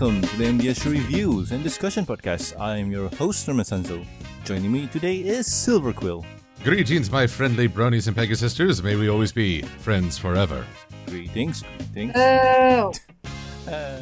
Welcome 0.00 0.22
to 0.22 0.36
the 0.36 0.44
MBS 0.44 0.88
Reviews 0.88 1.50
and 1.50 1.64
Discussion 1.64 2.06
Podcast. 2.06 2.54
I 2.60 2.76
am 2.76 2.92
your 2.92 3.08
host, 3.16 3.48
Norman 3.48 3.64
Sanzo. 3.64 4.06
Joining 4.44 4.70
me 4.70 4.86
today 4.86 5.16
is 5.16 5.52
Silver 5.52 5.92
Quill. 5.92 6.24
Greetings, 6.62 7.10
my 7.10 7.26
friendly 7.26 7.68
bronies 7.68 8.06
and 8.06 8.16
Pegasisters. 8.16 8.80
May 8.80 8.94
we 8.94 9.08
always 9.08 9.32
be 9.32 9.62
friends 9.62 10.16
forever. 10.16 10.64
Greetings, 11.06 11.64
greetings. 11.92 12.12
Oh, 12.14 12.92
Uh, 13.66 14.00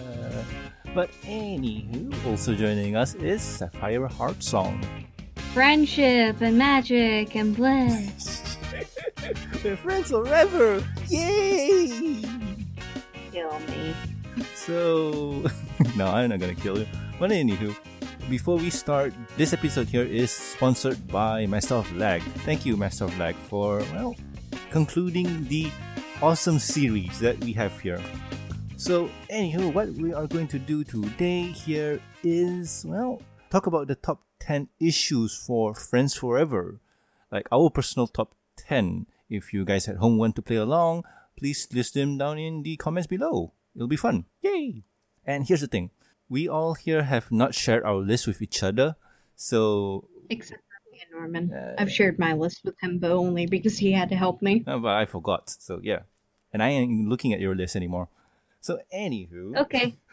but 0.95 1.11
anywho, 1.23 2.27
also 2.27 2.55
joining 2.55 2.95
us 2.95 3.15
is 3.15 3.41
Sapphire 3.41 4.07
Heart 4.07 4.43
Song. 4.43 4.85
friendship 5.55 6.43
and 6.43 6.59
magic 6.59 7.35
and 7.37 7.57
bliss. 7.57 8.59
We're 9.65 9.79
friends 9.79 10.11
forever! 10.11 10.85
Yay! 11.09 12.21
Kill 13.33 13.59
me. 13.61 13.95
So, 14.55 15.45
no, 15.97 16.07
I'm 16.09 16.31
not 16.31 16.41
gonna 16.41 16.55
kill 16.55 16.79
you. 16.79 16.87
But 17.19 17.31
anywho, 17.31 17.77
before 18.29 18.59
we 18.59 18.71
start, 18.71 19.15
this 19.37 19.53
episode 19.53 19.89
here 19.89 20.05
is 20.05 20.31
sponsored 20.31 21.07
by 21.09 21.47
myself, 21.47 21.91
Lag. 21.95 22.23
Thank 22.45 22.67
you, 22.67 22.77
Master 22.77 23.05
of 23.05 23.19
Lag, 23.19 23.35
for 23.49 23.79
well 23.93 24.17
concluding 24.71 25.47
the 25.49 25.71
awesome 26.21 26.59
series 26.59 27.19
that 27.21 27.39
we 27.41 27.53
have 27.53 27.79
here. 27.81 28.03
So, 28.77 29.09
anywho, 29.31 29.73
what 29.73 29.89
we 29.91 30.13
are 30.13 30.27
going 30.27 30.49
to 30.49 30.59
do 30.59 30.85
today 30.85 31.43
here 31.53 32.01
is 32.23 32.85
well 32.87 33.23
talk 33.49 33.67
about 33.67 33.89
the 33.89 33.95
top 33.95 34.21
10 34.41 34.69
issues 34.81 35.35
for 35.35 35.75
Friends 35.75 36.15
Forever, 36.15 36.81
like 37.33 37.49
our 37.51 37.71
personal 37.71 38.07
top 38.07 38.35
10. 38.57 39.07
If 39.31 39.53
you 39.53 39.65
guys 39.65 39.89
at 39.89 39.97
home 39.97 40.19
want 40.19 40.37
to 40.37 40.43
play 40.43 40.57
along, 40.57 41.05
please 41.39 41.67
list 41.73 41.95
them 41.95 42.19
down 42.19 42.39
in 42.39 42.63
the 42.63 42.77
comments 42.77 43.07
below. 43.07 43.53
It'll 43.77 43.87
be 43.87 43.97
fun. 43.97 44.25
Yay! 44.43 44.83
And 45.25 45.47
here's 45.47 45.61
the 45.61 45.67
thing 45.69 45.91
we 46.29 46.49
all 46.49 46.75
here 46.75 47.05
have 47.05 47.31
not 47.31 47.55
shared 47.55 47.85
our 47.85 47.97
list 48.03 48.27
with 48.27 48.43
each 48.43 48.63
other, 48.63 48.97
so. 49.37 50.09
Except 50.31 50.61
for 50.61 50.91
me 50.91 50.99
and 51.03 51.11
Norman. 51.13 51.53
Uh, 51.53 51.75
I've 51.79 51.93
shared 51.93 52.19
my 52.19 52.33
list 52.33 52.65
with 52.65 52.75
him, 52.83 52.99
but 52.99 53.13
only 53.13 53.47
because 53.47 53.79
he 53.79 53.93
had 53.93 54.09
to 54.09 54.17
help 54.17 54.43
me. 54.43 54.65
uh, 54.67 54.79
but 54.79 54.97
I 54.97 55.05
forgot, 55.07 55.51
so 55.51 55.79
yeah. 55.83 56.01
And 56.53 56.63
I 56.63 56.71
ain't 56.71 57.07
looking 57.09 57.33
at 57.33 57.41
your 57.41 57.55
list 57.55 57.77
anymore. 57.77 58.09
So, 58.61 58.81
anywho. 58.95 59.57
Okay. 59.69 59.97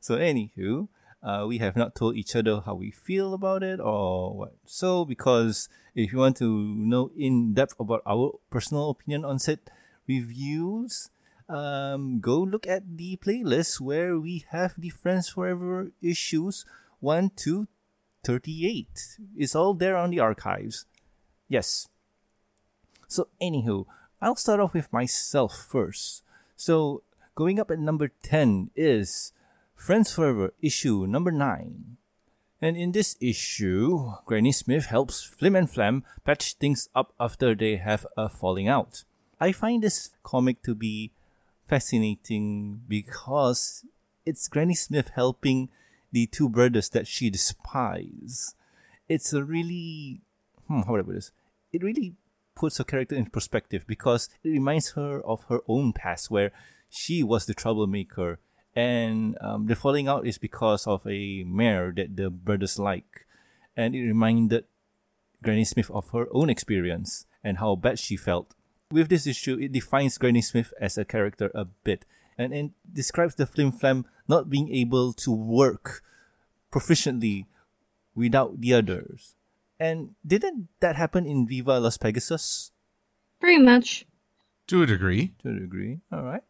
So, 0.00 0.16
anywho, 0.16 0.86
uh, 1.24 1.44
we 1.48 1.58
have 1.58 1.74
not 1.74 1.96
told 1.96 2.14
each 2.16 2.36
other 2.36 2.62
how 2.64 2.74
we 2.76 2.92
feel 2.92 3.34
about 3.34 3.64
it 3.64 3.80
or 3.80 4.32
what. 4.32 4.54
So, 4.64 5.04
because 5.04 5.68
if 5.96 6.12
you 6.12 6.18
want 6.18 6.36
to 6.36 6.46
know 6.46 7.10
in 7.18 7.52
depth 7.52 7.74
about 7.80 8.02
our 8.06 8.38
personal 8.48 8.90
opinion 8.90 9.24
on 9.24 9.40
said 9.40 9.58
reviews, 10.06 11.10
um, 11.48 12.20
go 12.20 12.38
look 12.38 12.66
at 12.66 12.96
the 12.96 13.16
playlist 13.16 13.80
where 13.80 14.18
we 14.18 14.44
have 14.50 14.74
the 14.76 14.90
Friends 14.90 15.30
Forever 15.30 15.90
issues 16.02 16.64
1 17.00 17.30
to 17.36 17.66
38. 18.24 19.18
It's 19.36 19.54
all 19.54 19.74
there 19.74 19.96
on 19.96 20.10
the 20.10 20.20
archives. 20.20 20.84
Yes. 21.48 21.88
So, 23.06 23.28
anywho, 23.40 23.86
I'll 24.20 24.36
start 24.36 24.60
off 24.60 24.74
with 24.74 24.92
myself 24.92 25.56
first. 25.56 26.22
So, 26.56 27.02
going 27.34 27.58
up 27.58 27.70
at 27.70 27.78
number 27.78 28.10
10 28.22 28.70
is 28.76 29.32
Friends 29.74 30.12
Forever 30.12 30.52
issue 30.60 31.06
number 31.06 31.30
9. 31.30 31.96
And 32.60 32.76
in 32.76 32.92
this 32.92 33.16
issue, 33.20 34.12
Granny 34.26 34.52
Smith 34.52 34.86
helps 34.86 35.22
Flim 35.22 35.54
and 35.54 35.70
Flam 35.70 36.04
patch 36.24 36.54
things 36.54 36.88
up 36.94 37.14
after 37.20 37.54
they 37.54 37.76
have 37.76 38.04
a 38.16 38.28
falling 38.28 38.68
out. 38.68 39.04
I 39.40 39.52
find 39.52 39.82
this 39.82 40.10
comic 40.24 40.62
to 40.64 40.74
be 40.74 41.12
fascinating 41.68 42.82
because 42.88 43.84
it's 44.24 44.48
Granny 44.48 44.74
Smith 44.74 45.10
helping 45.14 45.68
the 46.10 46.26
two 46.26 46.48
brothers 46.48 46.88
that 46.90 47.06
she 47.06 47.30
despises. 47.30 48.54
It's 49.08 49.32
a 49.32 49.44
really, 49.44 50.22
hmm, 50.66 50.80
how 50.80 50.92
would 50.92 51.00
I 51.00 51.04
put 51.04 51.14
this? 51.14 51.32
It 51.72 51.82
really 51.82 52.14
puts 52.54 52.78
her 52.78 52.84
character 52.84 53.14
in 53.14 53.26
perspective 53.26 53.84
because 53.86 54.28
it 54.42 54.48
reminds 54.48 54.90
her 54.92 55.20
of 55.20 55.44
her 55.44 55.60
own 55.68 55.92
past 55.92 56.30
where 56.30 56.50
she 56.90 57.22
was 57.22 57.46
the 57.46 57.54
troublemaker 57.54 58.40
and 58.74 59.36
um, 59.40 59.66
the 59.66 59.76
falling 59.76 60.08
out 60.08 60.26
is 60.26 60.38
because 60.38 60.86
of 60.86 61.06
a 61.06 61.44
mare 61.44 61.92
that 61.94 62.16
the 62.16 62.30
brothers 62.30 62.78
like 62.78 63.26
and 63.76 63.94
it 63.94 64.02
reminded 64.02 64.64
granny 65.42 65.64
smith 65.64 65.90
of 65.90 66.10
her 66.10 66.26
own 66.32 66.50
experience 66.50 67.26
and 67.44 67.58
how 67.58 67.76
bad 67.76 67.98
she 67.98 68.16
felt 68.16 68.54
with 68.90 69.08
this 69.08 69.26
issue 69.26 69.58
it 69.60 69.72
defines 69.72 70.16
granny 70.18 70.40
smith 70.42 70.72
as 70.80 70.96
a 70.96 71.04
character 71.04 71.50
a 71.54 71.64
bit 71.64 72.04
and 72.38 72.54
it 72.54 72.70
describes 72.92 73.34
the 73.34 73.46
flim 73.46 73.70
flam 73.72 74.06
not 74.28 74.48
being 74.48 74.72
able 74.72 75.12
to 75.12 75.30
work 75.30 76.02
proficiently 76.72 77.46
without 78.14 78.60
the 78.60 78.72
others 78.74 79.34
and 79.78 80.14
didn't 80.26 80.68
that 80.80 80.96
happen 80.96 81.26
in 81.26 81.46
viva 81.46 81.78
las 81.80 81.96
pegasus 81.98 82.70
Pretty 83.40 83.62
much. 83.62 84.04
To 84.66 84.82
a 84.82 84.86
degree, 84.86 85.32
to 85.42 85.50
a 85.50 85.54
degree 85.60 86.00
all 86.10 86.22
right 86.24 86.42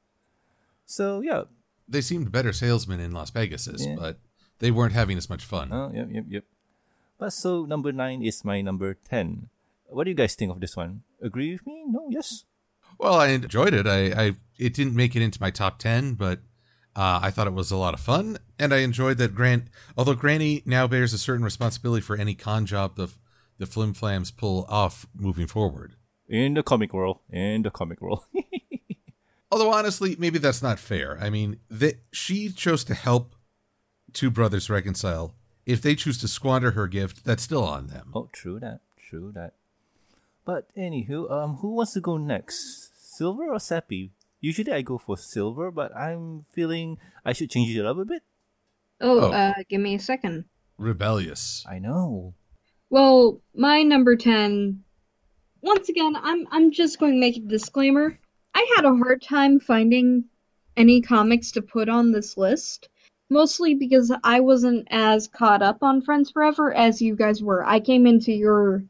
so 0.87 1.21
yeah 1.21 1.43
they 1.89 2.01
seemed 2.01 2.31
better 2.31 2.53
salesmen 2.53 3.01
in 3.01 3.13
Las 3.13 3.31
Vegas, 3.31 3.67
Yeah. 3.79 3.97
but 3.97 4.19
they 4.59 4.71
weren't 4.71 4.93
having 4.93 5.17
as 5.17 5.31
much 5.31 5.43
fun. 5.43 5.73
Oh, 5.73 5.91
yep, 5.95 6.09
yep, 6.13 6.25
yep. 6.29 6.45
But 7.17 7.33
so 7.33 7.65
number 7.65 7.93
nine 7.93 8.23
is 8.23 8.45
my 8.45 8.61
number 8.61 8.93
ten. 8.93 9.49
What 9.89 10.05
do 10.05 10.11
you 10.11 10.17
guys 10.17 10.35
think 10.35 10.51
of 10.51 10.61
this 10.61 10.77
one? 10.77 11.03
Agree 11.23 11.53
with 11.53 11.67
me? 11.67 11.85
No? 11.87 12.07
Yes? 12.11 12.45
Well, 12.99 13.15
I 13.15 13.29
enjoyed 13.29 13.75
it. 13.75 13.87
I, 13.87 14.07
I 14.07 14.37
it 14.59 14.75
didn't 14.75 14.95
make 14.95 15.15
it 15.17 15.23
into 15.23 15.41
my 15.41 15.51
top 15.51 15.79
ten, 15.79 16.15
but 16.15 16.41
uh, 16.97 17.21
I 17.23 17.31
thought 17.31 17.47
it 17.47 17.53
was 17.53 17.71
a 17.71 17.77
lot 17.77 17.95
of 17.95 18.01
fun, 18.01 18.39
and 18.59 18.75
I 18.75 18.79
enjoyed 18.79 19.19
that 19.19 19.35
Grant. 19.35 19.69
Although 19.97 20.15
Granny 20.15 20.63
now 20.67 20.87
bears 20.87 21.13
a 21.13 21.19
certain 21.19 21.45
responsibility 21.45 22.03
for 22.03 22.17
any 22.17 22.35
con 22.35 22.67
job 22.67 22.97
the 22.97 23.09
the 23.59 23.67
Flim 23.67 23.93
Flams 23.93 24.31
pull 24.31 24.67
off 24.69 25.07
moving 25.15 25.47
forward. 25.47 25.95
In 26.29 26.55
the 26.55 26.63
comic 26.63 26.93
world. 26.93 27.19
In 27.31 27.63
the 27.63 27.71
comic 27.71 28.01
world. 28.01 28.25
Although 29.51 29.73
honestly, 29.73 30.15
maybe 30.19 30.39
that's 30.39 30.63
not 30.63 30.79
fair. 30.79 31.19
I 31.21 31.31
mean, 31.31 31.59
that 31.71 32.01
she 32.13 32.51
chose 32.51 32.85
to 32.85 32.95
help 32.95 33.35
two 34.13 34.31
brothers 34.31 34.71
reconcile. 34.71 35.35
If 35.67 35.83
they 35.83 35.95
choose 35.95 36.19
to 36.19 36.29
squander 36.29 36.73
her 36.73 36.87
gift, 36.87 37.25
that's 37.25 37.43
still 37.43 37.65
on 37.65 37.89
them. 37.89 38.13
oh, 38.15 38.29
true 38.33 38.61
that. 38.61 38.81
True 38.97 39.33
that. 39.35 39.55
But 40.49 40.75
anywho, 40.75 41.31
um, 41.31 41.57
who 41.57 41.75
wants 41.75 41.93
to 41.93 42.01
go 42.01 42.17
next? 42.17 42.89
Silver 42.97 43.53
or 43.53 43.59
Sappy? 43.61 44.13
Usually 44.41 44.73
I 44.73 44.81
go 44.81 44.97
for 44.97 45.19
silver, 45.19 45.71
but 45.71 45.95
I'm 45.95 46.47
feeling 46.55 46.97
I 47.23 47.35
should 47.35 47.51
change 47.51 47.77
it 47.77 47.85
up 47.85 47.99
a 47.99 48.07
bit. 48.07 48.23
Oh, 48.99 49.21
Oh. 49.21 49.31
uh, 49.31 49.53
give 49.69 49.83
me 49.83 49.95
a 49.97 49.99
second. 49.99 50.47
Rebellious. 50.79 51.67
I 51.69 51.79
know. 51.79 52.33
Well, 52.89 53.43
my 53.55 53.83
number 53.83 54.17
10. 54.17 54.83
Once 55.61 55.91
again, 55.91 56.17
I'm 56.17 56.49
I'm 56.51 56.71
just 56.71 56.99
going 56.99 57.13
to 57.13 57.21
make 57.21 57.37
a 57.37 57.41
disclaimer. 57.41 58.19
I 58.55 58.65
had 58.75 58.87
a 58.87 58.97
hard 58.97 59.21
time 59.21 59.61
finding 59.61 60.25
any 60.79 61.03
comics 61.03 61.53
to 61.53 61.61
put 61.61 61.91
on 61.91 62.11
this 62.13 62.39
list, 62.39 62.89
mostly 63.29 63.75
because 63.75 64.11
I 64.25 64.41
wasn't 64.41 64.89
as 64.91 65.29
caught 65.29 65.61
up 65.61 65.83
on 65.83 66.01
Friends 66.01 66.31
Forever 66.31 66.73
as 66.73 67.03
you 67.03 67.17
guys 67.17 67.43
were. 67.43 67.63
I 67.67 67.81
came 67.81 68.07
into 68.07 68.33
your 68.33 68.85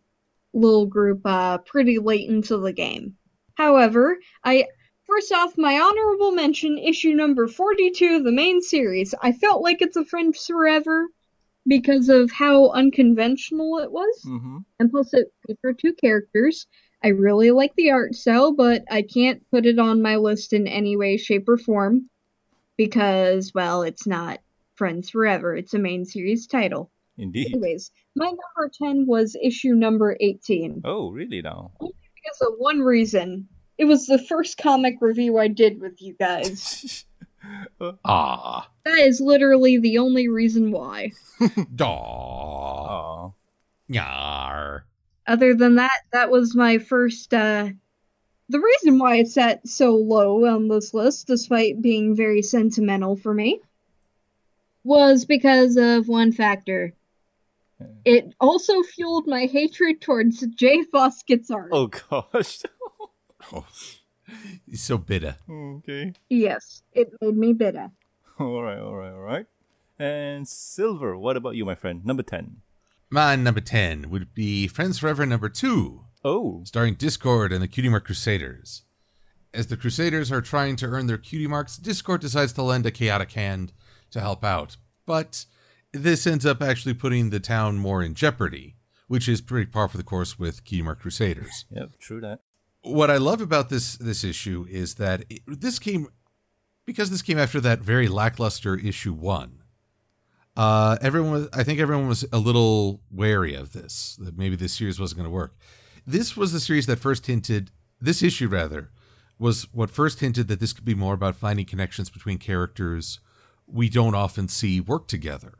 little 0.54 0.86
group 0.86 1.20
uh 1.24 1.58
pretty 1.58 1.98
late 1.98 2.28
into 2.28 2.56
the 2.58 2.72
game. 2.72 3.16
However, 3.54 4.18
I 4.44 4.66
First 5.06 5.32
off, 5.32 5.56
my 5.56 5.80
honorable 5.80 6.32
mention, 6.32 6.76
issue 6.76 7.14
number 7.14 7.48
42 7.48 8.16
of 8.16 8.24
the 8.24 8.30
main 8.30 8.60
series. 8.60 9.14
I 9.22 9.32
felt 9.32 9.62
like 9.62 9.80
it's 9.80 9.96
a 9.96 10.04
Friends 10.04 10.44
Forever 10.44 11.06
because 11.66 12.10
of 12.10 12.30
how 12.30 12.68
unconventional 12.72 13.78
it 13.78 13.90
was 13.90 14.22
Mm-hmm. 14.26 14.58
and 14.78 14.90
plus 14.90 15.14
it 15.14 15.32
featured 15.46 15.78
two 15.78 15.94
characters. 15.94 16.66
I 17.02 17.08
really 17.08 17.52
like 17.52 17.74
the 17.74 17.90
art 17.90 18.16
style, 18.16 18.52
but 18.52 18.84
I 18.90 19.00
can't 19.00 19.42
put 19.50 19.64
it 19.64 19.78
on 19.78 20.02
my 20.02 20.16
list 20.16 20.52
in 20.52 20.66
any 20.66 20.94
way, 20.94 21.16
shape, 21.16 21.48
or 21.48 21.56
form 21.56 22.10
because, 22.76 23.52
well, 23.54 23.82
it's 23.82 24.06
not 24.06 24.40
Friends 24.74 25.08
Forever. 25.08 25.56
It's 25.56 25.72
a 25.72 25.78
main 25.78 26.04
series 26.04 26.46
title. 26.46 26.90
Indeed. 27.16 27.48
Anyways, 27.54 27.90
my 28.18 28.26
number 28.26 28.70
10 28.82 29.06
was 29.06 29.36
issue 29.42 29.74
number 29.74 30.16
18 30.20 30.82
Oh, 30.84 31.10
really 31.10 31.40
now? 31.42 31.72
because 31.80 32.40
of 32.42 32.54
one 32.58 32.80
reason. 32.80 33.48
It 33.78 33.84
was 33.86 34.06
the 34.06 34.18
first 34.18 34.58
comic 34.58 34.96
review 35.00 35.38
I 35.38 35.48
did 35.48 35.80
with 35.80 36.00
you 36.02 36.14
guys. 36.18 37.04
Ah. 38.04 38.68
That 38.84 38.98
is 38.98 39.20
literally 39.20 39.78
the 39.78 39.98
only 39.98 40.28
reason 40.28 40.70
why. 40.72 41.12
Daw. 41.74 41.86
Aw. 43.30 43.32
Yar. 43.88 44.84
other 45.26 45.54
than 45.54 45.76
that, 45.76 46.00
that 46.12 46.30
was 46.30 46.54
my 46.54 46.76
first. 46.78 47.32
Uh, 47.32 47.70
the 48.50 48.60
reason 48.60 48.98
why 48.98 49.16
it's 49.16 49.38
at 49.38 49.66
so 49.66 49.94
low 49.94 50.44
on 50.46 50.68
this 50.68 50.92
list, 50.92 51.26
despite 51.28 51.80
being 51.80 52.14
very 52.16 52.42
sentimental 52.42 53.16
for 53.16 53.32
me, 53.32 53.60
was 54.84 55.24
because 55.24 55.76
of 55.76 56.08
one 56.08 56.32
factor. 56.32 56.92
It 58.04 58.34
also 58.40 58.82
fueled 58.82 59.26
my 59.26 59.46
hatred 59.46 60.00
towards 60.00 60.44
Jay 60.48 60.82
Fosgitt's 60.92 61.50
art. 61.50 61.70
Oh 61.72 61.86
gosh. 61.88 62.62
Oh. 63.52 63.64
He's 64.66 64.82
so 64.82 64.98
bitter. 64.98 65.36
okay. 65.48 66.12
Yes, 66.28 66.82
it 66.92 67.08
made 67.22 67.36
me 67.36 67.52
bitter. 67.52 67.90
All 68.38 68.62
right, 68.62 68.78
all 68.78 68.94
right, 68.96 69.12
all 69.12 69.20
right. 69.20 69.46
And 69.98 70.46
Silver, 70.46 71.16
what 71.16 71.36
about 71.36 71.54
you, 71.56 71.64
my 71.64 71.74
friend? 71.74 72.04
Number 72.04 72.22
10. 72.22 72.56
My 73.10 73.36
number 73.36 73.60
10 73.60 74.10
would 74.10 74.34
be 74.34 74.66
Friends 74.68 74.98
Forever 74.98 75.24
number 75.24 75.48
2, 75.48 76.04
Oh, 76.24 76.62
starring 76.64 76.94
Discord 76.94 77.52
and 77.52 77.62
the 77.62 77.68
Cutie 77.68 77.88
Mark 77.88 78.04
Crusaders. 78.04 78.82
As 79.54 79.68
the 79.68 79.76
Crusaders 79.78 80.30
are 80.30 80.42
trying 80.42 80.76
to 80.76 80.86
earn 80.86 81.06
their 81.06 81.16
cutie 81.16 81.46
marks, 81.46 81.76
Discord 81.78 82.20
decides 82.20 82.52
to 82.54 82.62
lend 82.62 82.84
a 82.84 82.90
chaotic 82.90 83.32
hand 83.32 83.72
to 84.10 84.20
help 84.20 84.44
out. 84.44 84.76
But 85.06 85.46
this 85.92 86.26
ends 86.26 86.46
up 86.46 86.62
actually 86.62 86.94
putting 86.94 87.30
the 87.30 87.40
town 87.40 87.78
more 87.78 88.02
in 88.02 88.14
jeopardy, 88.14 88.76
which 89.06 89.28
is 89.28 89.40
pretty 89.40 89.66
par 89.66 89.88
for 89.88 89.96
the 89.96 90.02
course 90.02 90.38
with 90.38 90.60
Mark 90.72 91.00
Crusaders. 91.00 91.66
yep, 91.70 91.98
true 91.98 92.20
that. 92.20 92.40
what 92.82 93.10
I 93.10 93.16
love 93.16 93.40
about 93.40 93.68
this 93.68 93.96
this 93.96 94.24
issue 94.24 94.66
is 94.70 94.94
that 94.94 95.24
it, 95.28 95.40
this 95.46 95.78
came 95.78 96.08
because 96.84 97.10
this 97.10 97.22
came 97.22 97.38
after 97.38 97.60
that 97.60 97.80
very 97.80 98.08
lackluster 98.08 98.76
issue 98.76 99.12
one. 99.12 99.62
Uh, 100.56 100.96
everyone, 101.00 101.30
was, 101.30 101.48
I 101.52 101.62
think 101.62 101.78
everyone 101.78 102.08
was 102.08 102.24
a 102.32 102.38
little 102.38 103.00
wary 103.10 103.54
of 103.54 103.72
this. 103.72 104.18
That 104.20 104.36
maybe 104.36 104.56
this 104.56 104.72
series 104.72 104.98
wasn't 104.98 105.18
going 105.18 105.30
to 105.30 105.34
work. 105.34 105.54
This 106.06 106.36
was 106.36 106.52
the 106.52 106.60
series 106.60 106.86
that 106.86 106.98
first 106.98 107.26
hinted. 107.26 107.70
This 108.00 108.22
issue, 108.22 108.48
rather, 108.48 108.90
was 109.38 109.72
what 109.72 109.90
first 109.90 110.20
hinted 110.20 110.48
that 110.48 110.58
this 110.58 110.72
could 110.72 110.84
be 110.84 110.94
more 110.94 111.14
about 111.14 111.36
finding 111.36 111.66
connections 111.66 112.10
between 112.10 112.38
characters 112.38 113.20
we 113.66 113.88
don't 113.88 114.14
often 114.14 114.48
see 114.48 114.80
work 114.80 115.06
together, 115.06 115.58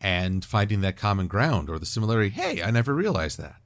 and 0.00 0.44
finding 0.44 0.80
that 0.80 0.96
common 0.96 1.26
ground 1.26 1.68
or 1.68 1.78
the 1.78 1.86
similarity. 1.86 2.30
Hey, 2.30 2.62
I 2.62 2.70
never 2.70 2.94
realized 2.94 3.38
that 3.38 3.60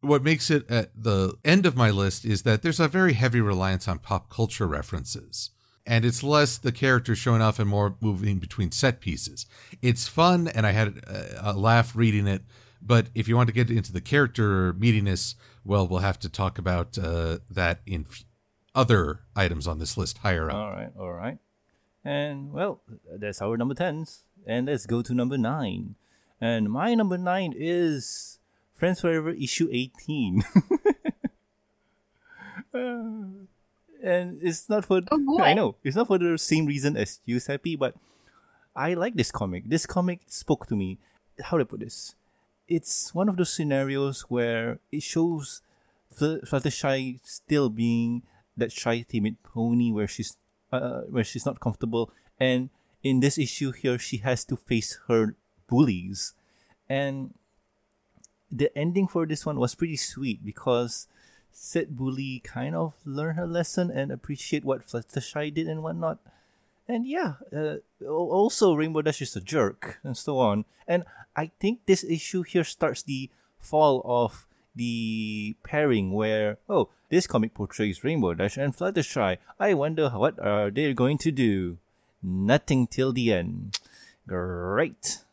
what 0.00 0.22
makes 0.22 0.50
it 0.50 0.68
at 0.70 0.90
the 0.94 1.34
end 1.44 1.66
of 1.66 1.76
my 1.76 1.90
list 1.90 2.24
is 2.24 2.42
that 2.42 2.62
there's 2.62 2.80
a 2.80 2.88
very 2.88 3.12
heavy 3.12 3.40
reliance 3.40 3.86
on 3.86 3.98
pop 3.98 4.30
culture 4.30 4.66
references. 4.66 5.50
And 5.86 6.04
it's 6.04 6.22
less 6.22 6.58
the 6.58 6.72
characters 6.72 7.18
showing 7.18 7.42
off 7.42 7.58
and 7.58 7.68
more 7.68 7.96
moving 8.00 8.38
between 8.38 8.70
set 8.70 9.00
pieces. 9.00 9.46
It's 9.82 10.06
fun, 10.06 10.46
and 10.46 10.66
I 10.66 10.72
had 10.72 10.98
a, 10.98 11.50
a 11.50 11.52
laugh 11.52 11.96
reading 11.96 12.26
it. 12.26 12.42
But 12.82 13.08
if 13.14 13.28
you 13.28 13.36
want 13.36 13.48
to 13.48 13.54
get 13.54 13.70
into 13.70 13.92
the 13.92 14.00
character 14.00 14.72
meatiness, 14.74 15.34
well, 15.64 15.88
we'll 15.88 16.00
have 16.00 16.18
to 16.20 16.28
talk 16.28 16.58
about 16.58 16.96
uh, 16.96 17.38
that 17.50 17.80
in 17.86 18.06
f- 18.08 18.24
other 18.74 19.20
items 19.34 19.66
on 19.66 19.78
this 19.78 19.96
list 19.96 20.18
higher 20.18 20.50
up. 20.50 20.56
All 20.56 20.70
right, 20.70 20.90
all 20.98 21.12
right. 21.12 21.38
And 22.04 22.52
well, 22.52 22.82
that's 23.18 23.42
our 23.42 23.56
number 23.56 23.74
10s. 23.74 24.20
And 24.46 24.66
let's 24.66 24.86
go 24.86 25.02
to 25.02 25.14
number 25.14 25.38
9. 25.38 25.94
And 26.40 26.70
my 26.70 26.94
number 26.94 27.18
9 27.18 27.54
is 27.56 28.38
Friends 28.74 29.00
Forever 29.00 29.30
issue 29.30 29.68
18. 29.70 30.42
Uh, 32.72 32.78
and 34.02 34.38
it's 34.42 34.68
not 34.68 34.84
for 34.84 35.02
Oh. 35.10 35.40
I 35.40 35.54
know 35.54 35.76
it's 35.84 35.96
not 35.96 36.06
for 36.06 36.18
the 36.18 36.38
same 36.38 36.66
reason 36.66 36.96
as 36.96 37.20
you, 37.26 37.40
but 37.78 37.94
I 38.74 38.94
like 38.94 39.14
this 39.14 39.30
comic. 39.30 39.68
This 39.68 39.86
comic 39.86 40.20
spoke 40.26 40.66
to 40.68 40.76
me. 40.76 40.98
How 41.42 41.56
do 41.56 41.62
I 41.62 41.64
put 41.64 41.80
this? 41.80 42.14
It's 42.68 43.14
one 43.14 43.28
of 43.28 43.36
those 43.36 43.52
scenarios 43.52 44.22
where 44.28 44.78
it 44.92 45.02
shows 45.02 45.62
Fl- 46.12 46.46
Fluttershy 46.46 47.20
still 47.24 47.68
being 47.68 48.22
that 48.56 48.72
shy, 48.72 49.04
timid 49.08 49.42
pony 49.42 49.90
where 49.90 50.06
she's 50.06 50.36
uh, 50.72 51.02
where 51.10 51.24
she's 51.24 51.44
not 51.44 51.58
comfortable, 51.60 52.12
and 52.38 52.70
in 53.02 53.20
this 53.20 53.38
issue 53.38 53.72
here, 53.72 53.98
she 53.98 54.18
has 54.18 54.44
to 54.46 54.56
face 54.56 54.98
her 55.08 55.36
bullies, 55.66 56.34
and 56.88 57.34
the 58.50 58.76
ending 58.76 59.06
for 59.06 59.26
this 59.26 59.46
one 59.46 59.58
was 59.58 59.74
pretty 59.74 59.96
sweet 59.96 60.44
because 60.44 61.06
said 61.52 61.96
bully 61.96 62.40
kind 62.44 62.74
of 62.74 62.94
learned 63.04 63.38
her 63.38 63.46
lesson 63.46 63.90
and 63.90 64.10
appreciate 64.10 64.64
what 64.64 64.86
Fluttershy 64.86 65.52
did 65.52 65.68
and 65.68 65.82
whatnot. 65.82 66.18
And 66.88 67.06
yeah, 67.06 67.34
uh, 67.54 67.76
also 68.04 68.74
Rainbow 68.74 69.02
Dash 69.02 69.22
is 69.22 69.36
a 69.36 69.40
jerk 69.40 70.00
and 70.02 70.16
so 70.16 70.38
on. 70.38 70.64
And 70.88 71.04
I 71.36 71.52
think 71.60 71.86
this 71.86 72.02
issue 72.02 72.42
here 72.42 72.64
starts 72.64 73.02
the 73.02 73.30
fall 73.58 74.02
of 74.04 74.46
the 74.74 75.56
pairing 75.64 76.12
where 76.12 76.58
oh 76.68 76.88
this 77.10 77.26
comic 77.26 77.54
portrays 77.54 78.02
Rainbow 78.02 78.34
Dash 78.34 78.56
and 78.56 78.76
Fluttershy. 78.76 79.38
I 79.58 79.74
wonder 79.74 80.10
what 80.10 80.38
are 80.40 80.70
they 80.70 80.92
going 80.94 81.18
to 81.18 81.30
do? 81.30 81.78
Nothing 82.22 82.86
till 82.86 83.12
the 83.12 83.32
end. 83.32 83.78
Great. 84.26 85.24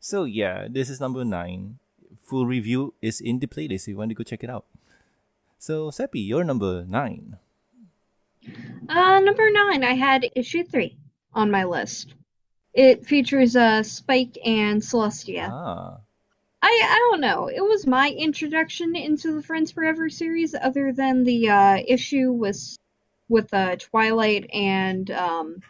So 0.00 0.24
yeah, 0.24 0.68
this 0.70 0.88
is 0.88 1.00
number 1.00 1.24
nine. 1.24 1.78
Full 2.22 2.46
review 2.46 2.94
is 3.02 3.20
in 3.20 3.38
the 3.38 3.46
playlist 3.46 3.82
if 3.82 3.88
you 3.88 3.96
want 3.96 4.10
to 4.10 4.14
go 4.14 4.22
check 4.24 4.44
it 4.44 4.50
out. 4.50 4.64
So 5.58 5.90
Seppi, 5.90 6.20
you're 6.20 6.44
number 6.44 6.84
nine. 6.84 7.38
Uh, 8.88 9.20
number 9.20 9.50
nine, 9.50 9.82
I 9.82 9.94
had 9.94 10.30
issue 10.36 10.64
three 10.64 10.96
on 11.32 11.50
my 11.50 11.64
list. 11.64 12.14
It 12.74 13.06
features 13.06 13.56
uh, 13.56 13.82
Spike 13.82 14.36
and 14.44 14.82
Celestia. 14.82 15.48
Ah, 15.50 15.98
I 16.60 16.80
I 16.84 16.98
don't 17.10 17.20
know. 17.20 17.48
It 17.48 17.62
was 17.62 17.86
my 17.86 18.10
introduction 18.10 18.96
into 18.96 19.34
the 19.34 19.42
Friends 19.42 19.70
Forever 19.70 20.10
series, 20.10 20.54
other 20.54 20.92
than 20.92 21.24
the 21.24 21.48
uh, 21.48 21.78
issue 21.86 22.32
with 22.32 22.76
with 23.28 23.52
uh, 23.54 23.76
Twilight 23.76 24.50
and 24.52 25.10
um, 25.10 25.62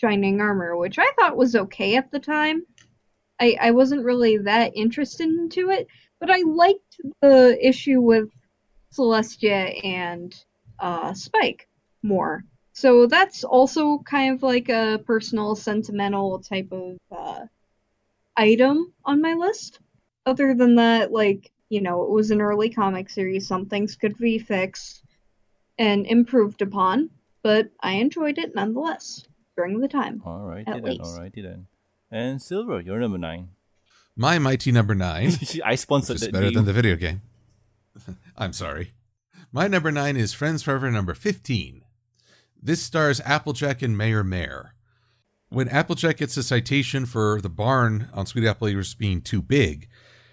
Shining 0.00 0.40
Armor, 0.40 0.76
which 0.76 0.98
I 0.98 1.10
thought 1.12 1.36
was 1.36 1.54
okay 1.54 1.96
at 1.96 2.10
the 2.10 2.20
time. 2.20 2.64
I 3.38 3.56
I 3.60 3.70
wasn't 3.72 4.04
really 4.04 4.38
that 4.38 4.72
interested 4.74 5.28
into 5.28 5.70
it, 5.70 5.88
but 6.18 6.30
I 6.30 6.40
liked 6.46 7.00
the 7.20 7.58
issue 7.60 8.00
with 8.00 8.30
Celestia 8.92 9.84
and 9.84 10.34
uh, 10.78 11.12
Spike 11.12 11.68
more. 12.02 12.44
So 12.72 13.06
that's 13.06 13.44
also 13.44 13.98
kind 13.98 14.34
of 14.34 14.42
like 14.42 14.70
a 14.70 15.02
personal, 15.04 15.54
sentimental 15.54 16.38
type 16.38 16.72
of 16.72 16.96
uh, 17.14 17.44
item 18.36 18.94
on 19.04 19.20
my 19.20 19.34
list 19.34 19.80
other 20.24 20.54
than 20.54 20.76
that, 20.76 21.12
like, 21.12 21.50
you 21.68 21.82
know, 21.82 22.02
it 22.04 22.10
was 22.10 22.30
an 22.30 22.40
early 22.40 22.70
comic 22.70 23.10
series, 23.10 23.46
some 23.46 23.66
things 23.66 23.96
could 23.96 24.16
be 24.16 24.38
fixed 24.38 25.02
and 25.78 26.06
improved 26.06 26.62
upon, 26.62 27.10
but 27.42 27.68
I 27.80 27.94
enjoyed 27.94 28.38
it 28.38 28.54
nonetheless 28.54 29.26
during 29.56 29.80
the 29.80 29.88
time. 29.88 30.22
all 30.24 30.40
righty 30.46 30.66
At 30.70 30.82
then, 30.82 30.92
least. 30.92 31.00
all 31.04 31.18
righty 31.18 31.42
then. 31.42 31.66
And 32.10 32.40
Silver, 32.42 32.80
you're 32.80 32.98
number 32.98 33.18
nine. 33.18 33.50
My 34.16 34.38
mighty 34.38 34.72
number 34.72 34.94
nine. 34.94 35.32
I 35.64 35.74
sponsored 35.76 36.16
Just 36.16 36.26
that 36.26 36.32
better 36.32 36.46
name. 36.46 36.54
than 36.54 36.64
the 36.64 36.72
video 36.72 36.96
game. 36.96 37.22
I'm 38.36 38.52
sorry. 38.52 38.92
My 39.52 39.66
number 39.68 39.90
nine 39.90 40.16
is 40.16 40.32
Friends 40.32 40.62
Forever 40.62 40.90
number 40.90 41.14
15. 41.14 41.82
This 42.62 42.82
stars 42.82 43.20
Applejack 43.24 43.82
and 43.82 43.96
Mayor 43.96 44.22
Mare. 44.24 44.74
When 45.48 45.68
Applejack 45.68 46.18
gets 46.18 46.36
a 46.36 46.42
citation 46.42 47.06
for 47.06 47.40
the 47.40 47.48
barn 47.48 48.08
on 48.12 48.26
Sweet 48.26 48.46
Apple 48.46 48.68
Acres 48.68 48.94
being 48.94 49.20
too 49.20 49.42
big, 49.42 49.88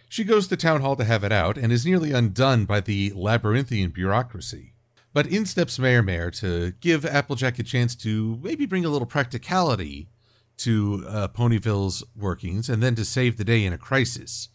she 0.10 0.24
goes 0.24 0.48
to 0.48 0.58
town 0.58 0.82
hall 0.82 0.96
to 0.96 1.04
have 1.04 1.24
it 1.24 1.32
out 1.32 1.58
and 1.58 1.72
is 1.72 1.86
nearly 1.86 2.12
undone 2.12 2.66
by 2.66 2.80
the 2.82 3.12
labyrinthian 3.16 3.90
bureaucracy. 3.92 4.74
But 5.18 5.26
in 5.26 5.48
steps 5.48 5.80
Mayor 5.80 6.04
Mare 6.04 6.30
to 6.30 6.74
give 6.80 7.04
Applejack 7.04 7.58
a 7.58 7.64
chance 7.64 7.96
to 7.96 8.40
maybe 8.44 8.68
bring 8.68 8.86
a 8.86 8.90
little 8.90 9.08
practicality 9.08 10.10
to 10.58 11.06
uh, 11.08 11.28
Ponyville's 11.30 12.04
workings 12.16 12.70
and 12.70 12.84
then 12.84 12.94
to 12.94 13.04
save 13.04 13.38
the 13.38 13.44
day 13.44 13.66
in 13.66 13.74
a 13.74 13.80
crisis. 13.80 14.50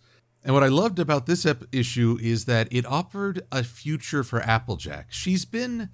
And 0.45 0.55
what 0.55 0.63
I 0.63 0.69
loved 0.69 1.01
about 1.01 1.27
this 1.27 1.45
ep- 1.45 1.65
issue 1.73 2.17
is 2.23 2.45
that 2.45 2.69
it 2.71 2.87
offered 2.87 3.43
a 3.51 3.65
future 3.65 4.23
for 4.23 4.41
Applejack. 4.41 5.09
She's 5.11 5.45
been 5.45 5.89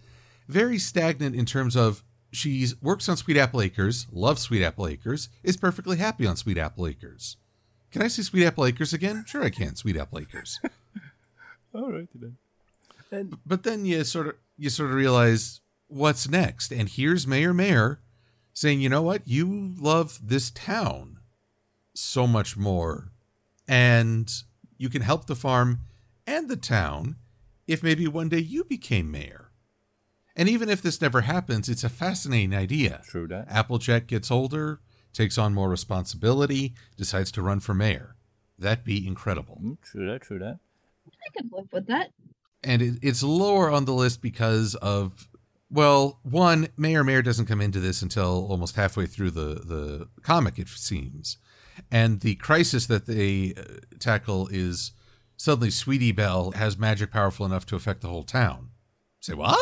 very 0.49 0.77
stagnant 0.77 1.35
in 1.35 1.47
terms 1.47 1.75
of 1.75 2.05
she 2.31 2.67
works 2.83 3.09
on 3.09 3.17
Sweet 3.17 3.39
Apple 3.39 3.63
Acres, 3.63 4.07
loves 4.13 4.43
Sweet 4.43 4.63
Apple 4.63 4.87
Acres, 4.87 5.31
is 5.43 5.57
perfectly 5.57 5.97
happy 5.97 6.27
on 6.27 6.37
Sweet 6.37 6.59
Apple 6.59 6.87
Acres. 6.87 7.39
Can 7.91 8.03
I 8.03 8.09
say 8.09 8.21
Sweet 8.21 8.45
Apple 8.45 8.67
Acres 8.67 8.93
again? 8.93 9.25
Sure, 9.27 9.45
I 9.45 9.49
can. 9.49 9.77
Sweet 9.77 9.97
Apple 9.97 10.19
Acres. 10.19 10.61
all 11.75 11.91
righty 11.91 12.09
then. 12.15 12.37
And 13.11 13.39
but 13.47 13.63
then 13.63 13.87
you 13.87 14.05
sort 14.05 14.27
of 14.27 14.35
you 14.59 14.69
sort 14.69 14.91
of 14.91 14.97
realize 14.97 15.61
what's 15.87 16.29
next, 16.29 16.73
and 16.73 16.89
here's 16.89 17.27
Mayor 17.27 17.55
Mare 17.55 18.01
saying, 18.53 18.81
"You 18.81 18.89
know 18.89 19.03
what? 19.03 19.27
You 19.27 19.75
love 19.79 20.19
this 20.23 20.51
town 20.51 21.21
so 21.95 22.27
much 22.27 22.57
more, 22.57 23.13
and 23.67 24.31
you 24.77 24.89
can 24.89 25.03
help 25.03 25.27
the 25.27 25.37
farm 25.37 25.81
and 26.27 26.49
the 26.49 26.57
town 26.57 27.17
if 27.67 27.83
maybe 27.83 28.07
one 28.07 28.29
day 28.29 28.41
you 28.41 28.65
became 28.65 29.11
mayor." 29.11 29.53
And 30.37 30.49
even 30.49 30.69
if 30.69 30.83
this 30.83 31.01
never 31.01 31.23
happens, 31.23 31.69
it's 31.69 31.83
a 31.83 31.89
fascinating 31.89 32.55
idea. 32.55 33.03
true 33.05 33.27
that. 33.29 33.49
Applejack 33.49 34.07
gets 34.07 34.31
older, 34.31 34.81
takes 35.13 35.37
on 35.37 35.53
more 35.55 35.69
responsibility, 35.69 36.75
decides 36.97 37.33
to 37.33 37.43
run 37.43 37.59
for 37.61 37.75
mayor. 37.75 38.15
That'd 38.57 38.85
be 38.85 39.07
incredible. 39.07 39.61
Mm, 39.63 39.81
true 39.83 40.07
that, 40.07 40.23
true 40.23 40.39
that. 40.39 40.59
I 41.07 41.31
could 41.37 41.51
live 41.53 41.69
with 41.73 41.87
that. 41.87 42.11
And 42.69 42.83
it, 42.83 42.99
it's 43.03 43.23
lower 43.23 43.71
on 43.71 43.85
the 43.85 43.95
list 43.95 44.23
because 44.23 44.75
of 44.77 45.29
well 45.71 46.21
one 46.23 46.69
mayor 46.77 47.03
mare 47.03 47.23
doesn't 47.23 47.47
come 47.47 47.61
into 47.61 47.81
this 47.81 48.03
until 48.03 48.47
almost 48.49 48.77
halfway 48.77 49.07
through 49.07 49.31
the 49.31 49.61
the 49.65 50.09
comic 50.23 50.59
it 50.59 50.69
seems 50.69 51.37
and 51.91 52.21
the 52.21 52.35
crisis 52.37 52.87
that 52.87 53.05
they 53.05 53.53
uh, 53.55 53.63
tackle 53.99 54.49
is 54.51 54.93
suddenly 55.37 55.71
sweetie 55.71 56.11
belle 56.11 56.53
has 56.53 56.79
magic 56.79 57.13
powerful 57.13 57.45
enough 57.45 57.67
to 57.67 57.77
affect 57.77 58.01
the 58.01 58.09
whole 58.09 58.23
town 58.23 58.71
say 59.21 59.35
what. 59.35 59.59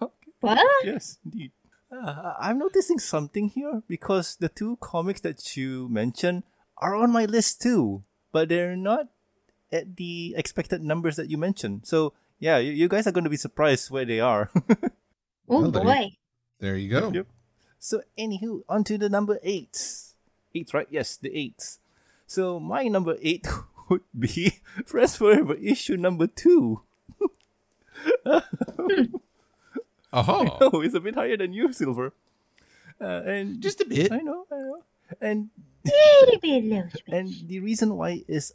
What? 0.40 0.58
Yes, 0.84 1.18
indeed. 1.24 1.52
Uh, 1.90 2.34
I'm 2.38 2.58
noticing 2.58 2.98
something 2.98 3.48
here 3.48 3.82
because 3.88 4.36
the 4.36 4.48
two 4.48 4.76
comics 4.80 5.20
that 5.22 5.56
you 5.56 5.88
mentioned 5.88 6.44
are 6.76 6.94
on 6.94 7.10
my 7.10 7.24
list 7.24 7.60
too, 7.60 8.04
but 8.30 8.48
they're 8.48 8.76
not 8.76 9.08
at 9.72 9.96
the 9.96 10.34
expected 10.36 10.82
numbers 10.82 11.16
that 11.16 11.28
you 11.28 11.38
mentioned. 11.38 11.86
So 11.86 12.12
yeah, 12.38 12.58
you, 12.58 12.72
you 12.72 12.88
guys 12.88 13.06
are 13.06 13.12
going 13.12 13.24
to 13.24 13.30
be 13.30 13.36
surprised 13.36 13.90
where 13.90 14.04
they 14.04 14.20
are. 14.20 14.50
Oh 15.50 15.62
Well, 15.62 15.70
there- 15.70 15.82
boy. 15.82 16.10
There 16.60 16.76
you 16.76 16.90
go. 16.90 17.10
Yep. 17.10 17.26
so 17.78 18.02
anywho, 18.18 18.64
on 18.68 18.84
to 18.84 18.98
the 18.98 19.08
number 19.08 19.38
eight. 19.42 19.80
Eight, 20.54 20.74
right? 20.74 20.86
Yes, 20.90 21.16
the 21.16 21.34
eight. 21.34 21.78
So 22.26 22.60
my 22.60 22.84
number 22.88 23.16
eight 23.22 23.46
would 23.88 24.02
be 24.12 24.60
Friends 24.84 25.16
Forever 25.16 25.54
issue 25.54 25.96
number 25.96 26.26
two. 26.26 26.82
Oh, 30.12 30.58
Oh, 30.60 30.80
it's 30.80 30.94
a 30.94 31.00
bit 31.00 31.14
higher 31.14 31.36
than 31.36 31.52
you, 31.52 31.72
Silver. 31.72 32.12
Uh, 33.00 33.22
and 33.24 33.60
just 33.62 33.80
a 33.80 33.84
bit. 33.86 34.10
I 34.12 34.18
know, 34.18 34.46
I 34.50 34.56
know. 34.56 34.82
And 35.20 35.48
Little 35.84 36.40
bit 36.40 36.64
low. 36.64 36.88
and 37.06 37.28
the 37.46 37.60
reason 37.60 37.96
why 37.96 38.24
is 38.28 38.52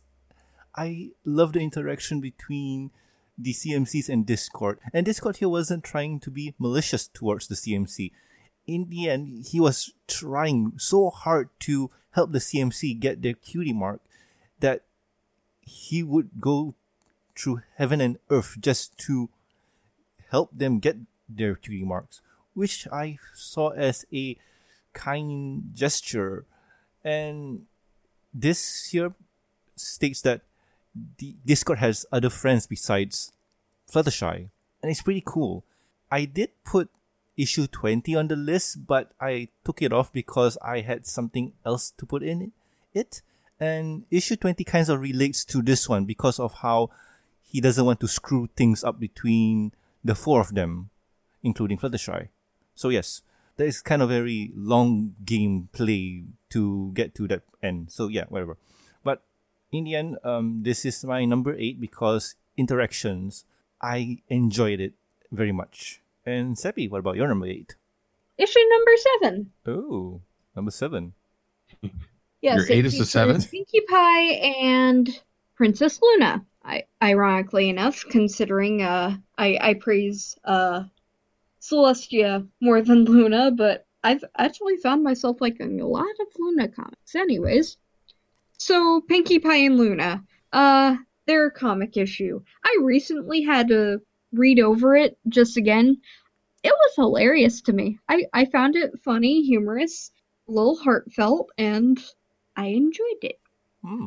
I 0.76 1.10
love 1.26 1.54
the 1.54 1.62
interaction 1.62 2.20
between 2.22 2.92
the 3.38 3.54
CMCs 3.54 4.10
and 4.10 4.26
Discord. 4.26 4.80
And 4.94 5.06
Discord 5.06 5.38
here 5.38 5.50
wasn't 5.50 5.84
trying 5.84 6.20
to 6.22 6.32
be 6.32 6.54
malicious 6.60 7.08
towards 7.08 7.48
the 7.48 7.56
CMC. 7.56 8.12
In 8.66 8.90
the 8.90 9.10
end, 9.10 9.46
he 9.50 9.60
was 9.60 9.94
trying 10.08 10.74
so 10.78 11.10
hard 11.10 11.50
to 11.62 11.92
help 12.12 12.32
the 12.32 12.40
CMC 12.40 13.00
get 13.00 13.22
their 13.22 13.34
cutie 13.34 13.74
mark 13.74 14.02
that 14.60 14.84
he 15.62 16.04
would 16.04 16.40
go 16.40 16.76
through 17.36 17.62
heaven 17.76 18.00
and 18.00 18.18
earth 18.30 18.58
just 18.60 18.98
to 19.00 19.30
help 20.30 20.52
them 20.54 20.80
get 20.80 20.98
their 21.28 21.56
cutie 21.56 21.84
marks, 21.84 22.22
which 22.54 22.88
I 22.92 23.18
saw 23.34 23.70
as 23.70 24.06
a 24.14 24.38
kind 24.94 25.72
gesture. 25.74 26.46
And 27.04 27.66
this 28.34 28.90
here 28.92 29.14
states 29.76 30.22
that 30.22 30.42
the 31.18 31.36
Discord 31.46 31.80
has 31.80 32.06
other 32.12 32.30
friends 32.30 32.68
besides 32.68 33.32
Fluttershy, 33.92 34.50
and 34.82 34.92
it's 34.92 35.02
pretty 35.02 35.24
cool. 35.26 35.64
I 36.12 36.26
did 36.26 36.50
put 36.64 36.90
issue 37.36 37.68
20 37.68 38.16
on 38.16 38.28
the 38.28 38.36
list, 38.36 38.86
but 38.86 39.12
I 39.20 39.50
took 39.66 39.82
it 39.82 39.92
off 39.92 40.14
because 40.14 40.58
I 40.62 40.82
had 40.82 41.08
something 41.08 41.54
else 41.66 41.92
to 41.98 42.06
put 42.06 42.22
in 42.24 42.52
it. 42.94 43.22
And 43.60 44.06
issue 44.12 44.36
20 44.36 44.64
kind 44.64 44.88
of 44.90 45.00
relates 45.00 45.46
to 45.46 45.62
this 45.62 45.88
one 45.88 46.06
because 46.06 46.40
of 46.40 46.54
how 46.56 46.92
he 47.42 47.62
doesn't 47.62 47.86
want 47.86 48.00
to 48.02 48.08
screw 48.08 48.50
things 48.56 48.84
up 48.84 49.00
between 49.00 49.72
the 50.04 50.16
four 50.16 50.42
of 50.42 50.54
them, 50.54 50.90
including 51.42 51.78
Fluttershy. 51.78 52.30
So 52.76 52.90
yes, 52.90 53.22
there 53.58 53.68
is 53.68 53.82
kind 53.82 54.02
of 54.02 54.10
very 54.10 54.52
long 54.56 55.16
game 55.24 55.70
play 55.72 56.24
to 56.50 56.92
get 56.94 57.16
to 57.16 57.28
that 57.30 57.44
end. 57.62 57.92
So 57.92 58.08
yeah, 58.08 58.26
whatever. 58.30 58.58
But 59.74 59.80
in 59.80 59.84
the 59.86 59.96
end, 59.96 60.18
um, 60.24 60.60
this 60.62 60.86
is 60.86 61.04
my 61.04 61.26
number 61.26 61.56
eight 61.58 61.82
because 61.82 62.36
interactions. 62.56 63.46
I 63.82 64.20
enjoyed 64.30 64.80
it 64.80 64.94
very 65.32 65.52
much. 65.52 66.00
And 66.26 66.58
Seppi, 66.58 66.88
what 66.88 67.00
about 67.00 67.16
your 67.16 67.28
number 67.28 67.48
eight? 67.48 67.76
Issue 68.38 68.60
number 68.70 68.92
seven. 68.98 69.52
Oh, 69.66 70.22
number 70.56 70.72
seven. 70.72 71.14
Yes, 72.42 72.68
Your 72.68 72.78
eight 72.78 72.86
is 72.86 72.92
the 72.92 73.06
features 73.06 73.10
seven? 73.10 73.42
Pinkie 73.42 73.80
Pie 73.88 74.34
and 74.62 75.22
Princess 75.56 75.98
Luna. 76.02 76.46
I, 76.66 76.84
ironically 77.02 77.70
enough, 77.70 78.04
considering 78.10 78.82
uh, 78.82 79.16
I 79.38 79.58
I 79.62 79.74
praise 79.76 80.38
uh, 80.44 80.84
Celestia 81.62 82.46
more 82.60 82.82
than 82.82 83.06
Luna, 83.06 83.52
but 83.52 83.86
I've 84.04 84.26
actually 84.38 84.76
found 84.76 85.06
myself 85.06 85.40
liking 85.40 85.80
a 85.80 85.88
lot 85.88 86.04
of 86.20 86.28
Luna 86.38 86.68
comics. 86.68 87.16
Anyways, 87.16 87.78
so 88.58 89.02
Pinkie 89.02 89.40
Pie 89.40 89.56
and 89.58 89.78
Luna, 89.78 90.24
uh, 90.52 90.96
their 91.26 91.50
comic 91.50 91.98
issue. 91.98 92.42
I 92.64 92.78
recently 92.82 93.42
had 93.42 93.68
to 93.70 94.02
read 94.32 94.60
over 94.60 94.96
it 94.96 95.18
just 95.28 95.58
again. 95.58 95.98
It 96.64 96.72
was 96.74 96.96
hilarious 96.96 97.62
to 97.62 97.74
me. 97.74 98.00
I 98.08 98.26
I 98.34 98.46
found 98.46 98.76
it 98.76 98.92
funny, 99.04 99.42
humorous, 99.44 100.12
a 100.48 100.52
little 100.52 100.78
heartfelt, 100.78 101.50
and 101.58 102.02
I 102.56 102.68
enjoyed 102.68 103.24
it. 103.24 103.40
Hmm. 103.84 104.06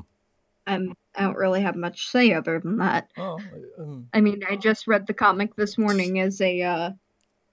I'm, 0.66 0.94
I 1.14 1.22
don't 1.22 1.36
really 1.36 1.60
have 1.62 1.76
much 1.76 2.04
to 2.06 2.10
say 2.10 2.32
other 2.32 2.58
than 2.58 2.78
that. 2.78 3.08
Oh, 3.16 3.38
um, 3.78 4.08
I 4.12 4.20
mean, 4.20 4.42
I 4.48 4.56
just 4.56 4.88
read 4.88 5.06
the 5.06 5.14
comic 5.14 5.54
this 5.54 5.78
morning 5.78 6.18
as 6.18 6.40
a 6.40 6.60
uh, 6.62 6.90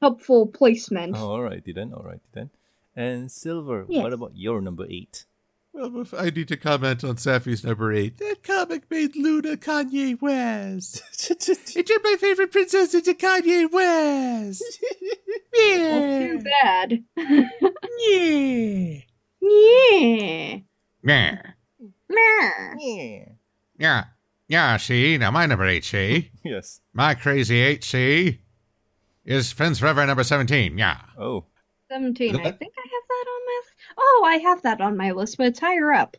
helpful 0.01 0.47
placement. 0.47 1.15
oh, 1.15 1.27
alrighty 1.29 1.75
then, 1.75 1.93
All 1.93 2.01
righty 2.03 2.21
then. 2.33 2.49
And 2.95 3.31
Silver, 3.31 3.85
Yes. 3.87 4.03
what 4.03 4.13
about 4.13 4.31
your 4.35 4.61
number 4.61 4.85
eight? 4.89 5.25
Well, 5.73 6.05
I 6.17 6.29
need 6.29 6.47
to 6.49 6.57
comment 6.57 7.03
on 7.03 7.15
Safi's 7.15 7.63
number 7.63 7.91
eight. 7.91 8.17
That 8.19 8.43
comic 8.43 8.83
made 8.91 9.15
Luna 9.15 9.57
Kanye 9.57 10.21
West. 10.21 11.01
It 11.75 11.87
turned 11.87 12.03
my 12.03 12.15
favorite 12.19 12.51
princess 12.51 12.93
into 12.93 13.13
Kanye 13.13 13.71
West. 13.71 14.63
Well, 15.55 16.01
Yeah. 16.01 16.27
too 16.27 16.43
bad. 16.43 17.03
Yeah. 17.99 18.99
yeah. 19.41 20.57
Yeah. 21.03 21.41
Yeah. 22.79 23.25
Yeah. 23.77 24.03
Yeah, 24.47 24.77
see, 24.77 25.17
now 25.17 25.31
my 25.31 25.45
number 25.45 25.65
eight, 25.65 25.85
see? 25.85 26.31
Yes. 26.43 26.81
My 26.93 27.13
crazy 27.15 27.59
eight, 27.59 27.83
see? 27.83 28.41
Is 29.25 29.51
Friends 29.51 29.79
Forever 29.79 30.05
number 30.05 30.23
17. 30.23 30.77
Yeah. 30.77 30.97
Oh. 31.17 31.45
17. 31.89 32.35
I 32.35 32.51
think 32.51 32.73
I 32.77 32.87
have 32.87 33.03
that 33.09 33.25
on 33.27 33.41
my 33.45 33.61
list. 33.61 33.73
Oh, 33.97 34.23
I 34.25 34.37
have 34.37 34.61
that 34.63 34.81
on 34.81 34.97
my 34.97 35.11
list, 35.11 35.37
but 35.37 35.47
it's 35.47 35.59
higher 35.59 35.91
up. 35.93 36.17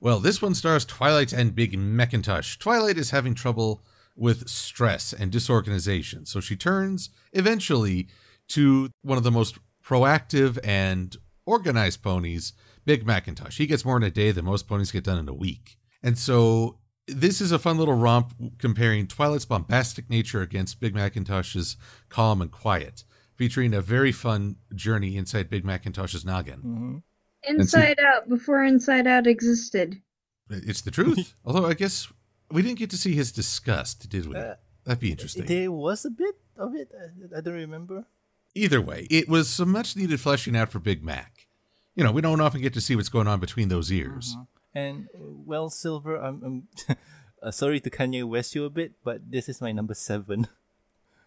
Well, 0.00 0.20
this 0.20 0.40
one 0.40 0.54
stars 0.54 0.84
Twilight 0.84 1.32
and 1.32 1.54
Big 1.54 1.76
McIntosh. 1.76 2.58
Twilight 2.58 2.98
is 2.98 3.10
having 3.10 3.34
trouble 3.34 3.82
with 4.16 4.48
stress 4.48 5.12
and 5.12 5.30
disorganization, 5.30 6.26
so 6.26 6.40
she 6.40 6.56
turns 6.56 7.10
eventually 7.32 8.08
to 8.48 8.90
one 9.02 9.18
of 9.18 9.24
the 9.24 9.30
most 9.30 9.58
proactive 9.84 10.58
and 10.62 11.16
organized 11.46 12.02
ponies, 12.02 12.52
Big 12.84 13.06
McIntosh. 13.06 13.56
He 13.56 13.66
gets 13.66 13.84
more 13.84 13.96
in 13.96 14.02
a 14.02 14.10
day 14.10 14.30
than 14.30 14.44
most 14.44 14.68
ponies 14.68 14.92
get 14.92 15.04
done 15.04 15.18
in 15.18 15.28
a 15.28 15.34
week. 15.34 15.78
And 16.02 16.18
so 16.18 16.78
this 17.06 17.40
is 17.40 17.52
a 17.52 17.58
fun 17.58 17.78
little 17.78 17.94
romp 17.94 18.34
comparing 18.58 19.06
Twilight's 19.06 19.46
bombastic 19.46 20.10
nature 20.10 20.42
against 20.42 20.80
Big 20.80 20.94
McIntosh's 20.94 21.76
calm 22.08 22.42
and 22.42 22.50
quiet, 22.50 23.04
featuring 23.38 23.72
a 23.72 23.80
very 23.80 24.12
fun 24.12 24.56
journey 24.74 25.16
inside 25.16 25.48
Big 25.48 25.64
McIntosh's 25.64 26.24
noggin. 26.24 26.60
hmm 26.60 26.96
Inside 27.44 28.00
Out 28.00 28.28
before 28.28 28.64
Inside 28.64 29.06
Out 29.06 29.28
existed. 29.28 30.02
It's 30.50 30.80
the 30.82 30.90
truth. 30.90 31.34
Although 31.44 31.66
I 31.66 31.74
guess 31.74 32.08
we 32.50 32.62
didn't 32.62 32.80
get 32.80 32.90
to 32.90 32.96
see 32.96 33.14
his 33.14 33.30
disgust, 33.30 34.08
did 34.08 34.26
we? 34.26 34.34
Uh, 34.34 34.54
That'd 34.84 35.00
be 35.00 35.12
interesting. 35.12 35.46
There 35.46 35.70
was 35.70 36.04
a 36.04 36.10
bit 36.10 36.34
of 36.56 36.74
it. 36.74 36.90
I, 36.92 37.38
I 37.38 37.40
don't 37.40 37.54
remember. 37.54 38.06
Either 38.54 38.80
way, 38.80 39.06
it 39.08 39.28
was 39.28 39.48
some 39.48 39.70
much 39.70 39.96
needed 39.96 40.20
fleshing 40.20 40.56
out 40.56 40.70
for 40.70 40.80
Big 40.80 41.04
Mac. 41.04 41.46
You 41.94 42.02
know, 42.02 42.10
we 42.10 42.22
don't 42.22 42.40
often 42.40 42.60
get 42.60 42.74
to 42.74 42.80
see 42.80 42.96
what's 42.96 43.08
going 43.08 43.28
on 43.28 43.38
between 43.38 43.68
those 43.68 43.92
ears. 43.92 44.36
And 44.74 45.06
uh, 45.14 45.18
well, 45.22 45.70
Silver, 45.70 46.16
I'm, 46.16 46.42
I'm 46.42 46.96
uh, 47.42 47.50
sorry 47.52 47.78
to 47.80 47.90
Kanye 47.90 48.24
West 48.24 48.54
you 48.56 48.64
a 48.64 48.70
bit, 48.70 48.94
but 49.04 49.30
this 49.30 49.48
is 49.48 49.60
my 49.60 49.70
number 49.70 49.94
seven. 49.94 50.48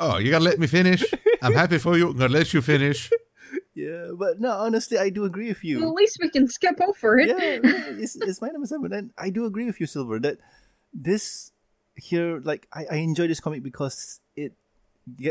Oh, 0.01 0.17
you 0.17 0.31
gotta 0.31 0.43
let 0.43 0.59
me 0.59 0.67
finish. 0.67 1.03
I'm 1.41 1.53
happy 1.53 1.77
for 1.77 1.95
you. 1.97 2.09
I'm 2.09 2.17
gonna 2.17 2.33
let 2.33 2.53
you 2.53 2.61
finish. 2.61 3.09
Yeah, 3.73 4.11
but 4.17 4.39
no, 4.39 4.49
honestly, 4.51 4.97
I 4.97 5.09
do 5.09 5.23
agree 5.25 5.47
with 5.49 5.59
Well, 5.63 5.69
you. 5.69 5.87
at 5.87 5.93
least 5.93 6.17
we 6.21 6.29
can 6.29 6.47
skip 6.49 6.79
over 6.81 7.17
it. 7.19 7.29
yeah, 7.29 7.59
yeah, 7.63 8.01
it's, 8.03 8.15
it's 8.15 8.41
my 8.41 8.49
number 8.49 8.67
seven, 8.67 8.91
and 8.91 9.11
I 9.17 9.29
do 9.29 9.45
agree 9.45 9.65
with 9.65 9.79
you, 9.79 9.87
Silver, 9.87 10.19
that 10.19 10.39
this 10.93 11.51
here, 11.95 12.39
like, 12.43 12.67
I, 12.73 12.85
I 12.91 12.95
enjoy 12.97 13.27
this 13.27 13.39
comic 13.39 13.63
because 13.63 14.19
it 14.35 14.53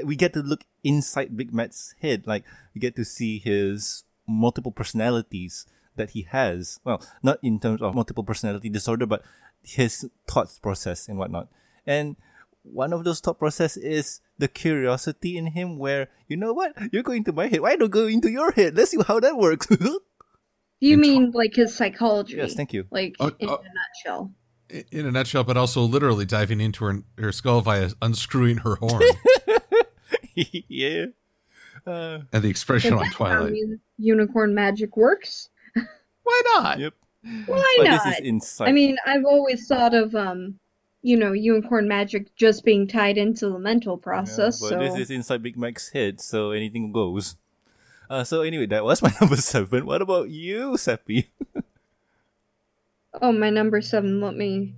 we 0.04 0.16
get 0.16 0.32
to 0.34 0.40
look 0.40 0.64
inside 0.84 1.36
Big 1.36 1.52
Mac's 1.54 1.94
head. 2.00 2.26
Like, 2.26 2.44
we 2.74 2.80
get 2.80 2.96
to 2.96 3.04
see 3.04 3.38
his 3.38 4.04
multiple 4.26 4.72
personalities 4.72 5.66
that 5.96 6.10
he 6.10 6.22
has. 6.30 6.80
Well, 6.84 7.02
not 7.22 7.38
in 7.42 7.60
terms 7.60 7.80
of 7.82 7.94
multiple 7.94 8.24
personality 8.24 8.68
disorder, 8.68 9.06
but 9.06 9.22
his 9.62 10.08
thoughts 10.28 10.58
process 10.58 11.08
and 11.08 11.18
whatnot. 11.18 11.48
And 11.86 12.16
one 12.72 12.92
of 12.92 13.04
those 13.04 13.20
thought 13.20 13.38
process 13.38 13.76
is 13.76 14.20
the 14.38 14.48
curiosity 14.48 15.36
in 15.36 15.46
him 15.48 15.78
where, 15.78 16.08
you 16.28 16.36
know 16.36 16.52
what, 16.52 16.72
you're 16.92 17.02
going 17.02 17.24
to 17.24 17.32
my 17.32 17.46
head. 17.48 17.60
Why 17.60 17.76
don't 17.76 17.90
go 17.90 18.06
into 18.06 18.30
your 18.30 18.52
head? 18.52 18.76
Let's 18.76 18.90
see 18.92 18.98
how 19.06 19.20
that 19.20 19.36
works. 19.36 19.66
You 20.82 20.94
And 20.94 21.02
mean 21.02 21.30
like 21.32 21.56
his 21.56 21.74
psychology? 21.74 22.36
yes, 22.36 22.54
thank 22.54 22.72
you. 22.72 22.86
Like 22.90 23.14
Oh, 23.20 23.30
in 23.38 23.50
oh. 23.50 23.56
a 23.56 23.68
nutshell. 24.08 24.32
In 24.90 25.04
a 25.04 25.10
nutshell, 25.12 25.44
but 25.44 25.58
also 25.58 25.82
literally 25.82 26.24
diving 26.24 26.58
into 26.58 26.84
her, 26.86 27.02
her 27.18 27.32
skull 27.32 27.60
via 27.60 27.90
unscrewing 28.00 28.58
her 28.58 28.76
horn 28.76 29.02
yeah. 30.34 31.06
Uh, 31.86 32.20
and 32.32 32.42
the 32.42 32.48
expression 32.48 32.94
on 32.94 33.00
That's 33.02 33.14
Twilight. 33.14 33.52
unicorn 33.98 34.54
magic 34.54 34.96
works. 34.96 35.48
Why 36.22 36.42
not? 36.54 36.78
yep. 36.78 36.94
Why 37.46 37.74
but 37.78 37.84
not? 37.84 38.04
this 38.06 38.14
is 38.20 38.26
inside. 38.26 38.68
I 38.68 38.72
mean, 38.72 38.96
I've 39.04 39.24
always 39.26 39.66
thought 39.66 39.92
of 39.94 40.14
um, 40.14 40.58
you 41.02 41.16
know, 41.16 41.32
unicorn 41.32 41.88
magic 41.88 42.34
just 42.36 42.64
being 42.64 42.86
tied 42.86 43.16
into 43.18 43.48
the 43.48 43.58
mental 43.58 43.96
Yeah, 43.98 44.04
process. 44.04 44.60
but 44.60 44.68
so 44.68 44.78
this 44.78 44.96
is 44.96 45.10
inside 45.10 45.42
Big 45.42 45.56
Mac's 45.56 45.90
head, 45.90 46.20
so 46.20 46.50
anything 46.50 46.92
goes. 46.92 47.36
Uh, 48.08 48.24
so 48.24 48.42
anyway, 48.42 48.66
that 48.66 48.84
was 48.84 49.02
my 49.02 49.12
number 49.20 49.36
seven. 49.36 49.86
What 49.86 50.02
about 50.02 50.30
you, 50.30 50.76
Seppi? 50.76 51.30
Oh, 53.20 53.32
my 53.32 53.50
number 53.50 53.80
seven. 53.80 54.20
Let 54.20 54.34
me. 54.36 54.74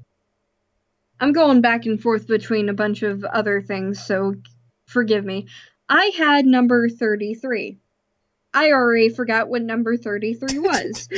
I'm 1.21 1.33
going 1.33 1.61
back 1.61 1.87
and 1.87 2.01
forth 2.01 2.27
between 2.27 2.69
a 2.69 2.75
bunch 2.75 3.03
of 3.03 3.25
other 3.25 3.61
things, 3.63 4.05
so 4.05 4.35
forgive 4.87 5.25
me. 5.25 5.47
I 5.89 6.07
had 6.17 6.47
number 6.47 6.89
33. 6.89 7.79
I 8.55 8.71
already 8.73 9.09
forgot 9.09 9.49
what 9.49 9.63
number 9.63 9.97
33 9.97 10.59
was. 10.59 11.09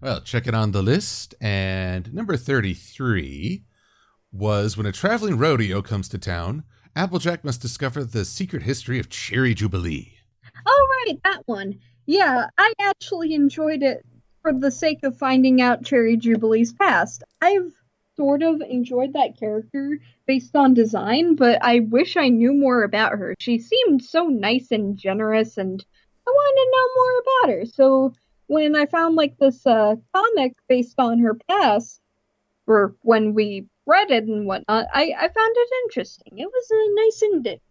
Well, 0.00 0.20
check 0.22 0.46
it 0.46 0.54
on 0.54 0.72
the 0.72 0.82
list. 0.82 1.34
And 1.40 2.12
number 2.12 2.36
33 2.36 3.62
was 4.32 4.76
when 4.76 4.86
a 4.86 4.92
traveling 4.92 5.36
rodeo 5.36 5.82
comes 5.82 6.08
to 6.08 6.18
town, 6.18 6.64
Applejack 6.96 7.44
must 7.44 7.62
discover 7.62 8.04
the 8.04 8.24
secret 8.24 8.62
history 8.62 8.98
of 8.98 9.08
Cherry 9.08 9.54
Jubilee. 9.54 10.14
oh, 10.66 10.88
right, 11.06 11.18
that 11.24 11.42
one. 11.46 11.78
Yeah, 12.06 12.48
I 12.58 12.72
actually 12.80 13.34
enjoyed 13.34 13.82
it 13.82 14.04
for 14.42 14.52
the 14.52 14.70
sake 14.70 15.04
of 15.04 15.16
finding 15.16 15.60
out 15.60 15.84
Cherry 15.84 16.16
Jubilee's 16.16 16.72
past. 16.72 17.22
I've 17.40 17.72
sort 18.16 18.42
of 18.42 18.60
enjoyed 18.60 19.12
that 19.12 19.38
character 19.38 19.98
based 20.26 20.54
on 20.56 20.74
design, 20.74 21.36
but 21.36 21.58
I 21.62 21.80
wish 21.80 22.16
I 22.16 22.28
knew 22.28 22.52
more 22.52 22.82
about 22.82 23.12
her. 23.12 23.34
She 23.38 23.58
seemed 23.58 24.02
so 24.02 24.26
nice 24.26 24.70
and 24.70 24.96
generous, 24.96 25.56
and 25.56 25.84
I 26.26 26.30
wanted 26.30 26.60
to 26.60 26.70
know 26.72 26.88
more 26.96 27.20
about 27.20 27.58
her. 27.58 27.66
So 27.66 28.12
when 28.46 28.76
I 28.76 28.86
found 28.86 29.14
like 29.14 29.38
this 29.38 29.66
uh, 29.66 29.94
comic 30.14 30.54
based 30.68 30.98
on 30.98 31.20
her 31.20 31.34
past, 31.48 32.00
or 32.70 32.94
when 33.02 33.34
we 33.34 33.66
read 33.84 34.12
it 34.12 34.24
and 34.24 34.46
whatnot, 34.46 34.86
I, 34.94 35.12
I 35.18 35.26
found 35.26 35.54
it 35.56 35.68
interesting. 35.84 36.38
It 36.38 36.46
was 36.46 36.70
a 36.70 37.04
nice 37.04 37.22
indi- 37.22 37.62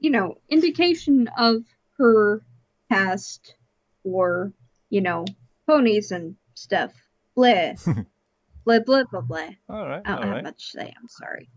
you 0.00 0.10
know, 0.10 0.34
indication 0.48 1.28
of 1.38 1.62
her 1.98 2.42
past 2.90 3.54
or, 4.02 4.52
you 4.90 5.00
know, 5.00 5.24
ponies 5.68 6.10
and 6.10 6.34
stuff. 6.54 6.92
Blah. 7.36 7.74
blah 8.64 8.80
blah 8.80 9.04
blah 9.04 9.20
blah. 9.20 9.50
All 9.68 9.86
right, 9.86 10.02
I 10.04 10.10
don't 10.10 10.18
all 10.18 10.22
have 10.24 10.34
right. 10.34 10.44
much 10.44 10.72
to 10.72 10.78
say, 10.78 10.94
I'm 11.00 11.08
sorry. 11.08 11.48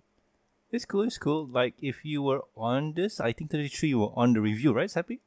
It's 0.71 0.85
cool. 0.85 1.01
It's 1.01 1.17
cool. 1.17 1.47
Like 1.47 1.73
if 1.81 2.05
you 2.05 2.21
were 2.21 2.43
on 2.55 2.93
this, 2.93 3.19
I 3.19 3.33
think 3.33 3.49
thirty-three 3.49 3.89
you 3.89 3.99
were 3.99 4.13
on 4.15 4.33
the 4.33 4.41
review, 4.41 4.71
right, 4.71 4.89
Seppi? 4.89 5.19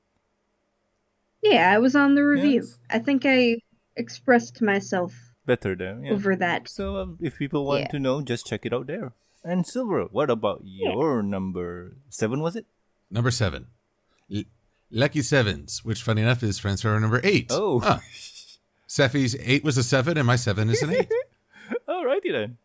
Yeah, 1.42 1.72
I 1.72 1.78
was 1.78 1.96
on 1.96 2.14
the 2.14 2.22
review. 2.22 2.62
Yes. 2.62 2.78
I 2.88 3.00
think 3.00 3.24
I 3.26 3.58
expressed 3.96 4.62
myself 4.62 5.33
Better 5.46 5.74
there. 5.74 6.00
Yeah. 6.02 6.12
over 6.12 6.34
that. 6.36 6.68
So 6.68 6.96
um, 6.96 7.18
if 7.20 7.38
people 7.38 7.64
want 7.66 7.80
Yeah. 7.82 7.88
to 7.88 7.98
know, 7.98 8.22
just 8.22 8.46
check 8.46 8.64
it 8.64 8.72
out 8.72 8.86
there. 8.86 9.12
And 9.44 9.66
Silver, 9.66 10.04
what 10.04 10.30
about 10.30 10.62
your 10.64 11.22
number 11.22 11.96
seven? 12.08 12.40
Was 12.40 12.56
it? 12.56 12.64
Number 13.10 13.30
seven, 13.30 13.66
L- 14.34 14.44
Lucky 14.90 15.20
Sevens, 15.20 15.84
which 15.84 16.02
funny 16.02 16.22
enough 16.22 16.42
is 16.42 16.58
friends 16.58 16.80
for 16.82 16.98
number 16.98 17.20
eight. 17.22 17.48
Oh, 17.50 17.80
Huh. 17.80 17.98
Seffi's 18.88 19.36
eight 19.40 19.64
was 19.64 19.76
a 19.76 19.82
seven, 19.82 20.16
and 20.16 20.26
my 20.26 20.36
seven 20.36 20.70
is 20.70 20.80
an 20.82 20.90
eight. 20.94 21.10
alrighty 21.88 22.30
then. 22.32 22.56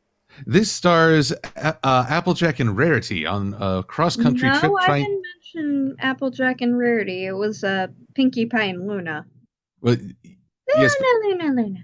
this 0.45 0.71
stars 0.71 1.31
uh, 1.57 1.74
uh, 1.83 2.05
Applejack 2.07 2.59
and 2.59 2.77
Rarity 2.77 3.25
on 3.25 3.55
a 3.59 3.83
cross 3.83 4.15
country 4.15 4.48
no, 4.50 4.59
trip 4.59 4.71
I 4.79 4.86
trying. 4.86 5.03
didn't 5.05 5.24
mention 5.55 5.95
Applejack 6.00 6.62
and 6.62 6.77
Rarity. 6.77 7.25
It 7.25 7.33
was 7.33 7.63
uh, 7.63 7.88
Pinkie 8.15 8.45
Pie 8.45 8.65
and 8.65 8.88
Luna. 8.88 9.25
Well, 9.81 9.98
yes, 10.77 10.95
Luna, 11.01 11.43
Luna, 11.43 11.62
Luna. 11.62 11.79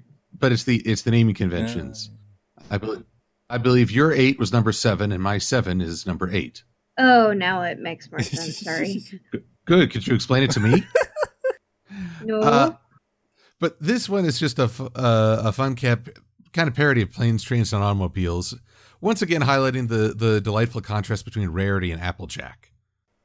But 0.46 0.52
it's 0.52 0.66
the 0.66 0.78
it's 0.86 1.02
the 1.02 1.10
naming 1.10 1.34
conventions. 1.34 2.12
I 2.70 2.78
believe 2.78 3.04
I 3.50 3.58
believe 3.58 3.90
your 3.90 4.12
eight 4.12 4.38
was 4.38 4.54
number 4.54 4.72
seven, 4.72 5.12
and 5.12 5.24
my 5.24 5.40
seven 5.40 5.82
is 5.82 6.06
number 6.06 6.30
eight. 6.32 6.64
Oh, 7.00 7.34
now 7.34 7.64
it 7.64 7.80
makes 7.80 8.12
more 8.12 8.20
sense. 8.20 8.60
Sorry. 8.64 9.02
Good. 9.66 9.92
Could 9.92 10.06
you 10.06 10.14
explain 10.14 10.44
it 10.44 10.52
to 10.52 10.60
me? 10.60 10.84
No. 12.24 12.42
Uh, 12.42 12.76
but 13.60 13.80
this 13.80 14.10
one 14.10 14.26
is 14.26 14.40
just 14.40 14.60
a 14.60 14.64
f- 14.64 14.82
uh, 14.82 15.42
a 15.46 15.52
fun 15.52 15.76
cap 15.76 16.10
kind 16.52 16.68
of 16.68 16.76
parody 16.76 17.02
of 17.02 17.12
planes, 17.12 17.44
trains, 17.44 17.72
and 17.72 17.84
automobiles. 17.84 18.56
Once 19.00 19.22
again, 19.22 19.42
highlighting 19.42 19.88
the 19.88 20.14
the 20.16 20.42
delightful 20.42 20.82
contrast 20.82 21.26
between 21.26 21.50
Rarity 21.50 21.92
and 21.92 22.02
Applejack. 22.02 22.72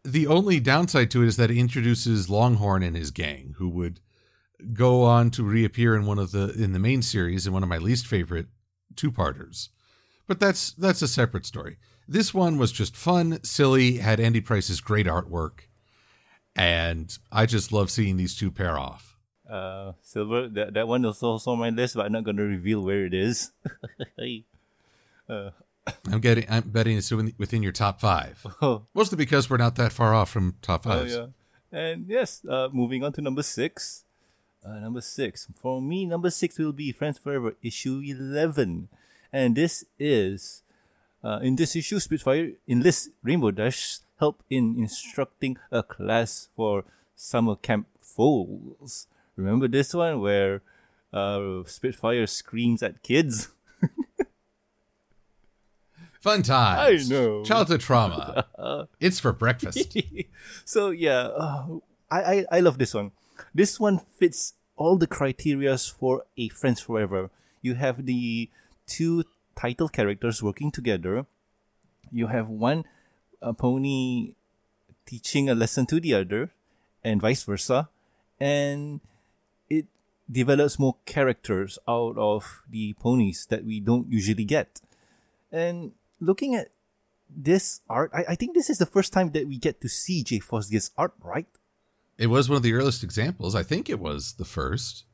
The 0.05 0.27
only 0.27 0.61
downside 0.61 1.11
to 1.11 1.23
it 1.23 1.27
is 1.29 1.37
that 1.37 1.51
it 1.51 1.57
introduces 1.59 2.31
Longhorn 2.31 2.83
and 2.83 2.97
his 2.97 3.11
gang, 3.11 3.55
who 3.59 3.69
would 3.71 4.01
go 4.75 5.03
on 5.03 5.31
to 5.31 5.43
reappear 5.43 5.95
in 5.97 6.07
one 6.07 6.19
of 6.19 6.33
the 6.33 6.53
in 6.53 6.73
the 6.73 6.79
main 6.79 7.03
series 7.03 7.47
in 7.47 7.53
one 7.53 7.63
of 7.63 7.69
my 7.69 7.79
least 7.79 8.07
favorite 8.07 8.47
two 8.97 9.11
parters. 9.13 9.71
But 10.27 10.41
that's 10.41 10.73
that's 10.73 11.03
a 11.03 11.09
separate 11.09 11.47
story. 11.47 11.79
This 12.07 12.35
one 12.35 12.59
was 12.59 12.73
just 12.73 12.97
fun, 12.97 13.43
silly, 13.45 13.99
had 13.99 14.19
Andy 14.19 14.41
Price's 14.41 14.81
great 14.81 15.07
artwork, 15.07 15.61
and 16.57 17.17
I 17.31 17.47
just 17.47 17.73
love 17.73 17.91
seeing 17.91 18.17
these 18.17 18.37
two 18.37 18.51
pair 18.51 18.79
off. 18.79 19.17
Uh, 19.49 19.93
Silver, 20.03 20.49
that, 20.49 20.75
that 20.75 20.89
one 20.89 21.05
is 21.05 21.23
also 21.23 21.53
on 21.53 21.59
my 21.59 21.71
list, 21.71 21.97
but 21.97 22.07
I'm 22.07 22.13
not 22.13 22.25
going 22.25 22.37
to 22.37 22.45
reveal 22.45 22.83
where 22.83 23.05
it 23.05 23.15
is. 23.15 23.51
uh, 25.29 25.51
I'm 26.11 26.21
getting. 26.21 26.47
I'm 26.49 26.71
betting 26.71 26.97
it's 26.97 27.11
within- 27.11 27.63
your 27.63 27.73
top 27.73 28.01
five. 28.01 28.45
oh, 28.63 28.87
Mostly 28.95 29.17
because 29.17 29.51
we're 29.51 29.57
not 29.57 29.77
that 29.77 29.93
far 29.93 30.15
off 30.15 30.31
from 30.31 30.57
top 30.63 30.87
oh, 30.87 31.05
yeah. 31.05 31.27
And 31.73 32.07
yes, 32.09 32.45
uh, 32.49 32.69
moving 32.73 33.03
on 33.05 33.13
to 33.15 33.21
number 33.21 33.43
six. 33.43 34.05
Uh, 34.65 34.79
number 34.79 35.01
six. 35.01 35.49
For 35.55 35.81
me, 35.81 36.05
number 36.05 36.31
six 36.31 36.59
will 36.59 36.73
be 36.73 36.93
Friends 36.93 37.19
Forever, 37.19 37.55
issue 37.63 38.03
11. 38.05 38.89
And 39.33 39.57
this 39.57 39.85
is, 39.99 40.63
uh, 41.25 41.41
in 41.43 41.57
this 41.57 41.75
issue, 41.77 41.99
Spitfire 41.99 42.53
enlists 42.69 43.09
Rainbow 43.23 43.51
Dash 43.53 44.01
help 44.19 44.43
in 44.51 44.77
instructing 44.79 45.57
a 45.73 45.83
class 45.83 46.49
for 46.55 46.85
summer 47.17 47.57
camp 47.57 47.87
fools. 48.01 49.07
Remember 49.37 49.67
this 49.67 49.95
one 49.95 50.21
where 50.21 50.63
uh, 51.13 51.63
Spitfire 51.65 52.27
screams 52.27 52.83
at 52.83 53.03
kids? 53.03 53.49
Fun 56.21 56.43
times. 56.43 57.11
I 57.11 57.15
know. 57.15 57.43
Childhood 57.45 57.81
trauma. 57.81 58.47
it's 59.01 59.19
for 59.19 59.33
breakfast. 59.33 59.97
so 60.67 60.91
yeah, 60.91 61.29
uh, 61.29 61.67
I, 62.11 62.21
I 62.21 62.45
I 62.53 62.61
love 62.61 62.77
this 62.77 62.93
one. 62.93 63.13
This 63.55 63.81
one 63.81 63.99
fits 63.99 64.55
all 64.77 64.97
the 64.97 65.07
criterias 65.07 65.93
for 65.93 66.25
a 66.37 66.49
Friends 66.49 66.81
Forever. 66.81 67.31
You 67.63 67.75
have 67.75 68.07
the 68.07 68.51
two 68.87 69.25
title 69.55 69.89
characters 69.89 70.43
working 70.43 70.71
together. 70.71 71.27
You 72.11 72.29
have 72.29 72.49
one 72.49 72.85
uh, 73.43 73.53
pony 73.53 74.35
teaching 75.07 75.49
a 75.51 75.55
lesson 75.55 75.87
to 75.87 76.01
the 76.01 76.15
other, 76.15 76.51
and 77.05 77.21
vice 77.21 77.45
versa, 77.45 77.89
and 78.39 79.01
it 79.69 79.87
develops 80.31 80.79
more 80.79 80.97
characters 81.05 81.79
out 81.89 82.17
of 82.17 82.63
the 82.69 82.95
ponies 82.95 83.47
that 83.51 83.65
we 83.65 83.81
don't 83.81 84.11
usually 84.11 84.45
get. 84.45 84.81
And 85.53 85.93
looking 86.21 86.55
at 86.55 86.69
this 87.29 87.81
art, 87.89 88.11
I, 88.15 88.25
I 88.31 88.35
think 88.35 88.55
this 88.55 88.71
is 88.71 88.79
the 88.79 88.87
first 88.87 89.13
time 89.13 89.33
that 89.33 89.47
we 89.47 89.59
get 89.59 89.81
to 89.81 89.89
see 89.89 90.23
J 90.23 90.39
Fosgitt's 90.39 90.91
art, 90.97 91.15
right? 91.23 91.47
It 92.21 92.27
was 92.27 92.51
one 92.51 92.57
of 92.57 92.63
the 92.63 92.75
earliest 92.75 93.03
examples. 93.03 93.55
I 93.55 93.63
think 93.63 93.89
it 93.89 93.99
was 93.99 94.35
the 94.35 94.45
first. 94.45 95.05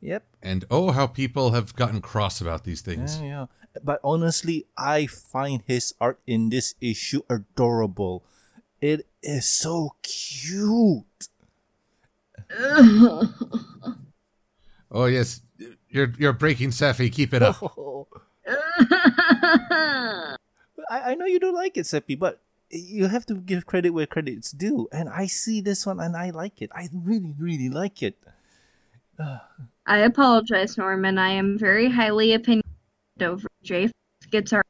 Yep. 0.00 0.24
And 0.42 0.64
oh, 0.70 0.90
how 0.92 1.06
people 1.06 1.52
have 1.52 1.76
gotten 1.76 2.00
cross 2.00 2.40
about 2.40 2.64
these 2.64 2.80
things. 2.80 3.20
Yeah, 3.20 3.26
yeah. 3.26 3.46
But 3.84 4.00
honestly, 4.02 4.66
I 4.76 5.04
find 5.06 5.62
his 5.66 5.92
art 6.00 6.18
in 6.26 6.48
this 6.48 6.74
issue 6.80 7.20
adorable. 7.28 8.24
It 8.80 9.06
is 9.22 9.46
so 9.46 9.96
cute. 10.02 11.28
Oh 14.88 15.06
yes, 15.06 15.42
you're 15.88 16.12
you're 16.16 16.32
breaking 16.32 16.70
Safi. 16.70 17.10
Keep 17.12 17.34
it 17.34 17.42
up. 17.42 17.60
I, 18.46 20.36
I 20.88 21.14
know 21.16 21.26
you 21.26 21.40
don't 21.40 21.54
like 21.54 21.76
it, 21.76 21.86
Seppi, 21.86 22.14
but 22.14 22.40
you 22.70 23.06
have 23.08 23.26
to 23.26 23.34
give 23.34 23.66
credit 23.66 23.90
where 23.90 24.06
credit's 24.06 24.50
due. 24.50 24.88
And 24.92 25.08
I 25.08 25.26
see 25.26 25.60
this 25.60 25.86
one 25.86 26.00
and 26.00 26.16
I 26.16 26.30
like 26.30 26.62
it. 26.62 26.70
I 26.74 26.88
really, 26.92 27.34
really 27.38 27.68
like 27.68 28.02
it. 28.02 28.16
I 29.86 29.98
apologize, 29.98 30.76
Norman. 30.76 31.18
I 31.18 31.30
am 31.30 31.58
very 31.58 31.90
highly 31.90 32.34
opinionated 32.34 32.64
over 33.20 33.48
Jay 33.62 33.90
guitar. 34.30 34.64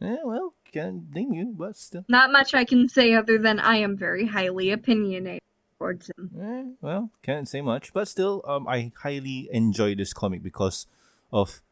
Yeah, 0.00 0.24
well, 0.24 0.54
can't 0.72 1.10
blame 1.10 1.32
you, 1.32 1.54
but 1.56 1.76
still. 1.76 2.04
Not 2.08 2.32
much 2.32 2.54
I 2.54 2.64
can 2.64 2.88
say 2.88 3.14
other 3.14 3.38
than 3.38 3.60
I 3.60 3.76
am 3.76 3.96
very 3.96 4.26
highly 4.26 4.72
opinionated 4.72 5.42
towards 5.78 6.10
him. 6.10 6.30
Eh, 6.40 6.74
well, 6.80 7.10
can't 7.22 7.48
say 7.48 7.60
much, 7.60 7.92
but 7.92 8.08
still, 8.08 8.42
um, 8.46 8.66
I 8.66 8.92
highly 9.02 9.48
enjoy 9.52 9.94
this 9.94 10.12
comic 10.12 10.42
because 10.42 10.86
of 11.32 11.62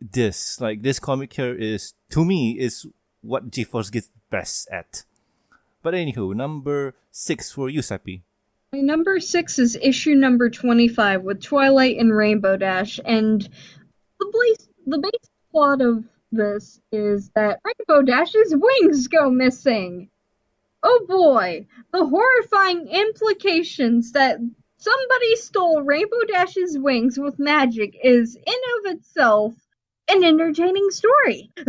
this. 0.00 0.60
Like 0.60 0.82
this 0.82 0.98
comic 0.98 1.32
here 1.32 1.54
is 1.54 1.94
to 2.10 2.24
me 2.24 2.52
is 2.58 2.86
what 3.24 3.50
J 3.50 3.64
Fosgitt's 3.64 4.10
best 4.30 4.68
at. 4.70 5.04
But 5.82 5.94
anywho, 5.94 6.34
number 6.34 6.94
six 7.10 7.50
for 7.50 7.68
you, 7.68 7.82
Seppi. 7.82 8.22
Number 8.72 9.20
six 9.20 9.58
is 9.58 9.76
issue 9.80 10.14
number 10.14 10.50
25 10.50 11.22
with 11.22 11.42
Twilight 11.42 11.96
and 11.98 12.14
Rainbow 12.14 12.56
Dash, 12.56 12.98
and 13.04 13.48
the 14.18 14.32
base, 14.32 14.68
the 14.86 14.98
base 14.98 15.30
plot 15.52 15.80
of 15.80 16.04
this 16.32 16.80
is 16.90 17.30
that 17.36 17.60
Rainbow 17.64 18.02
Dash's 18.02 18.54
wings 18.56 19.08
go 19.08 19.30
missing. 19.30 20.10
oh 20.82 21.04
boy, 21.08 21.66
the 21.92 22.04
horrifying 22.04 22.88
implications 22.88 24.12
that 24.12 24.38
somebody 24.76 25.36
stole 25.36 25.82
Rainbow 25.82 26.24
Dash's 26.28 26.76
wings 26.78 27.18
with 27.18 27.38
magic 27.38 27.96
is 28.02 28.34
in 28.34 28.42
of 28.78 28.96
itself 28.96 29.54
an 30.08 30.24
entertaining 30.24 30.90
story. 30.90 31.50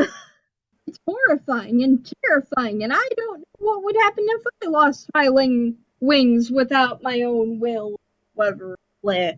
it's 0.88 1.00
horrifying 1.06 1.84
and 1.84 2.12
terrifying, 2.24 2.84
and 2.84 2.94
I 2.94 3.10
don't 3.18 3.40
know 3.40 3.46
what 3.58 3.84
would 3.84 3.96
happen 3.96 4.26
if 4.28 4.44
I 4.64 4.68
lost 4.68 5.10
my 5.14 5.28
ling- 5.28 5.78
wings 6.00 6.52
without 6.52 7.02
my 7.02 7.22
own 7.22 7.60
will. 7.60 8.00
Whatever. 8.34 8.78
Bleh. 9.04 9.38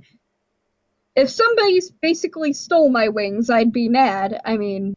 If 1.15 1.29
somebody 1.29 1.81
basically 2.01 2.53
stole 2.53 2.89
my 2.89 3.10
wings, 3.10 3.49
I'd 3.49 3.71
be 3.71 3.89
mad. 3.89 4.39
I 4.45 4.57
mean, 4.57 4.95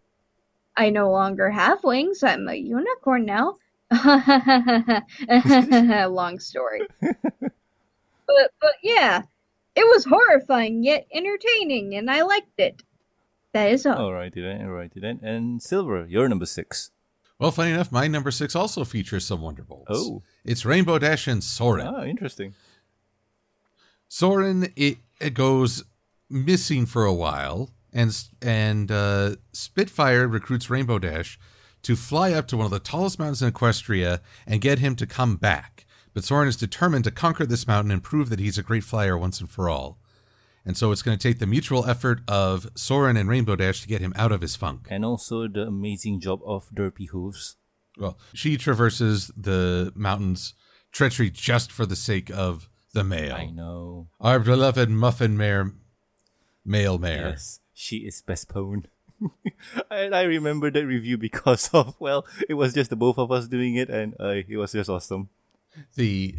I 0.77 0.91
no 0.91 1.11
longer 1.11 1.51
have 1.51 1.83
wings. 1.83 2.23
I'm 2.23 2.49
a 2.49 2.55
unicorn 2.55 3.25
now. 3.25 3.57
Long 6.09 6.39
story. 6.39 6.83
but 7.01 8.51
but 8.61 8.75
yeah, 8.83 9.23
it 9.75 9.85
was 9.85 10.05
horrifying 10.05 10.85
yet 10.85 11.07
entertaining, 11.13 11.97
and 11.97 12.11
I 12.11 12.23
liked 12.23 12.59
it. 12.59 12.83
That 13.53 13.71
is 13.71 13.85
all. 13.87 13.99
Alrighty 13.99 14.35
then, 14.35 14.61
alrighty 14.61 15.01
then. 15.01 15.21
And 15.23 15.63
Silver, 15.63 16.07
you're 16.09 16.29
number 16.29 16.47
six. 16.47 16.91
Well, 17.39 17.51
funny 17.51 17.71
enough, 17.73 17.91
my 17.91 18.07
number 18.07 18.31
six 18.31 18.55
also 18.55 18.85
features 18.85 19.25
some 19.25 19.41
Wonderbolts. 19.41 19.87
Oh. 19.89 20.23
It's 20.45 20.65
Rainbow 20.65 20.99
Dash 20.99 21.27
and 21.27 21.43
Soarin. 21.43 21.87
Ah, 21.87 22.05
interesting. 22.05 22.55
Soarin 24.09 24.73
it, 24.77 24.99
it 25.21 25.35
goes 25.35 25.85
missing 26.29 26.85
for 26.85 27.05
a 27.05 27.15
while, 27.15 27.71
and 27.93 28.17
and 28.43 28.91
uh, 28.91 29.37
Spitfire 29.53 30.29
recruits 30.29 30.69
Rainbow 30.69 30.99
Dash 30.99 31.39
to 31.83 31.97
fly 31.97 32.33
up 32.33 32.47
to 32.49 32.57
one 32.57 32.67
of 32.67 32.73
the 32.73 32.79
tallest 32.79 33.19
mountains 33.19 33.41
in 33.41 33.51
Equestria 33.51 34.21
and 34.47 34.61
get 34.61 34.81
him 34.81 34.95
to 34.97 35.07
come 35.07 35.37
back. 35.37 35.87
But 36.13 36.25
Soarin 36.25 36.49
is 36.49 36.57
determined 36.57 37.05
to 37.05 37.11
conquer 37.11 37.47
this 37.47 37.67
mountain 37.67 37.91
and 37.91 38.03
prove 38.03 38.29
that 38.31 38.41
he's 38.41 38.59
a 38.59 38.63
great 38.63 38.85
flyer 38.85 39.17
once 39.17 39.41
and 39.41 39.49
for 39.49 39.69
all. 39.69 39.99
And 40.65 40.77
so 40.77 40.93
it's 40.93 41.03
going 41.03 41.17
to 41.17 41.29
take 41.29 41.39
the 41.39 41.47
mutual 41.47 41.87
effort 41.87 42.21
of 42.29 42.71
Soarin 42.75 43.17
and 43.17 43.29
Rainbow 43.29 43.57
Dash 43.57 43.81
to 43.81 43.89
get 43.89 44.01
him 44.01 44.13
out 44.17 44.33
of 44.33 44.41
his 44.41 44.57
funk. 44.57 44.89
And 44.91 45.05
also 45.05 45.49
the 45.49 45.63
amazing 45.63 46.21
job 46.21 46.41
of 46.45 46.69
Derpy 46.71 47.09
Hooves. 47.09 47.57
Well, 47.99 48.19
she 48.35 48.57
traverses 48.57 49.31
the 49.37 49.93
mountains 49.95 50.55
treachery 50.93 51.31
just 51.31 51.73
for 51.73 51.87
the 51.87 51.97
sake 51.97 52.31
of 52.31 52.69
the 52.93 53.05
mail. 53.05 53.35
I 53.35 53.47
know. 53.47 54.09
Our 54.21 54.39
beloved 54.39 54.91
muffin 54.91 55.37
mare, 55.37 55.73
male 56.65 56.99
mare. 56.99 57.31
Yes, 57.31 57.61
she 57.73 57.99
is 57.99 58.23
best 58.23 58.49
pone. 58.49 58.87
and 59.91 60.15
I 60.15 60.23
remember 60.23 60.71
that 60.71 60.87
review 60.87 61.19
because 61.19 61.71
of 61.73 61.95
well, 61.99 62.27
it 62.49 62.55
was 62.55 62.75
just 62.75 62.91
the 62.91 62.97
both 62.97 63.19
of 63.19 63.31
us 63.31 63.49
doing 63.49 63.77
it, 63.77 63.89
and 63.91 64.15
uh, 64.21 64.29
it 64.29 64.57
was 64.57 64.73
just 64.73 64.91
awesome. 64.91 65.29
The 65.95 66.37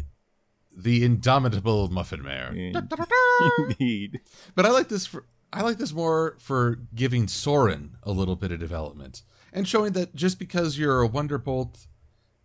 the 0.76 1.04
indomitable 1.04 1.88
muffin 1.88 2.22
mare. 2.22 2.52
Indeed. 3.58 4.20
But 4.54 4.66
I 4.66 4.70
like 4.70 4.88
this 4.88 5.06
for 5.06 5.26
I 5.52 5.62
like 5.62 5.76
this 5.78 5.92
more 5.92 6.36
for 6.38 6.78
giving 6.94 7.28
Soarin 7.28 7.96
a 8.02 8.10
little 8.10 8.36
bit 8.36 8.52
of 8.52 8.58
development 8.58 9.22
and 9.52 9.68
showing 9.68 9.92
that 9.92 10.14
just 10.14 10.38
because 10.38 10.78
you're 10.78 11.02
a 11.02 11.08
Wonderbolt, 11.08 11.86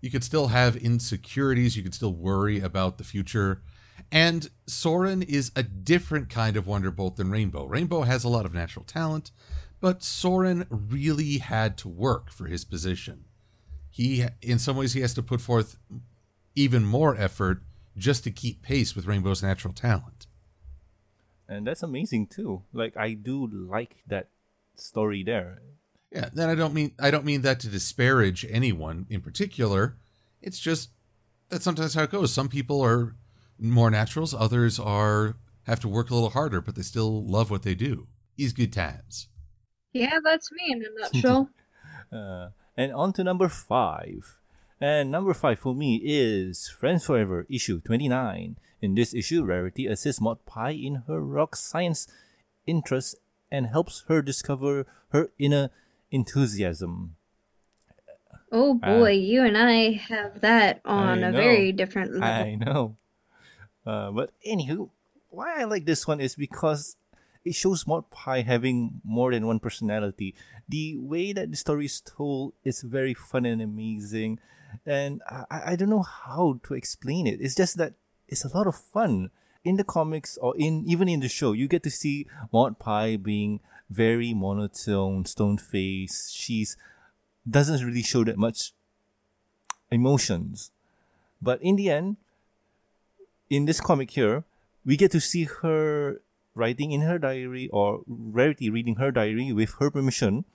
you 0.01 0.11
could 0.11 0.23
still 0.23 0.47
have 0.47 0.75
insecurities, 0.75 1.77
you 1.77 1.83
could 1.83 1.93
still 1.93 2.13
worry 2.13 2.59
about 2.59 2.97
the 2.97 3.05
future. 3.05 3.61
And 4.11 4.49
Soarin 4.67 5.21
is 5.21 5.51
a 5.55 5.63
different 5.63 6.29
kind 6.29 6.57
of 6.57 6.65
Wonderbolt 6.65 7.15
than 7.15 7.31
Rainbow. 7.31 7.65
Rainbow 7.65 8.01
has 8.01 8.23
a 8.23 8.29
lot 8.29 8.45
of 8.45 8.53
natural 8.53 8.83
talent, 8.85 9.31
but 9.79 10.03
Soarin 10.03 10.65
really 10.69 11.37
had 11.37 11.77
to 11.79 11.87
work 11.87 12.29
for 12.29 12.47
his 12.47 12.65
position. 12.65 13.25
He, 13.89 14.25
in 14.41 14.59
some 14.59 14.75
ways, 14.75 14.93
he 14.93 15.01
has 15.01 15.13
to 15.15 15.23
put 15.23 15.41
forth 15.41 15.77
even 16.55 16.83
more 16.85 17.15
effort 17.15 17.61
just 17.97 18.23
to 18.23 18.31
keep 18.31 18.61
pace 18.61 18.95
with 18.95 19.05
Rainbow's 19.05 19.43
natural 19.43 19.73
talent. 19.73 20.27
And 21.49 21.65
that's 21.65 21.83
amazing 21.83 22.27
too. 22.27 22.63
Like 22.73 22.95
I 22.97 23.13
do 23.13 23.47
like 23.47 23.97
that 24.07 24.29
story 24.75 25.23
there. 25.23 25.61
Yeah, 26.11 26.29
then 26.33 26.49
I 26.49 26.55
don't 26.55 26.73
mean 26.73 26.93
I 26.99 27.11
don't 27.11 27.25
mean 27.25 27.41
that 27.41 27.59
to 27.61 27.69
disparage 27.69 28.45
anyone 28.49 29.05
in 29.09 29.21
particular. 29.21 29.97
It's 30.41 30.59
just 30.59 30.89
that's 31.49 31.63
sometimes 31.63 31.93
how 31.93 32.03
it 32.03 32.11
goes. 32.11 32.33
Some 32.33 32.49
people 32.49 32.81
are 32.81 33.15
more 33.59 33.89
naturals, 33.89 34.33
others 34.33 34.79
are 34.79 35.37
have 35.63 35.79
to 35.81 35.87
work 35.87 36.09
a 36.09 36.13
little 36.13 36.29
harder, 36.29 36.61
but 36.61 36.75
they 36.75 36.81
still 36.81 37.23
love 37.25 37.49
what 37.49 37.63
they 37.63 37.75
do. 37.75 38.07
These 38.35 38.53
good 38.53 38.71
times. 38.71 39.27
Yeah, 39.93 40.19
that's 40.23 40.51
me 40.51 40.71
in 40.71 40.83
a 40.83 41.01
nutshell. 41.01 41.49
Uh, 42.09 42.51
and 42.77 42.93
on 42.93 43.11
to 43.11 43.21
number 43.21 43.49
five. 43.49 44.36
And 44.79 45.09
number 45.11 45.33
five 45.33 45.59
for 45.59 45.73
me 45.73 45.99
is 46.03 46.69
Friends 46.69 47.05
Forever, 47.05 47.45
issue 47.49 47.79
29. 47.81 48.57
In 48.81 48.93
this 48.95 49.13
issue, 49.13 49.43
Rarity 49.43 49.87
assists 49.87 50.21
Maud 50.21 50.45
Pie 50.45 50.71
in 50.77 51.03
her 51.07 51.19
rock 51.19 51.55
science 51.55 52.07
interests 52.67 53.15
and 53.51 53.67
helps 53.67 54.03
her 54.07 54.21
discover 54.21 54.85
her 55.09 55.29
inner 55.39 55.69
enthusiasm. 56.11 57.15
oh 58.51 58.75
boy, 58.75 59.11
you 59.11 59.43
and 59.43 59.57
I 59.57 59.93
have 59.93 60.41
that 60.41 60.81
on 60.85 61.23
I 61.23 61.27
a 61.27 61.31
know. 61.31 61.37
very 61.37 61.71
different 61.71 62.13
level. 62.13 62.27
I 62.27 62.55
know. 62.55 62.97
Uh, 63.85 64.11
but 64.11 64.31
anywho, 64.47 64.89
why 65.29 65.61
I 65.61 65.63
like 65.63 65.85
this 65.85 66.05
one 66.05 66.19
is 66.21 66.35
because 66.35 66.97
it 67.43 67.55
shows 67.55 67.87
Maud 67.87 68.11
Pie 68.11 68.41
having 68.41 69.01
more 69.03 69.31
than 69.31 69.47
one 69.47 69.59
personality. 69.59 70.35
The 70.69 70.97
way 70.97 71.33
that 71.33 71.49
the 71.49 71.57
story 71.57 71.85
is 71.85 72.01
told 72.01 72.53
is 72.63 72.81
very 72.81 73.13
fun 73.13 73.45
and 73.45 73.61
amazing, 73.61 74.39
and 74.85 75.21
I, 75.29 75.73
I 75.73 75.75
don't 75.75 75.89
know 75.89 76.03
how 76.03 76.59
to 76.63 76.73
explain 76.73 77.27
it. 77.27 77.39
It's 77.41 77.55
just 77.55 77.77
that 77.77 77.93
it's 78.27 78.45
a 78.45 78.55
lot 78.55 78.67
of 78.67 78.75
fun 78.75 79.31
in 79.63 79.77
the 79.77 79.83
comics 79.83 80.37
or 80.37 80.55
in 80.57 80.83
even 80.87 81.07
in 81.07 81.19
the 81.19 81.29
show. 81.29 81.51
You 81.53 81.67
get 81.67 81.83
to 81.83 81.91
see 81.91 82.27
Maud 82.51 82.79
Pie 82.79 83.17
being 83.17 83.59
very 83.89 84.33
monotone, 84.33 85.25
stone 85.25 85.57
faced. 85.57 86.35
She's 86.35 86.77
doesn't 87.49 87.85
really 87.85 88.03
show 88.03 88.23
that 88.25 88.37
much 88.37 88.73
emotions, 89.89 90.71
but 91.41 91.61
in 91.61 91.75
the 91.77 91.89
end, 91.89 92.17
in 93.49 93.65
this 93.65 93.79
comic 93.79 94.11
here, 94.11 94.43
we 94.85 94.97
get 94.97 95.11
to 95.11 95.21
see 95.21 95.45
her 95.45 96.21
writing 96.55 96.91
in 96.91 97.01
her 97.01 97.17
diary 97.19 97.69
or 97.71 98.01
Rarity 98.07 98.69
reading 98.69 98.95
her 98.95 99.11
diary 99.11 99.53
with 99.53 99.75
her 99.79 99.91
permission. 99.91 100.45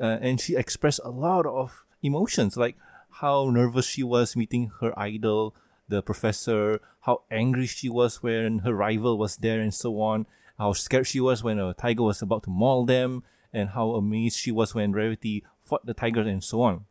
Uh, 0.00 0.18
and 0.20 0.40
she 0.40 0.56
expressed 0.56 1.00
a 1.04 1.10
lot 1.10 1.46
of 1.46 1.84
emotions, 2.02 2.56
like 2.56 2.76
how 3.20 3.50
nervous 3.50 3.86
she 3.86 4.02
was 4.02 4.36
meeting 4.36 4.70
her 4.80 4.98
idol, 4.98 5.54
the 5.88 6.02
professor, 6.02 6.80
how 7.00 7.22
angry 7.30 7.66
she 7.66 7.88
was 7.88 8.22
when 8.22 8.60
her 8.60 8.74
rival 8.74 9.18
was 9.18 9.36
there, 9.36 9.60
and 9.60 9.74
so 9.74 10.00
on, 10.00 10.26
how 10.58 10.72
scared 10.72 11.06
she 11.06 11.20
was 11.20 11.42
when 11.42 11.58
a 11.58 11.74
tiger 11.74 12.02
was 12.02 12.22
about 12.22 12.42
to 12.44 12.50
maul 12.50 12.84
them, 12.84 13.22
and 13.52 13.70
how 13.70 13.90
amazed 13.92 14.38
she 14.38 14.50
was 14.50 14.74
when 14.74 14.92
Rarity 14.92 15.44
fought 15.62 15.86
the 15.86 15.94
tiger, 15.94 16.22
and 16.22 16.42
so 16.42 16.62
on. 16.62 16.86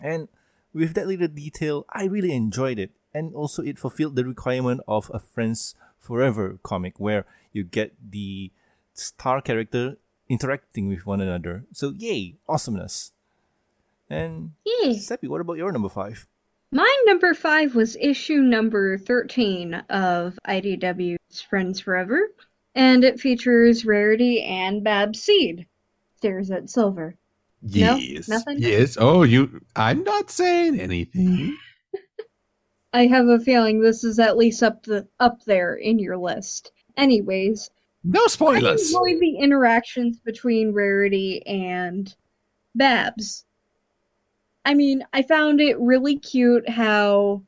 And 0.00 0.28
with 0.72 0.94
that 0.94 1.06
little 1.06 1.28
detail, 1.28 1.86
I 1.90 2.06
really 2.06 2.32
enjoyed 2.32 2.78
it. 2.78 2.90
And 3.14 3.34
also, 3.34 3.62
it 3.62 3.78
fulfilled 3.78 4.16
the 4.16 4.24
requirement 4.24 4.80
of 4.88 5.10
a 5.12 5.18
Friends 5.18 5.74
Forever 6.00 6.58
comic 6.62 6.98
where 6.98 7.26
you 7.52 7.62
get 7.62 7.94
the 8.10 8.50
star 8.94 9.40
character 9.40 9.98
interacting 10.28 10.88
with 10.88 11.06
one 11.06 11.20
another. 11.20 11.64
So, 11.72 11.92
yay, 11.96 12.36
awesomeness. 12.48 13.12
And, 14.12 14.50
Yay. 14.66 14.98
Seppi, 14.98 15.26
what 15.26 15.40
about 15.40 15.56
your 15.56 15.72
number 15.72 15.88
five? 15.88 16.26
My 16.70 17.02
number 17.06 17.32
five 17.32 17.74
was 17.74 17.96
issue 17.96 18.40
number 18.42 18.98
13 18.98 19.74
of 19.88 20.38
IDW's 20.46 21.40
Friends 21.40 21.80
Forever, 21.80 22.28
and 22.74 23.04
it 23.04 23.20
features 23.20 23.84
Rarity 23.86 24.42
and 24.42 24.84
Babs 24.84 25.22
Seed. 25.22 25.66
Stares 26.16 26.50
at 26.50 26.68
Silver. 26.70 27.14
No? 27.62 27.96
Yes. 27.96 28.28
Nothing? 28.28 28.56
Yes. 28.58 28.96
Oh, 29.00 29.22
you. 29.22 29.60
I'm 29.76 30.02
not 30.04 30.30
saying 30.30 30.78
anything. 30.78 31.56
I 32.92 33.06
have 33.06 33.26
a 33.28 33.40
feeling 33.40 33.80
this 33.80 34.04
is 34.04 34.18
at 34.18 34.36
least 34.36 34.62
up 34.62 34.82
the 34.82 35.06
up 35.20 35.42
there 35.44 35.76
in 35.76 35.98
your 35.98 36.18
list. 36.18 36.72
Anyways, 36.98 37.70
No 38.04 38.26
spoilers. 38.26 38.62
I 38.64 38.76
spoilers. 38.76 38.92
enjoy 38.92 39.20
the 39.20 39.36
interactions 39.38 40.18
between 40.20 40.72
Rarity 40.72 41.46
and 41.46 42.14
Babs. 42.74 43.44
I 44.64 44.74
mean, 44.74 45.04
I 45.12 45.22
found 45.22 45.60
it 45.60 45.78
really 45.78 46.18
cute 46.18 46.68
how 46.68 47.42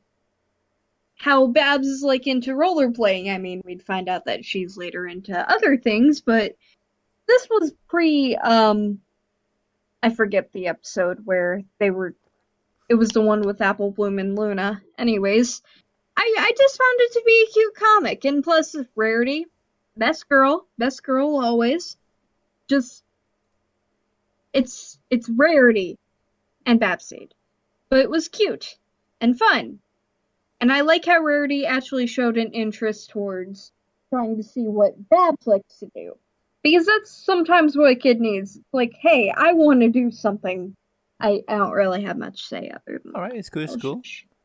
how 1.17 1.47
Babs 1.47 1.87
is 1.87 2.03
like 2.03 2.27
into 2.27 2.51
rollerblading. 2.51 3.33
I 3.33 3.37
mean, 3.37 3.61
we'd 3.63 3.83
find 3.83 4.09
out 4.09 4.25
that 4.25 4.43
she's 4.43 4.77
later 4.77 5.07
into 5.07 5.49
other 5.49 5.77
things, 5.77 6.21
but 6.21 6.55
this 7.27 7.47
was 7.49 7.73
pre 7.87 8.35
um 8.35 8.99
I 10.03 10.09
forget 10.09 10.51
the 10.51 10.67
episode 10.67 11.19
where 11.25 11.63
they 11.79 11.89
were 11.91 12.15
it 12.89 12.95
was 12.95 13.09
the 13.09 13.21
one 13.21 13.41
with 13.41 13.61
Apple 13.61 13.91
Bloom 13.91 14.19
and 14.19 14.37
Luna. 14.37 14.81
Anyways, 14.97 15.61
I 16.17 16.35
I 16.39 16.51
just 16.57 16.77
found 16.77 16.99
it 16.99 17.13
to 17.13 17.23
be 17.25 17.45
a 17.47 17.53
cute 17.53 17.75
comic 17.75 18.25
and 18.25 18.43
plus 18.43 18.75
Rarity 18.95 19.45
best 19.97 20.27
girl, 20.29 20.67
best 20.77 21.03
girl 21.03 21.37
always. 21.37 21.97
Just 22.67 23.03
it's 24.53 24.97
it's 25.09 25.29
rarity 25.29 25.97
and 26.65 26.79
Babs 26.79 27.05
Seed. 27.05 27.33
But 27.89 27.99
it 27.99 28.09
was 28.09 28.27
cute. 28.27 28.77
and 29.21 29.37
fun. 29.37 29.79
And 30.61 30.71
I 30.71 30.81
like 30.81 31.05
how 31.05 31.21
Rarity 31.21 31.65
actually 31.65 32.07
showed 32.07 32.37
an 32.37 32.51
interest 32.53 33.09
towards 33.09 33.71
trying 34.09 34.37
to 34.37 34.43
see 34.43 34.63
what 34.63 35.09
Babs 35.09 35.45
likes 35.47 35.79
to 35.79 35.89
do. 35.95 36.17
Because 36.63 36.85
that's 36.85 37.11
sometimes 37.11 37.77
what 37.77 37.91
a 37.91 37.95
kid 37.95 38.19
needs. 38.19 38.59
Like, 38.73 38.93
hey, 38.99 39.31
I 39.35 39.53
want 39.53 39.81
to 39.81 39.89
do 39.89 40.11
something. 40.11 40.75
I, 41.19 41.43
I 41.47 41.57
don't 41.57 41.71
really 41.71 42.03
have 42.03 42.17
much 42.17 42.37
to 42.41 42.47
say 42.47 42.71
other 42.73 42.99
than 43.03 43.13
All 43.15 43.21
right, 43.21 43.35
it's 43.35 43.49
cool. 43.49 43.63
It's 43.63 43.75
cool. 43.75 44.01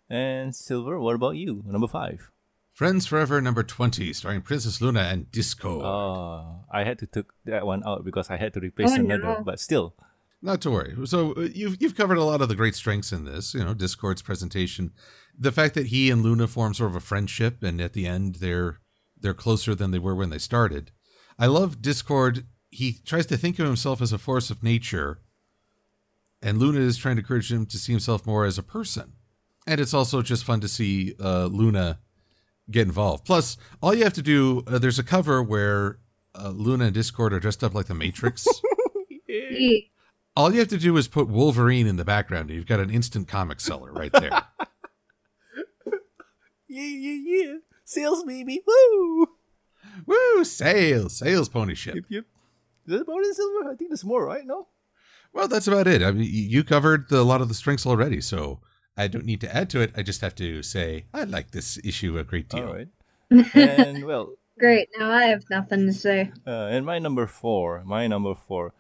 And 0.09 0.55
Silver, 0.55 0.99
what 1.01 1.15
about 1.15 1.37
you? 1.37 1.63
Number 1.67 1.89
five. 1.89 2.31
Friends 2.73 3.07
Forever 3.07 3.41
number 3.41 3.63
20, 3.63 4.13
starring 4.13 4.41
Princess 4.43 4.81
Luna 4.81 5.01
and 5.01 5.31
Disco. 5.33 5.83
Oh, 5.83 6.65
I 6.73 6.85
had 6.85 6.99
to 7.01 7.07
took 7.07 7.35
that 7.45 7.67
one 7.67 7.83
out 7.87 8.05
because 8.05 8.31
I 8.31 8.37
had 8.39 8.55
to 8.55 8.61
replace 8.61 8.93
Oh, 8.93 8.95
another. 8.97 9.23
no. 9.23 9.43
But 9.45 9.61
still, 9.61 9.95
Not 10.43 10.61
to 10.63 10.71
worry. 10.71 10.97
So 11.07 11.33
uh, 11.35 11.49
you've 11.53 11.81
you've 11.81 11.97
covered 11.97 12.19
a 12.19 12.25
lot 12.25 12.41
of 12.41 12.49
the 12.49 12.55
great 12.55 12.75
strengths 12.75 13.13
in 13.13 13.25
this. 13.25 13.55
You 13.55 13.65
know, 13.65 13.75
Discord's 13.75 14.23
presentation, 14.23 14.93
the 15.39 15.53
fact 15.53 15.75
that 15.75 15.89
he 15.89 16.11
and 16.11 16.23
Luna 16.23 16.47
form 16.47 16.73
sort 16.73 16.91
of 16.91 16.97
a 16.97 17.01
friendship, 17.01 17.63
and 17.63 17.81
at 17.81 17.93
the 17.93 18.07
end 18.07 18.37
they're 18.37 18.79
they're 19.19 19.35
closer 19.35 19.75
than 19.75 19.91
they 19.91 19.99
were 19.99 20.15
when 20.15 20.31
they 20.31 20.39
started. 20.39 20.93
I 21.39 21.47
love 21.47 21.83
Discord. 21.83 22.47
He 22.71 22.97
tries 23.05 23.27
to 23.27 23.37
think 23.37 23.59
of 23.59 23.67
himself 23.67 24.01
as 24.01 24.13
a 24.13 24.19
force 24.19 24.51
of 24.51 24.63
nature, 24.63 25.21
and 26.41 26.59
Luna 26.59 26.81
is 26.81 26.97
trying 26.97 27.17
to 27.17 27.21
encourage 27.23 27.53
him 27.53 27.67
to 27.67 27.79
see 27.79 27.93
himself 27.93 28.27
more 28.27 28.45
as 28.45 28.57
a 28.57 28.63
person. 28.63 29.15
And 29.67 29.79
it's 29.79 29.93
also 29.93 30.23
just 30.23 30.45
fun 30.45 30.61
to 30.61 30.69
see 30.69 31.15
uh, 31.21 31.47
Luna 31.47 31.99
get 32.71 32.87
involved. 32.87 33.27
Plus, 33.27 33.59
all 33.83 33.95
you 33.95 34.05
have 34.05 34.15
to 34.15 34.23
do 34.23 34.63
uh, 34.67 34.79
there's 34.79 34.99
a 34.99 35.05
cover 35.05 35.43
where 35.43 35.99
uh, 36.35 36.49
Luna 36.49 36.87
and 36.87 36.95
Discord 36.95 37.35
are 37.35 37.41
dressed 37.41 37.63
up 37.63 37.75
like 37.75 37.87
the 37.87 37.95
Matrix. 37.95 38.47
Yeah. 39.31 39.79
All 40.37 40.53
you 40.53 40.61
have 40.61 40.69
to 40.69 40.79
do 40.79 40.97
is 40.97 41.09
put 41.09 41.29
Wolverine 41.29 41.87
in 41.87 41.97
the 41.97 42.05
background, 42.05 42.51
and 42.51 42.57
you've 42.57 42.67
got 42.67 42.81
an 42.81 42.91
instant 42.91 43.29
comic 43.29 43.61
seller 43.61 43.93
right 43.93 44.13
there. 44.13 44.31
yeah, 46.69 46.83
yeah, 46.83 47.19
yeah, 47.25 47.55
sales 47.85 48.23
baby, 48.25 48.63
woo! 48.67 49.27
Woo! 50.07 50.45
Sales, 50.45 51.17
sales 51.19 51.49
pony 51.49 51.75
ship. 51.75 51.95
Yep, 51.97 52.05
yep. 52.09 52.25
Is 52.87 52.93
that 52.93 53.03
about 53.03 53.21
it, 53.21 53.35
Silver? 53.35 53.71
I 53.71 53.75
think 53.75 53.91
there's 53.91 54.05
more, 54.05 54.25
right? 54.25 54.47
No. 54.47 54.69
Well, 55.33 55.49
that's 55.49 55.69
about 55.69 55.87
it. 55.87 56.03
I 56.03 56.11
mean, 56.13 56.29
you 56.31 56.65
covered 56.65 57.09
the, 57.09 57.21
a 57.21 57.23
lot 57.23 57.41
of 57.41 57.49
the 57.49 57.55
strengths 57.55 57.87
already, 57.87 58.21
so 58.21 58.61
I 58.97 59.09
don't 59.09 59.25
need 59.25 59.41
to 59.43 59.55
add 59.55 59.71
to 59.71 59.81
it. 59.81 59.93
I 59.97 60.03
just 60.03 60.21
have 60.23 60.35
to 60.37 60.63
say 60.63 61.07
I 61.13 61.25
like 61.25 61.51
this 61.51 61.79
issue 61.85 62.19
a 62.19 62.25
great 62.25 62.49
deal. 62.49 62.67
All 62.67 62.75
right. 62.75 62.89
and 63.55 64.05
well, 64.05 64.35
Great, 64.61 64.91
now 64.99 65.11
I 65.11 65.25
have 65.25 65.49
nothing 65.49 65.87
to 65.87 65.93
say. 65.93 66.31
Uh, 66.47 66.67
and 66.67 66.85
my 66.85 66.99
number 66.99 67.27
four, 67.27 67.83
my 67.87 68.07
number 68.07 68.35
four. 68.35 68.75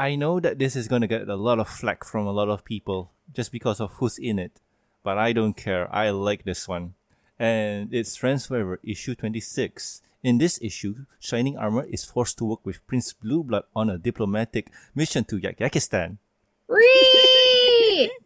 I 0.00 0.16
know 0.16 0.40
that 0.40 0.58
this 0.58 0.76
is 0.76 0.88
going 0.88 1.02
to 1.02 1.06
get 1.06 1.28
a 1.28 1.36
lot 1.36 1.58
of 1.58 1.68
flack 1.68 2.04
from 2.04 2.26
a 2.26 2.32
lot 2.32 2.48
of 2.48 2.64
people 2.64 3.12
just 3.34 3.52
because 3.52 3.80
of 3.80 3.92
who's 3.98 4.16
in 4.16 4.38
it, 4.38 4.58
but 5.02 5.18
I 5.18 5.34
don't 5.34 5.52
care. 5.52 5.94
I 5.94 6.08
like 6.08 6.44
this 6.44 6.66
one. 6.66 6.94
And 7.38 7.92
it's 7.92 8.16
Friends 8.16 8.46
Forever, 8.46 8.80
issue 8.82 9.14
26. 9.14 10.00
In 10.22 10.38
this 10.38 10.58
issue, 10.62 11.04
Shining 11.18 11.58
Armor 11.58 11.84
is 11.84 12.06
forced 12.06 12.38
to 12.38 12.46
work 12.46 12.64
with 12.64 12.86
Prince 12.86 13.12
Blueblood 13.12 13.64
on 13.76 13.90
a 13.90 13.98
diplomatic 13.98 14.72
mission 14.94 15.24
to 15.24 15.38
Yakistan. 15.38 16.16
Ree! 16.66 18.10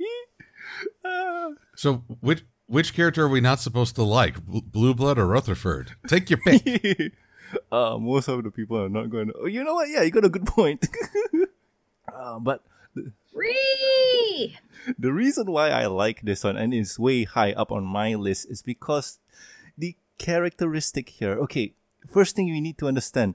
So, 1.77 2.05
which 2.21 2.45
which 2.67 2.95
character 2.95 3.25
are 3.25 3.29
we 3.29 3.41
not 3.41 3.59
supposed 3.59 3.97
to 3.97 4.05
like, 4.05 4.37
Blueblood 4.47 5.19
or 5.19 5.27
Rutherford? 5.27 5.91
Take 6.07 6.31
your 6.31 6.39
pick. 6.39 7.13
uh, 7.73 7.99
most 7.99 8.29
of 8.29 8.45
the 8.45 8.51
people 8.51 8.79
are 8.81 8.89
not 8.89 9.11
going 9.11 9.27
to. 9.29 9.35
Oh, 9.35 9.47
you 9.47 9.65
know 9.65 9.75
what? 9.75 9.91
Yeah, 9.91 10.03
you 10.03 10.11
got 10.11 10.25
a 10.25 10.29
good 10.29 10.47
point. 10.47 10.87
uh, 12.14 12.38
but 12.38 12.62
Ree! 13.35 14.57
The 14.98 15.12
reason 15.12 15.50
why 15.50 15.70
I 15.70 15.87
like 15.87 16.20
this 16.22 16.44
one 16.44 16.59
and 16.59 16.74
it's 16.74 16.98
way 16.98 17.24
high 17.24 17.53
up 17.53 17.72
on 17.72 17.85
my 17.85 18.14
list 18.14 18.50
is 18.50 18.61
because 18.61 19.18
the 19.79 19.96
characteristic 20.18 21.09
here. 21.09 21.38
Okay, 21.48 21.72
first 22.07 22.37
thing 22.37 22.48
you 22.48 22.61
need 22.61 22.77
to 22.79 22.88
understand 22.88 23.35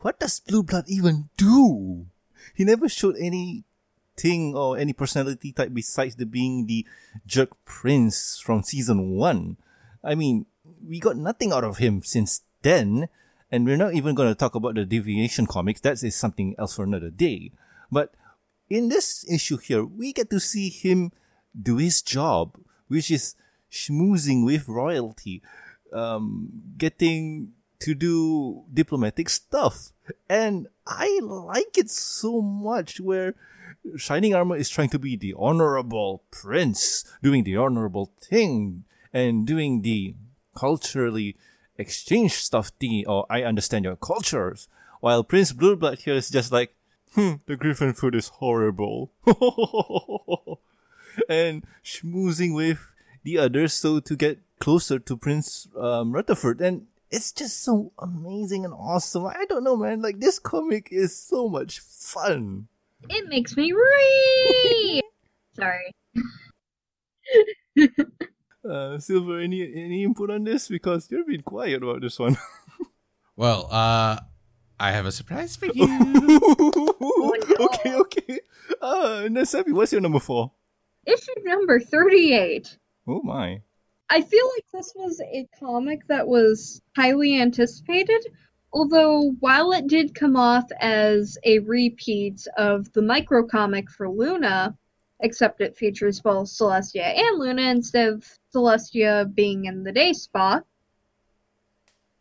what 0.00 0.18
does 0.18 0.40
Blue 0.40 0.62
Blood 0.62 0.84
even 0.88 1.28
do? 1.36 2.06
He 2.54 2.64
never 2.64 2.88
showed 2.88 3.16
anything 3.18 4.54
or 4.54 4.78
any 4.78 4.92
personality 4.92 5.52
type 5.52 5.74
besides 5.74 6.16
the 6.16 6.24
being 6.24 6.66
the 6.66 6.86
jerk 7.26 7.52
prince 7.64 8.40
from 8.40 8.62
season 8.62 9.10
one. 9.10 9.56
I 10.02 10.14
mean, 10.14 10.46
we 10.86 11.00
got 11.00 11.16
nothing 11.16 11.52
out 11.52 11.64
of 11.64 11.78
him 11.78 12.02
since 12.02 12.42
then, 12.62 13.08
and 13.50 13.66
we're 13.66 13.76
not 13.76 13.94
even 13.94 14.14
going 14.14 14.30
to 14.30 14.38
talk 14.38 14.54
about 14.54 14.76
the 14.76 14.84
deviation 14.84 15.46
comics. 15.46 15.80
That 15.80 16.02
is 16.02 16.14
something 16.14 16.54
else 16.58 16.76
for 16.76 16.84
another 16.84 17.10
day. 17.10 17.50
But 17.90 18.14
in 18.68 18.88
this 18.88 19.24
issue 19.28 19.56
here, 19.56 19.84
we 19.84 20.12
get 20.12 20.30
to 20.30 20.40
see 20.40 20.68
him 20.68 21.12
do 21.60 21.76
his 21.76 22.02
job, 22.02 22.58
which 22.88 23.10
is 23.10 23.34
schmoozing 23.70 24.44
with 24.44 24.68
royalty, 24.68 25.42
um, 25.92 26.48
getting 26.76 27.52
to 27.80 27.94
do 27.94 28.64
diplomatic 28.72 29.28
stuff. 29.28 29.92
And 30.28 30.66
I 30.86 31.20
like 31.22 31.78
it 31.78 31.90
so 31.90 32.40
much 32.40 33.00
where 33.00 33.34
Shining 33.96 34.34
Armor 34.34 34.56
is 34.56 34.68
trying 34.68 34.90
to 34.90 34.98
be 34.98 35.16
the 35.16 35.34
honorable 35.38 36.24
prince, 36.30 37.04
doing 37.22 37.44
the 37.44 37.56
honorable 37.56 38.12
thing, 38.20 38.84
and 39.12 39.46
doing 39.46 39.82
the 39.82 40.14
culturally 40.56 41.36
exchange 41.76 42.32
stuff 42.32 42.72
thingy, 42.78 43.04
or 43.06 43.24
I 43.30 43.42
understand 43.44 43.84
your 43.84 43.96
cultures. 43.96 44.68
While 45.00 45.22
Prince 45.22 45.52
Blueblood 45.52 46.00
here 46.00 46.14
is 46.14 46.28
just 46.28 46.50
like, 46.50 46.74
hmm, 47.14 47.34
the 47.46 47.56
griffin 47.56 47.94
food 47.94 48.14
is 48.14 48.28
horrible. 48.28 49.12
and 51.28 51.64
schmoozing 51.84 52.54
with 52.54 52.92
the 53.24 53.38
others 53.38 53.72
so 53.72 54.00
to 54.00 54.16
get 54.16 54.38
closer 54.58 54.98
to 54.98 55.16
Prince 55.16 55.68
um, 55.78 56.12
Rutherford. 56.12 56.60
And 56.60 56.86
it's 57.10 57.32
just 57.32 57.62
so 57.62 57.92
amazing 57.98 58.64
and 58.64 58.74
awesome. 58.74 59.26
I 59.26 59.44
don't 59.48 59.64
know, 59.64 59.76
man. 59.76 60.02
Like, 60.02 60.20
this 60.20 60.38
comic 60.38 60.88
is 60.90 61.16
so 61.16 61.48
much 61.48 61.80
fun. 61.80 62.68
It 63.08 63.28
makes 63.28 63.56
me 63.56 63.72
ree! 63.72 65.02
Sorry. 65.54 65.92
Uh, 68.68 68.98
Silver, 68.98 69.40
any 69.40 69.62
any 69.62 70.02
input 70.02 70.30
on 70.30 70.44
this? 70.44 70.68
Because 70.68 71.08
you've 71.10 71.26
been 71.26 71.42
quiet 71.42 71.82
about 71.82 72.02
this 72.02 72.18
one. 72.18 72.36
well, 73.36 73.68
uh, 73.70 74.18
I 74.78 74.92
have 74.92 75.06
a 75.06 75.12
surprise 75.12 75.56
for 75.56 75.66
you. 75.66 76.87
Okay, 77.00 77.94
okay. 77.94 78.40
Uh, 78.80 79.26
Nasebi, 79.28 79.72
what's 79.72 79.92
your 79.92 80.00
number 80.00 80.20
four? 80.20 80.52
Issue 81.06 81.32
number 81.44 81.80
38. 81.80 82.76
Oh 83.06 83.22
my. 83.22 83.62
I 84.10 84.22
feel 84.22 84.50
like 84.56 84.66
this 84.72 84.92
was 84.94 85.20
a 85.20 85.48
comic 85.58 86.06
that 86.08 86.26
was 86.26 86.80
highly 86.96 87.40
anticipated, 87.40 88.26
although 88.72 89.34
while 89.40 89.72
it 89.72 89.86
did 89.86 90.14
come 90.14 90.36
off 90.36 90.64
as 90.80 91.36
a 91.44 91.58
repeat 91.60 92.46
of 92.56 92.90
the 92.92 93.02
micro 93.02 93.46
comic 93.46 93.90
for 93.90 94.08
Luna, 94.08 94.76
except 95.20 95.60
it 95.60 95.76
features 95.76 96.20
both 96.20 96.48
Celestia 96.48 97.02
and 97.04 97.38
Luna 97.38 97.62
instead 97.70 98.08
of 98.08 98.38
Celestia 98.54 99.32
being 99.34 99.66
in 99.66 99.84
the 99.84 99.92
day 99.92 100.12
spot. 100.12 100.64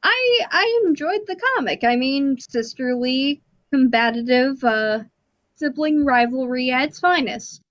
I 0.04 0.46
I 0.50 0.82
enjoyed 0.86 1.22
the 1.26 1.40
comic. 1.56 1.84
I 1.84 1.96
mean, 1.96 2.38
sisterly, 2.38 3.42
combative, 3.72 4.64
uh, 4.64 5.04
sibling 5.56 6.06
rivalry 6.06 6.72
at 6.72 6.90
its 6.90 7.00
finest. 7.00 7.62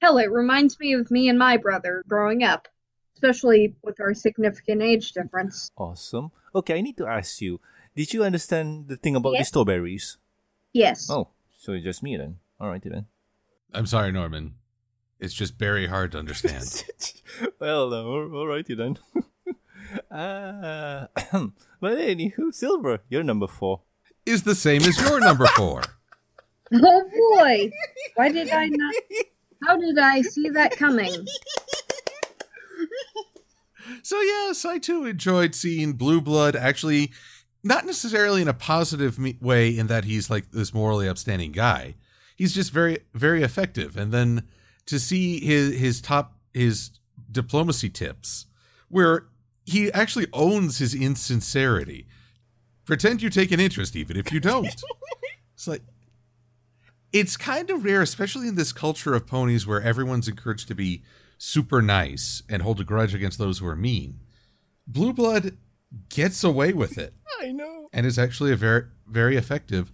Hell, 0.00 0.18
it 0.18 0.30
reminds 0.30 0.78
me 0.78 0.92
of 0.92 1.10
me 1.10 1.28
and 1.28 1.38
my 1.38 1.56
brother 1.56 2.04
growing 2.06 2.42
up 2.42 2.68
especially 3.16 3.74
with 3.82 3.98
our 4.00 4.14
significant 4.14 4.82
age 4.82 5.12
difference. 5.12 5.70
Awesome. 5.76 6.30
Okay, 6.54 6.78
I 6.78 6.80
need 6.80 6.96
to 6.98 7.06
ask 7.06 7.40
you. 7.40 7.60
Did 7.94 8.12
you 8.12 8.24
understand 8.24 8.88
the 8.88 8.96
thing 8.96 9.16
about 9.16 9.34
the 9.38 9.44
strawberries? 9.44 10.18
Yes. 10.72 11.08
Oh, 11.10 11.28
so 11.58 11.72
it's 11.72 11.84
just 11.84 12.02
me 12.02 12.16
then. 12.16 12.36
All 12.60 12.68
right 12.68 12.82
then. 12.82 13.06
I'm 13.72 13.86
sorry, 13.86 14.12
Norman. 14.12 14.54
It's 15.18 15.32
just 15.32 15.58
very 15.58 15.86
hard 15.86 16.12
to 16.12 16.18
understand. 16.18 16.84
well, 17.58 17.94
uh, 17.94 18.04
all 18.04 18.36
all 18.36 18.46
righty 18.46 18.74
then. 18.74 18.98
uh, 20.10 21.06
but 21.80 21.96
anywho, 21.96 22.52
Silver, 22.52 23.00
you're 23.08 23.22
number 23.22 23.46
four. 23.46 23.80
Is 24.26 24.42
the 24.42 24.54
same 24.54 24.82
as 24.82 25.00
your 25.00 25.20
number 25.20 25.46
four. 25.56 25.82
Oh 26.74 27.10
boy! 27.36 27.70
Why 28.16 28.30
did 28.30 28.50
I 28.50 28.66
not? 28.66 28.94
How 29.64 29.76
did 29.76 29.98
I 29.98 30.20
see 30.22 30.48
that 30.50 30.72
coming? 30.72 31.26
So 34.02 34.20
yes, 34.20 34.64
I 34.64 34.78
too 34.78 35.04
enjoyed 35.04 35.54
seeing 35.54 35.92
Blue 35.92 36.20
Blood 36.20 36.56
actually 36.56 37.12
not 37.62 37.86
necessarily 37.86 38.42
in 38.42 38.48
a 38.48 38.54
positive 38.54 39.18
way 39.40 39.76
in 39.76 39.86
that 39.86 40.04
he's 40.04 40.28
like 40.30 40.50
this 40.50 40.74
morally 40.74 41.08
upstanding 41.08 41.52
guy. 41.52 41.94
He's 42.36 42.52
just 42.52 42.72
very 42.72 42.98
very 43.14 43.42
effective 43.42 43.96
and 43.96 44.12
then 44.12 44.42
to 44.86 44.98
see 44.98 45.40
his 45.40 45.78
his 45.78 46.00
top 46.00 46.36
his 46.52 46.90
diplomacy 47.30 47.90
tips 47.90 48.46
where 48.88 49.26
he 49.64 49.92
actually 49.92 50.26
owns 50.32 50.78
his 50.78 50.94
insincerity. 50.94 52.06
Pretend 52.86 53.20
you 53.20 53.30
take 53.30 53.50
an 53.52 53.60
interest 53.60 53.96
even 53.96 54.16
if 54.16 54.32
you 54.32 54.40
don't. 54.40 54.66
it's 55.54 55.66
like 55.66 55.82
it's 57.12 57.36
kind 57.36 57.70
of 57.70 57.84
rare 57.84 58.02
especially 58.02 58.48
in 58.48 58.54
this 58.54 58.72
culture 58.72 59.14
of 59.14 59.26
ponies 59.26 59.66
where 59.66 59.82
everyone's 59.82 60.28
encouraged 60.28 60.68
to 60.68 60.74
be 60.74 61.02
super 61.38 61.82
nice 61.82 62.42
and 62.48 62.62
hold 62.62 62.80
a 62.80 62.84
grudge 62.84 63.14
against 63.14 63.38
those 63.38 63.58
who 63.58 63.66
are 63.66 63.76
mean. 63.76 64.20
Blue 64.86 65.12
Blood 65.12 65.56
gets 66.08 66.42
away 66.44 66.72
with 66.72 66.96
it 66.98 67.14
I 67.40 67.52
know. 67.52 67.88
and 67.92 68.06
is 68.06 68.18
actually 68.18 68.52
a 68.52 68.56
very 68.56 68.84
very 69.06 69.36
effective. 69.36 69.92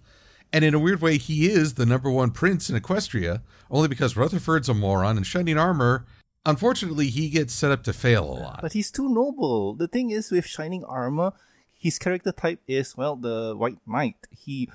And 0.51 0.63
in 0.63 0.75
a 0.75 0.79
weird 0.79 1.01
way, 1.01 1.17
he 1.17 1.47
is 1.49 1.73
the 1.73 1.85
number 1.85 2.11
one 2.11 2.29
prince 2.29 2.69
in 2.69 2.79
Equestria, 2.79 3.41
only 3.71 3.87
because 3.87 4.15
Rutherford's 4.15 4.69
a 4.69 4.75
moron 4.75 5.17
and 5.17 5.25
Shining 5.25 5.57
Armor. 5.57 6.05
Unfortunately, 6.45 7.07
he 7.07 7.29
gets 7.29 7.53
set 7.53 7.71
up 7.71 7.83
to 7.85 7.93
fail 7.93 8.23
a 8.23 8.37
lot. 8.37 8.59
But 8.61 8.73
he's 8.73 8.91
too 8.91 9.11
noble. 9.11 9.73
The 9.73 9.87
thing 9.87 10.11
is, 10.11 10.29
with 10.29 10.45
Shining 10.45 10.83
Armor, 10.83 11.31
his 11.83 11.99
character 11.99 12.31
type 12.31 12.61
is, 12.65 12.95
well, 12.95 13.17
the 13.17 13.55
White 13.57 13.79
Knight. 13.85 14.15
He 14.31 14.69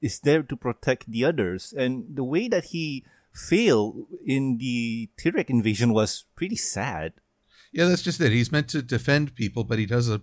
is 0.00 0.18
there 0.18 0.42
to 0.42 0.56
protect 0.56 1.08
the 1.08 1.24
others. 1.24 1.72
And 1.72 2.16
the 2.16 2.24
way 2.24 2.48
that 2.48 2.64
he 2.74 3.04
failed 3.32 4.06
in 4.26 4.58
the 4.58 5.08
Tirek 5.16 5.48
invasion 5.50 5.92
was 5.92 6.24
pretty 6.34 6.56
sad. 6.56 7.12
Yeah, 7.72 7.86
that's 7.86 8.02
just 8.02 8.20
it. 8.20 8.32
He's 8.32 8.50
meant 8.50 8.68
to 8.70 8.82
defend 8.82 9.36
people, 9.36 9.62
but 9.62 9.78
he 9.78 9.86
does 9.86 10.08
a. 10.10 10.20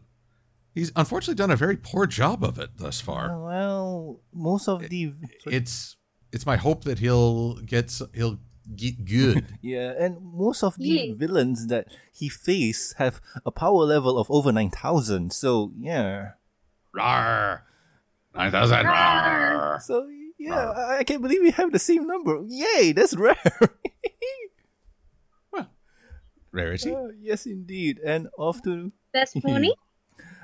He's 0.75 0.91
unfortunately 0.93 1.35
done 1.35 1.51
a 1.51 1.55
very 1.55 1.77
poor 1.77 2.05
job 2.05 2.43
of 2.43 2.59
it 2.59 2.71
thus 2.75 2.99
far. 2.99 3.41
Well, 3.41 4.19
most 4.33 4.67
of 4.67 4.89
the. 4.89 5.13
It's 5.45 5.95
it's 6.33 6.45
my 6.45 6.57
hope 6.57 6.83
that 6.83 6.99
he'll 6.99 7.55
get 7.61 7.97
he'll 8.13 8.39
get 8.75 9.05
good. 9.05 9.45
Yeah, 9.61 9.93
and 9.97 10.17
most 10.21 10.63
of 10.63 10.75
the 10.77 10.83
Yeah. 10.87 11.13
villains 11.15 11.67
that 11.67 11.87
he 12.13 12.29
faced 12.29 12.95
have 12.97 13.21
a 13.45 13.51
power 13.51 13.83
level 13.85 14.17
of 14.17 14.29
over 14.31 14.51
9,000. 14.51 15.31
So, 15.33 15.71
yeah. 15.79 16.31
Rawr. 16.95 17.61
Nine 18.35 18.51
thousand. 18.51 18.85
Rawr. 18.85 19.81
So, 19.81 20.07
yeah, 20.37 20.69
I, 20.71 20.97
I 20.99 21.03
can't 21.03 21.21
believe 21.21 21.41
we 21.41 21.51
have 21.51 21.71
the 21.71 21.79
same 21.79 22.07
number. 22.07 22.41
Yay, 22.47 22.91
that's 22.93 23.15
rare. 23.17 23.35
Rarity. 26.51 26.95
Uh, 26.95 27.09
yes, 27.21 27.45
indeed. 27.45 27.99
And 28.03 28.27
off 28.37 28.61
to 28.63 28.91
Best 29.13 29.37
pony? 29.43 29.71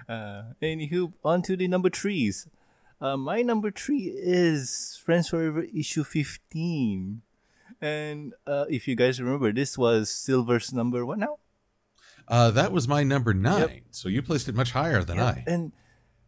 Uh, 0.08 0.44
anywho, 0.62 1.14
on 1.24 1.42
to 1.44 1.58
the 1.58 1.68
number 1.68 1.90
threes. 1.90 2.48
Uh, 3.02 3.18
my 3.18 3.42
number 3.42 3.72
three 3.72 4.14
is 4.16 5.00
Friends 5.04 5.30
Forever 5.30 5.64
issue 5.76 6.04
15. 6.04 7.22
And 7.82 8.34
uh, 8.48 8.66
if 8.70 8.88
you 8.88 8.96
guys 8.96 9.22
remember, 9.22 9.52
this 9.52 9.78
was 9.78 10.10
Silver's 10.10 10.74
number 10.74 11.06
what 11.06 11.20
now? 11.20 11.38
Uh, 12.28 12.52
that 12.52 12.72
was 12.72 12.88
my 12.88 13.04
number 13.04 13.34
nine. 13.34 13.84
So 13.92 14.10
you 14.10 14.22
placed 14.22 14.50
it 14.50 14.56
much 14.56 14.72
higher 14.72 15.04
than 15.04 15.18
Yeah, 15.18 15.26
I. 15.26 15.44
And 15.46 15.72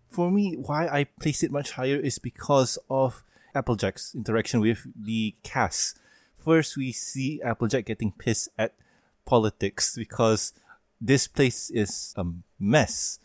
for 0.09 0.29
me, 0.29 0.55
why 0.55 0.87
I 0.87 1.05
placed 1.19 1.43
it 1.43 1.51
much 1.51 1.71
higher 1.71 1.95
is 1.95 2.19
because 2.19 2.77
of 2.89 3.23
Applejack's 3.55 4.13
interaction 4.13 4.59
with 4.59 4.85
the 4.95 5.35
cast. 5.43 5.99
First, 6.37 6.77
we 6.77 6.91
see 6.91 7.41
Applejack 7.41 7.85
getting 7.85 8.11
pissed 8.11 8.49
at 8.57 8.75
politics 9.25 9.95
because 9.95 10.53
this 11.01 11.27
place 11.27 11.69
is 11.71 12.13
a 12.15 12.25
mess. 12.59 13.19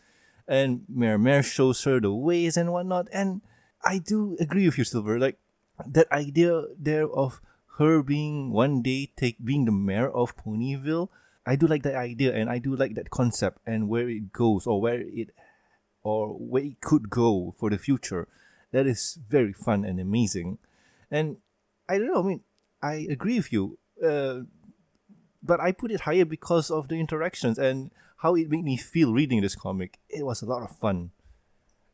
And 0.47 0.83
Mayor 0.89 1.17
Mare 1.17 1.43
shows 1.43 1.83
her 1.83 1.99
the 2.01 2.11
ways 2.11 2.57
and 2.57 2.73
whatnot. 2.73 3.07
And 3.13 3.41
I 3.83 3.99
do 3.99 4.35
agree 4.39 4.65
with 4.65 4.77
you, 4.77 4.83
Silver. 4.83 5.19
Like, 5.19 5.37
that 5.85 6.11
idea 6.11 6.63
there 6.77 7.07
of 7.07 7.39
her 7.77 8.03
being 8.03 8.51
one 8.51 8.81
day 8.81 9.11
take 9.17 9.43
being 9.43 9.65
the 9.65 9.71
mayor 9.71 10.09
of 10.09 10.37
Ponyville, 10.37 11.09
I 11.45 11.55
do 11.55 11.67
like 11.67 11.83
that 11.83 11.95
idea 11.95 12.33
and 12.33 12.49
I 12.49 12.59
do 12.59 12.75
like 12.75 12.95
that 12.95 13.09
concept 13.09 13.59
and 13.65 13.89
where 13.89 14.09
it 14.09 14.31
goes 14.31 14.67
or 14.67 14.79
where 14.79 15.01
it 15.01 15.31
or 16.03 16.29
where 16.29 16.63
it 16.63 16.81
could 16.81 17.09
go 17.09 17.55
for 17.57 17.69
the 17.69 17.77
future. 17.77 18.27
That 18.71 18.85
is 18.85 19.17
very 19.27 19.53
fun 19.53 19.85
and 19.85 19.99
amazing. 19.99 20.59
And 21.09 21.37
I 21.87 21.97
don't 21.97 22.07
know, 22.07 22.19
I 22.19 22.27
mean, 22.27 22.41
I 22.81 23.07
agree 23.09 23.37
with 23.37 23.51
you. 23.51 23.77
Uh, 24.03 24.41
but 25.41 25.59
I 25.59 25.71
put 25.71 25.91
it 25.91 26.01
higher 26.01 26.25
because 26.25 26.71
of 26.71 26.87
the 26.87 26.95
interactions 26.95 27.57
and 27.57 27.91
how 28.17 28.35
it 28.35 28.49
made 28.49 28.63
me 28.63 28.77
feel 28.77 29.13
reading 29.13 29.41
this 29.41 29.55
comic. 29.55 29.99
It 30.09 30.25
was 30.25 30.41
a 30.41 30.45
lot 30.45 30.63
of 30.63 30.77
fun. 30.77 31.11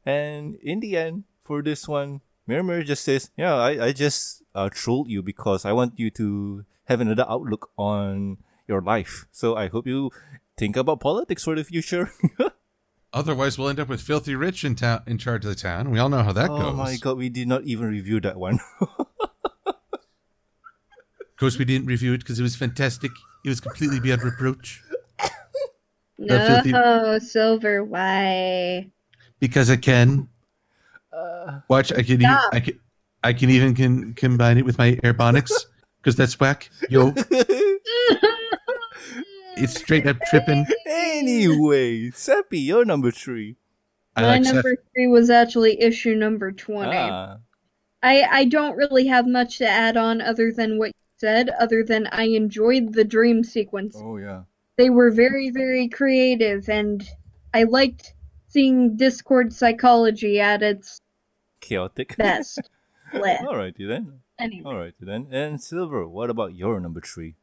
And 0.05 0.55
in 0.55 0.79
the 0.79 0.97
end, 0.97 1.23
for 1.43 1.63
this 1.63 1.87
one, 1.87 2.21
Mirror 2.49 2.83
just 2.83 3.03
says, 3.03 3.29
Yeah, 3.37 3.55
I, 3.55 3.85
I 3.87 3.91
just 3.91 4.43
uh, 4.55 4.69
trolled 4.69 5.09
you 5.09 5.21
because 5.21 5.65
I 5.65 5.71
want 5.73 5.99
you 5.99 6.09
to 6.11 6.65
have 6.85 7.01
another 7.01 7.25
outlook 7.29 7.69
on 7.77 8.37
your 8.67 8.81
life. 8.81 9.25
So 9.31 9.55
I 9.55 9.67
hope 9.67 9.87
you 9.87 10.11
think 10.57 10.75
about 10.75 10.99
politics 10.99 11.43
for 11.43 11.55
the 11.55 11.63
future. 11.63 12.11
Otherwise, 13.13 13.57
we'll 13.57 13.69
end 13.69 13.79
up 13.79 13.89
with 13.89 14.01
Filthy 14.01 14.35
Rich 14.35 14.63
in 14.63 14.75
town 14.75 15.01
in 15.07 15.17
charge 15.17 15.43
of 15.43 15.49
the 15.49 15.55
town. 15.55 15.89
We 15.89 15.97
all 15.99 16.09
know 16.09 16.21
how 16.23 16.33
that 16.33 16.49
oh 16.49 16.57
goes. 16.57 16.65
Oh 16.65 16.73
my 16.73 16.95
god, 16.97 17.17
we 17.17 17.29
did 17.29 17.47
not 17.47 17.63
even 17.63 17.87
review 17.87 18.19
that 18.21 18.37
one. 18.37 18.59
Of 21.39 21.41
course, 21.41 21.57
we 21.57 21.63
didn't 21.63 21.87
review 21.87 22.11
it 22.11 22.17
because 22.17 22.37
it 22.37 22.43
was 22.43 22.57
fantastic. 22.57 23.11
It 23.45 23.49
was 23.49 23.61
completely 23.61 24.01
beyond 24.01 24.23
reproach. 24.23 24.83
filthy- 26.17 26.73
No, 26.73 27.17
Silver, 27.19 27.81
why? 27.85 28.91
Because 29.39 29.69
I 29.69 29.77
can. 29.77 30.27
Uh, 31.11 31.59
Watch, 31.67 31.91
I 31.91 32.03
can, 32.03 32.21
e- 32.21 32.25
Stop. 32.25 32.53
I 32.53 32.59
can, 32.59 32.79
I 33.23 33.33
can 33.33 33.49
even 33.49 33.75
can 33.75 34.13
combine 34.13 34.57
it 34.57 34.65
with 34.65 34.77
my 34.77 34.93
Ebonics 35.03 35.51
because 36.01 36.15
that's 36.17 36.39
whack. 36.39 36.69
Yo, 36.89 37.13
it's 39.57 39.75
straight 39.79 40.07
up 40.07 40.17
tripping. 40.29 40.65
anyway, 40.85 42.09
Seppi, 42.11 42.59
you're 42.59 42.85
number 42.85 43.11
three. 43.11 43.57
I 44.15 44.21
My 44.21 44.27
like 44.27 44.43
Seth. 44.45 44.53
number 44.55 44.75
three 44.93 45.07
was 45.07 45.29
actually 45.29 45.81
issue 45.81 46.15
number 46.15 46.51
20. 46.51 46.91
Ah, 46.93 47.37
I, 48.01 48.21
I 48.23 48.45
don't 48.45 48.75
really 48.77 49.07
have 49.07 49.27
much 49.27 49.57
to 49.59 49.67
add 49.67 49.97
on 49.97 50.21
other 50.21 50.51
than 50.51 50.77
what 50.77 50.87
you 50.87 50.93
said, 51.17 51.49
other 51.59 51.83
than 51.83 52.07
I 52.11 52.23
enjoyed 52.23 52.93
the 52.93 53.03
dream 53.03 53.43
sequence. 53.43 53.95
oh 53.97 54.17
yeah. 54.17 54.43
They 54.77 54.89
were 54.89 55.11
very, 55.11 55.49
very 55.49 55.89
creative, 55.89 56.69
and 56.69 57.05
I 57.53 57.63
liked 57.63 58.13
seeing 58.49 58.95
Discord 58.97 59.53
psychology 59.53 60.39
at 60.39 60.61
its 60.61 60.99
Chaotic. 61.61 62.15
best. 62.17 62.59
Bleh. 63.13 63.39
Alrighty 63.41 63.87
then. 63.87 64.19
Anyway, 64.37 64.71
Alrighty 64.71 64.93
then. 65.01 65.27
And 65.31 65.61
Silver, 65.61 66.07
what 66.07 66.29
about 66.29 66.55
your 66.55 66.79
number 66.79 67.01
three? 67.01 67.35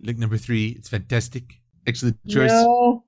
Look, 0.00 0.18
number 0.18 0.36
three, 0.36 0.68
it's 0.70 0.88
fantastic. 0.88 1.60
Excellent 1.86 2.18
choice. 2.28 2.50
no. 2.50 3.04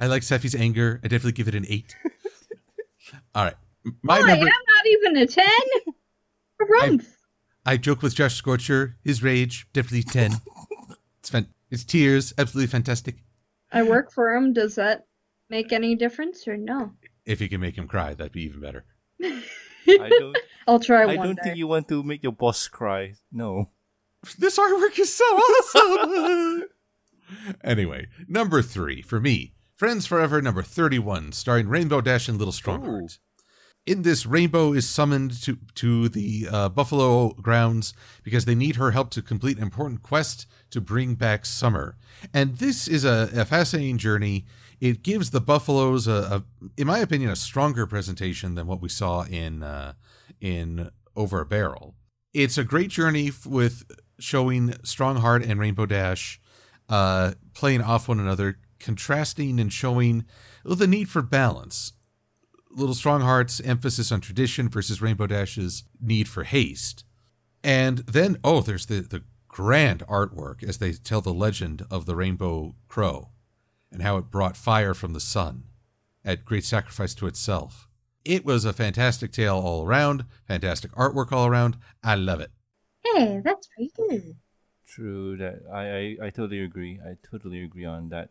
I 0.00 0.06
like 0.06 0.22
Seffi's 0.22 0.54
anger. 0.54 1.00
I 1.04 1.08
definitely 1.08 1.32
give 1.32 1.48
it 1.48 1.54
an 1.54 1.66
eight. 1.68 1.94
All 3.34 3.44
right, 3.44 3.56
my 4.02 4.20
Why? 4.20 4.26
number. 4.26 4.46
I'm 4.46 4.46
not 4.46 4.86
even 4.86 5.16
a 5.18 5.26
10. 5.26 5.44
Rumph. 6.60 7.06
I 7.66 7.76
joke 7.76 8.02
with 8.02 8.14
Josh 8.14 8.34
Scorcher. 8.34 8.96
His 9.04 9.22
rage, 9.22 9.66
definitely 9.72 10.04
10. 10.04 10.32
it's 11.18 11.30
fan- 11.30 11.48
His 11.70 11.84
tears, 11.84 12.32
absolutely 12.38 12.68
fantastic. 12.68 13.16
I 13.72 13.82
work 13.82 14.12
for 14.12 14.32
him. 14.32 14.52
Does 14.52 14.74
that 14.76 15.06
make 15.52 15.72
any 15.72 15.94
difference 15.94 16.48
or 16.48 16.56
no? 16.56 16.92
If 17.24 17.40
you 17.40 17.48
can 17.48 17.60
make 17.60 17.76
him 17.76 17.86
cry, 17.86 18.14
that'd 18.14 18.32
be 18.32 18.42
even 18.42 18.60
better. 18.60 18.84
I 19.22 20.08
don't 20.08 20.36
I'll 20.66 20.80
try 20.80 21.02
I 21.02 21.06
one 21.06 21.26
don't 21.26 21.36
day. 21.36 21.42
think 21.44 21.56
you 21.56 21.68
want 21.68 21.86
to 21.88 22.02
make 22.02 22.22
your 22.22 22.32
boss 22.32 22.66
cry. 22.66 23.14
No. 23.30 23.68
This 24.38 24.58
artwork 24.58 24.98
is 24.98 25.14
so 25.14 25.24
awesome. 25.24 26.64
anyway, 27.64 28.06
number 28.26 28.62
three 28.62 29.02
for 29.02 29.20
me 29.20 29.52
Friends 29.74 30.06
Forever 30.06 30.40
number 30.40 30.62
31, 30.62 31.32
starring 31.32 31.68
Rainbow 31.68 32.00
Dash 32.00 32.28
and 32.28 32.38
Little 32.38 32.52
Strongheart. 32.52 33.18
In 33.84 34.02
this, 34.02 34.26
Rainbow 34.26 34.72
is 34.72 34.88
summoned 34.88 35.42
to, 35.42 35.58
to 35.74 36.08
the 36.08 36.46
uh, 36.48 36.68
Buffalo 36.68 37.30
grounds 37.30 37.94
because 38.22 38.44
they 38.44 38.54
need 38.54 38.76
her 38.76 38.92
help 38.92 39.10
to 39.10 39.22
complete 39.22 39.56
an 39.56 39.62
important 39.64 40.04
quest 40.04 40.46
to 40.70 40.80
bring 40.80 41.16
back 41.16 41.44
summer. 41.44 41.96
And 42.32 42.58
this 42.58 42.86
is 42.86 43.04
a, 43.04 43.28
a 43.34 43.44
fascinating 43.44 43.98
journey. 43.98 44.46
It 44.80 45.02
gives 45.02 45.30
the 45.30 45.40
Buffaloes, 45.40 46.06
a, 46.06 46.12
a, 46.12 46.44
in 46.76 46.86
my 46.86 46.98
opinion, 46.98 47.30
a 47.30 47.36
stronger 47.36 47.84
presentation 47.88 48.54
than 48.54 48.68
what 48.68 48.80
we 48.80 48.88
saw 48.88 49.24
in 49.24 49.64
uh, 49.64 49.94
in 50.40 50.90
Over 51.16 51.40
a 51.40 51.46
Barrel. 51.46 51.96
It's 52.32 52.58
a 52.58 52.64
great 52.64 52.90
journey 52.90 53.32
with 53.44 53.82
showing 54.20 54.70
Strongheart 54.84 55.48
and 55.48 55.58
Rainbow 55.58 55.86
Dash 55.86 56.40
uh, 56.88 57.32
playing 57.52 57.82
off 57.82 58.06
one 58.06 58.20
another, 58.20 58.58
contrasting 58.78 59.58
and 59.58 59.72
showing 59.72 60.24
well, 60.64 60.76
the 60.76 60.86
need 60.86 61.08
for 61.08 61.22
balance. 61.22 61.94
Little 62.74 62.94
Strongheart's 62.94 63.60
emphasis 63.60 64.10
on 64.10 64.20
tradition 64.20 64.68
versus 64.68 65.02
Rainbow 65.02 65.26
Dash's 65.26 65.84
need 66.00 66.28
for 66.28 66.44
haste. 66.44 67.04
And 67.62 67.98
then, 67.98 68.38
oh, 68.42 68.60
there's 68.60 68.86
the, 68.86 69.00
the 69.00 69.22
grand 69.48 70.00
artwork 70.06 70.62
as 70.62 70.78
they 70.78 70.92
tell 70.92 71.20
the 71.20 71.34
legend 71.34 71.84
of 71.90 72.06
the 72.06 72.16
Rainbow 72.16 72.74
Crow 72.88 73.28
and 73.90 74.02
how 74.02 74.16
it 74.16 74.30
brought 74.30 74.56
fire 74.56 74.94
from 74.94 75.12
the 75.12 75.20
sun 75.20 75.64
at 76.24 76.44
great 76.44 76.64
sacrifice 76.64 77.14
to 77.14 77.26
itself. 77.26 77.88
It 78.24 78.44
was 78.44 78.64
a 78.64 78.72
fantastic 78.72 79.32
tale 79.32 79.58
all 79.58 79.84
around, 79.84 80.24
fantastic 80.46 80.92
artwork 80.92 81.32
all 81.32 81.46
around. 81.46 81.76
I 82.02 82.14
love 82.14 82.40
it. 82.40 82.50
Hey, 83.04 83.40
that's 83.44 83.68
pretty 83.68 83.92
good. 83.96 84.36
True 84.86 85.36
that 85.36 85.62
I, 85.72 86.24
I, 86.24 86.26
I 86.26 86.30
totally 86.30 86.62
agree. 86.62 87.00
I 87.04 87.16
totally 87.28 87.62
agree 87.62 87.84
on 87.84 88.08
that. 88.10 88.30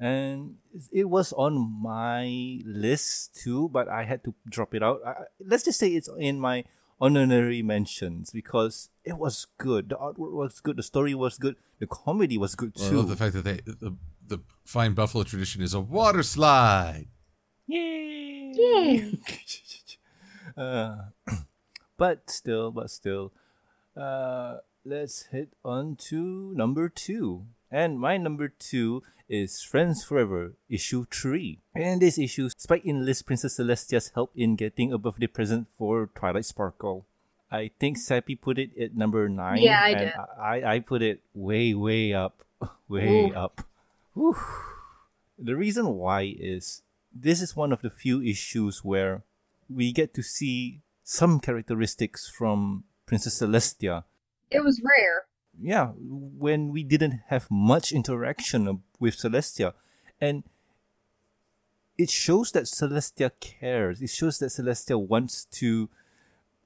And 0.00 0.56
it 0.92 1.10
was 1.10 1.32
on 1.32 1.58
my 1.82 2.60
list 2.64 3.34
too, 3.34 3.68
but 3.68 3.88
I 3.88 4.04
had 4.04 4.22
to 4.24 4.34
drop 4.48 4.74
it 4.74 4.82
out. 4.82 5.00
I, 5.04 5.24
let's 5.44 5.64
just 5.64 5.78
say 5.78 5.88
it's 5.88 6.08
in 6.18 6.38
my 6.38 6.64
honorary 7.00 7.62
mentions 7.62 8.30
because 8.30 8.90
it 9.04 9.18
was 9.18 9.46
good. 9.58 9.88
The 9.88 9.96
artwork 9.96 10.32
was 10.32 10.60
good. 10.60 10.76
The 10.76 10.82
story 10.82 11.14
was 11.14 11.38
good. 11.38 11.56
The 11.80 11.86
comedy 11.86 12.38
was 12.38 12.54
good 12.54 12.76
too. 12.76 12.96
love 12.96 13.08
the 13.08 13.16
fact 13.16 13.34
that 13.34 13.44
they 13.44 13.60
the, 13.64 13.96
the 14.26 14.38
fine 14.64 14.94
buffalo 14.94 15.24
tradition 15.24 15.62
is 15.62 15.74
a 15.74 15.80
water 15.80 16.22
slide. 16.22 17.06
Yay! 17.66 18.52
Yay. 18.54 19.18
uh, 20.56 20.96
but 21.96 22.30
still, 22.30 22.70
but 22.70 22.90
still, 22.90 23.32
uh, 23.96 24.58
let's 24.84 25.26
hit 25.26 25.54
on 25.64 25.96
to 25.96 26.52
number 26.54 26.88
two. 26.88 27.46
And 27.70 28.00
my 28.00 28.16
number 28.16 28.48
two 28.48 29.02
is 29.28 29.62
Friends 29.62 30.02
Forever, 30.02 30.54
issue 30.70 31.04
three. 31.10 31.60
And 31.74 32.00
this 32.00 32.18
issue, 32.18 32.48
Spike 32.56 32.86
enlists 32.86 33.22
Princess 33.22 33.58
Celestia's 33.58 34.10
help 34.14 34.32
in 34.34 34.56
getting 34.56 34.92
a 34.92 34.98
birthday 34.98 35.26
present 35.26 35.68
for 35.76 36.08
Twilight 36.14 36.46
Sparkle. 36.46 37.04
I 37.50 37.70
think 37.78 37.98
Sappy 37.98 38.34
put 38.34 38.58
it 38.58 38.70
at 38.78 38.96
number 38.96 39.28
nine. 39.28 39.60
Yeah, 39.60 39.80
I 39.82 39.88
and 39.90 39.98
did. 39.98 40.12
I, 40.40 40.74
I 40.74 40.78
put 40.80 41.02
it 41.02 41.20
way, 41.34 41.74
way 41.74 42.12
up. 42.12 42.44
Way 42.88 43.30
Ooh. 43.30 43.34
up. 43.34 43.62
Whew. 44.14 44.34
The 45.38 45.54
reason 45.54 45.94
why 45.94 46.34
is 46.40 46.82
this 47.14 47.40
is 47.40 47.54
one 47.54 47.72
of 47.72 47.82
the 47.82 47.90
few 47.90 48.20
issues 48.20 48.82
where 48.82 49.22
we 49.70 49.92
get 49.92 50.12
to 50.14 50.22
see 50.22 50.80
some 51.04 51.38
characteristics 51.38 52.28
from 52.28 52.84
Princess 53.06 53.40
Celestia. 53.40 54.04
It 54.50 54.64
was 54.64 54.80
rare. 54.82 55.26
Yeah, 55.60 55.88
when 55.98 56.70
we 56.70 56.82
didn't 56.82 57.20
have 57.28 57.50
much 57.50 57.92
interaction 57.92 58.82
with 58.98 59.16
Celestia. 59.16 59.74
And 60.20 60.44
it 61.96 62.10
shows 62.10 62.52
that 62.52 62.64
Celestia 62.64 63.32
cares. 63.40 64.00
It 64.00 64.10
shows 64.10 64.38
that 64.38 64.46
Celestia 64.46 65.00
wants 65.00 65.44
to 65.46 65.88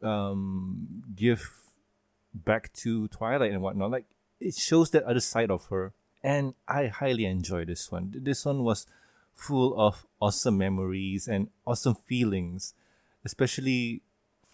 um, 0.03 1.05
give 1.17 1.51
back 2.35 2.73
to 2.75 3.09
Twilight 3.09 3.53
and 3.53 3.63
whatnot. 3.63 3.91
Like, 3.91 4.05
it 4.41 4.55
shows 4.55 4.91
that 4.91 5.05
other 5.05 5.21
side 5.21 5.51
of 5.51 5.67
her. 5.67 5.93
And 6.23 6.55
I 6.69 6.87
highly 6.87 7.25
enjoy 7.25 7.65
this 7.65 7.91
one. 7.91 8.13
This 8.15 8.45
one 8.45 8.63
was 8.63 8.87
full 9.35 9.79
of 9.81 10.07
awesome 10.21 10.59
memories 10.59 11.27
and 11.27 11.49
awesome 11.67 11.97
feelings, 12.07 12.75
especially 13.25 14.03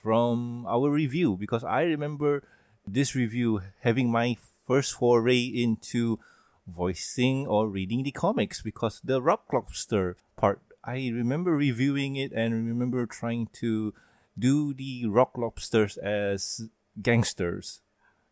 from 0.01 0.65
our 0.67 0.91
review, 0.91 1.37
because 1.37 1.65
I 1.65 1.83
remember 1.83 2.45
this 2.93 3.15
review 3.15 3.61
having 3.81 4.11
my 4.11 4.37
first 4.67 4.95
foray 4.95 5.41
into 5.41 6.19
voicing 6.67 7.47
or 7.47 7.69
reading 7.69 8.03
the 8.03 8.13
comics 8.13 8.61
because 8.63 9.01
the 9.03 9.23
Rock 9.23 9.45
Lobster 9.53 10.17
part, 10.37 10.61
I 10.85 11.11
remember 11.13 11.53
reviewing 11.57 12.17
it 12.17 12.33
and 12.33 12.53
remember 12.67 13.07
trying 13.07 13.49
to 13.55 13.95
do 14.39 14.75
the 14.75 15.07
Rock 15.07 15.37
Lobsters 15.37 15.97
as 15.97 16.69
gangsters. 17.01 17.81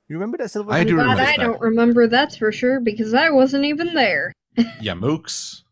You 0.08 0.16
remember 0.16 0.38
that 0.38 0.50
Silver? 0.50 0.72
I 0.72 0.84
do 0.84 0.96
God, 0.96 1.02
remember 1.02 1.22
I 1.22 1.26
that. 1.26 1.38
don't 1.38 1.60
remember 1.60 2.06
that's 2.06 2.36
for 2.36 2.52
sure 2.52 2.78
because 2.80 3.12
I 3.12 3.30
wasn't 3.30 3.64
even 3.64 3.94
there. 3.94 4.32
Yeah, 4.80 4.94
mooks. 4.94 5.64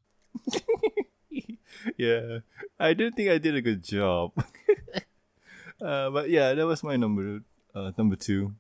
yeah, 1.97 2.41
I 2.79 2.93
don't 2.93 3.17
think 3.17 3.31
I 3.31 3.39
did 3.39 3.55
a 3.55 3.63
good 3.63 3.83
job. 3.83 4.33
uh, 5.81 6.11
but 6.11 6.29
yeah, 6.29 6.53
that 6.53 6.67
was 6.67 6.83
my 6.83 6.97
number 6.97 7.41
uh, 7.75 7.93
number 7.97 8.17
two. 8.17 8.55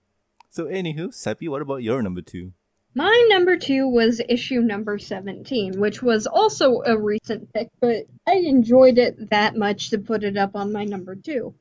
So 0.54 0.66
anywho, 0.66 1.12
Seppi, 1.12 1.48
what 1.48 1.62
about 1.62 1.82
your 1.82 2.00
number 2.00 2.22
two? 2.22 2.52
My 2.94 3.26
number 3.28 3.56
two 3.56 3.88
was 3.88 4.20
issue 4.28 4.60
number 4.60 5.00
17, 5.00 5.80
which 5.80 6.00
was 6.00 6.28
also 6.28 6.80
a 6.86 6.96
recent 6.96 7.52
pick, 7.52 7.70
but 7.80 8.06
I 8.24 8.34
enjoyed 8.34 8.98
it 8.98 9.30
that 9.30 9.56
much 9.56 9.90
to 9.90 9.98
put 9.98 10.22
it 10.22 10.36
up 10.36 10.54
on 10.54 10.72
my 10.72 10.84
number 10.84 11.16
two. 11.16 11.56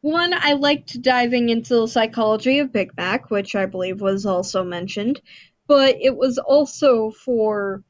One, 0.00 0.32
I 0.32 0.54
liked 0.54 1.02
diving 1.02 1.50
into 1.50 1.74
the 1.74 1.88
psychology 1.88 2.60
of 2.60 2.72
Big 2.72 2.96
Mac, 2.96 3.30
which 3.30 3.54
I 3.54 3.66
believe 3.66 4.00
was 4.00 4.24
also 4.24 4.64
mentioned, 4.64 5.20
but 5.66 5.98
it 6.00 6.16
was 6.16 6.38
also 6.38 7.10
for 7.10 7.84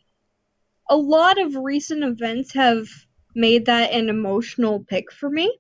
a 0.89 0.97
lot 0.97 1.41
of 1.41 1.55
recent 1.55 2.03
events 2.03 2.55
have 2.55 2.89
made 3.37 3.67
that 3.67 3.93
an 3.93 4.09
emotional 4.09 4.81
pick 4.81 5.13
for 5.13 5.31
me 5.31 5.57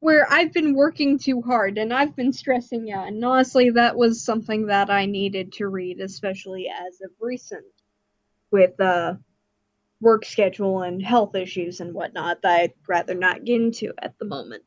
where 0.00 0.26
I've 0.30 0.52
been 0.52 0.74
working 0.74 1.18
too 1.18 1.42
hard 1.42 1.78
and 1.78 1.92
I've 1.92 2.16
been 2.16 2.32
stressing 2.32 2.90
out. 2.90 3.08
And 3.08 3.24
honestly, 3.24 3.70
that 3.70 3.96
was 3.96 4.24
something 4.24 4.66
that 4.66 4.90
I 4.90 5.06
needed 5.06 5.52
to 5.54 5.68
read, 5.68 6.00
especially 6.00 6.68
as 6.68 7.00
of 7.02 7.10
recent, 7.20 7.66
with 8.50 8.80
uh, 8.80 9.14
work 10.00 10.24
schedule 10.24 10.82
and 10.82 11.02
health 11.02 11.34
issues 11.34 11.80
and 11.80 11.94
whatnot 11.94 12.42
that 12.42 12.60
I'd 12.60 12.72
rather 12.88 13.14
not 13.14 13.44
get 13.44 13.60
into 13.60 13.92
at 13.98 14.18
the 14.18 14.24
moment. 14.24 14.64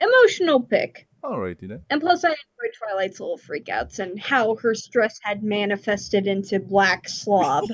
Emotional 0.00 0.60
pick. 0.60 1.08
Alrighty 1.24 1.68
then. 1.68 1.82
And 1.90 2.00
plus, 2.00 2.24
I 2.24 2.28
enjoyed 2.28 2.74
Twilight's 2.78 3.18
little 3.18 3.38
freakouts 3.38 3.98
and 3.98 4.20
how 4.20 4.54
her 4.56 4.74
stress 4.74 5.18
had 5.22 5.42
manifested 5.42 6.28
into 6.28 6.60
black 6.60 7.08
slob. 7.08 7.64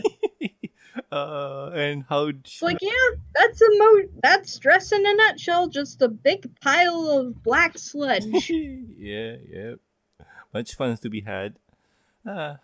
uh, 1.11 1.71
and 1.75 2.05
how? 2.09 2.27
It's 2.27 2.61
like, 2.63 2.79
yeah, 2.81 2.91
that's 3.35 3.61
emo- 3.63 4.09
that's 4.23 4.53
stress 4.53 4.93
in 4.93 5.05
a 5.07 5.15
nutshell, 5.15 5.69
just 5.69 6.03
a 6.03 6.09
big 6.09 6.49
pile 6.61 7.09
of 7.09 7.43
black 7.43 7.79
sludge. 7.79 8.25
yeah, 8.51 9.37
yeah. 9.49 9.75
Much 10.53 10.75
fun 10.75 10.97
to 10.97 11.09
be 11.11 11.23
had. 11.23 11.57
Uh, 12.29 12.57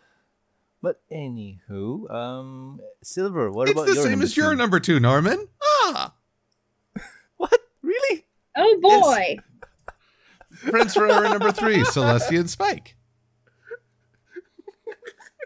but 0.82 1.00
anywho, 1.10 2.10
um, 2.12 2.80
Silver, 3.02 3.50
what 3.50 3.68
it's 3.68 3.72
about 3.78 3.86
the 3.86 3.94
your 3.94 4.02
same 4.02 4.12
number 4.12 4.24
as 4.24 4.36
your 4.36 4.50
two? 4.52 4.56
number 4.56 4.80
two, 4.80 5.00
Norman. 5.00 5.48
Ah, 5.62 6.14
What? 7.36 7.58
Really? 7.82 8.24
Oh 8.56 8.78
boy! 8.80 9.38
Prince 10.66 10.94
Forever 10.94 11.28
number 11.28 11.52
three, 11.52 11.78
Celestia 11.78 12.40
and 12.40 12.50
Spike. 12.50 12.96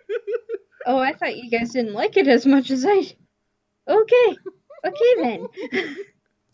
Oh, 0.87 0.99
I 0.99 1.13
thought 1.13 1.37
you 1.37 1.51
guys 1.51 1.71
didn't 1.71 1.95
like 1.95 2.17
it 2.17 2.29
as 2.29 2.47
much 2.47 2.71
as 2.71 2.85
I. 2.87 3.05
Okay, 3.89 4.37
okay 4.87 5.15
then. 5.17 5.49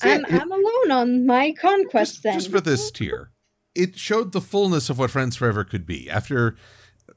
I'm 0.00 0.24
I'm 0.24 0.50
alone 0.50 0.90
on 0.90 1.26
my 1.26 1.52
conquest 1.52 2.14
just, 2.14 2.22
then. 2.22 2.34
just 2.38 2.50
for 2.50 2.60
this 2.60 2.90
tier, 2.90 3.32
it 3.74 3.98
showed 3.98 4.32
the 4.32 4.40
fullness 4.40 4.88
of 4.88 4.98
what 4.98 5.10
Friends 5.10 5.36
Forever 5.36 5.62
could 5.62 5.84
be. 5.84 6.08
After 6.08 6.56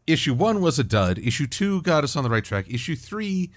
issue 0.05 0.33
one 0.33 0.59
was 0.59 0.77
a 0.79 0.83
dud, 0.83 1.17
issue 1.17 1.47
two 1.47 1.81
got 1.83 2.03
us 2.03 2.17
on 2.17 2.25
the 2.25 2.29
right 2.29 2.43
track. 2.43 2.69
Issue 2.69 2.97
three, 2.97 3.51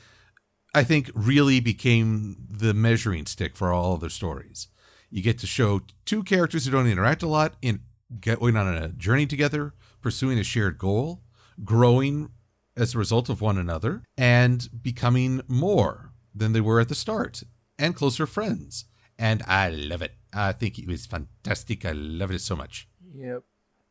I 0.74 0.84
think, 0.84 1.10
really 1.12 1.58
became 1.58 2.36
the 2.48 2.72
measuring 2.72 3.26
stick 3.26 3.56
for 3.56 3.72
all 3.72 3.94
other 3.94 4.10
stories. 4.10 4.68
You 5.10 5.22
get 5.22 5.38
to 5.40 5.46
show 5.48 5.80
two 6.04 6.22
characters 6.22 6.66
who 6.66 6.70
don't 6.70 6.86
interact 6.86 7.24
a 7.24 7.28
lot 7.28 7.54
in 7.62 7.80
going 8.20 8.56
on 8.56 8.72
a 8.72 8.90
journey 8.90 9.26
together, 9.26 9.74
pursuing 10.00 10.38
a 10.38 10.44
shared 10.44 10.78
goal, 10.78 11.22
growing 11.64 12.30
as 12.76 12.94
a 12.94 12.98
result 12.98 13.28
of 13.28 13.40
one 13.40 13.58
another, 13.58 14.02
and 14.16 14.68
becoming 14.82 15.40
more 15.48 16.12
than 16.34 16.52
they 16.52 16.60
were 16.60 16.80
at 16.80 16.88
the 16.88 16.94
start, 16.94 17.42
and 17.78 17.94
closer 17.94 18.26
friends. 18.26 18.86
And 19.18 19.42
I 19.46 19.70
love 19.70 20.02
it. 20.02 20.14
I 20.32 20.52
think 20.52 20.78
it 20.78 20.88
was 20.88 21.06
fantastic. 21.06 21.84
I 21.84 21.92
love 21.92 22.32
it 22.32 22.40
so 22.40 22.56
much. 22.56 22.88
Yep. 23.14 23.44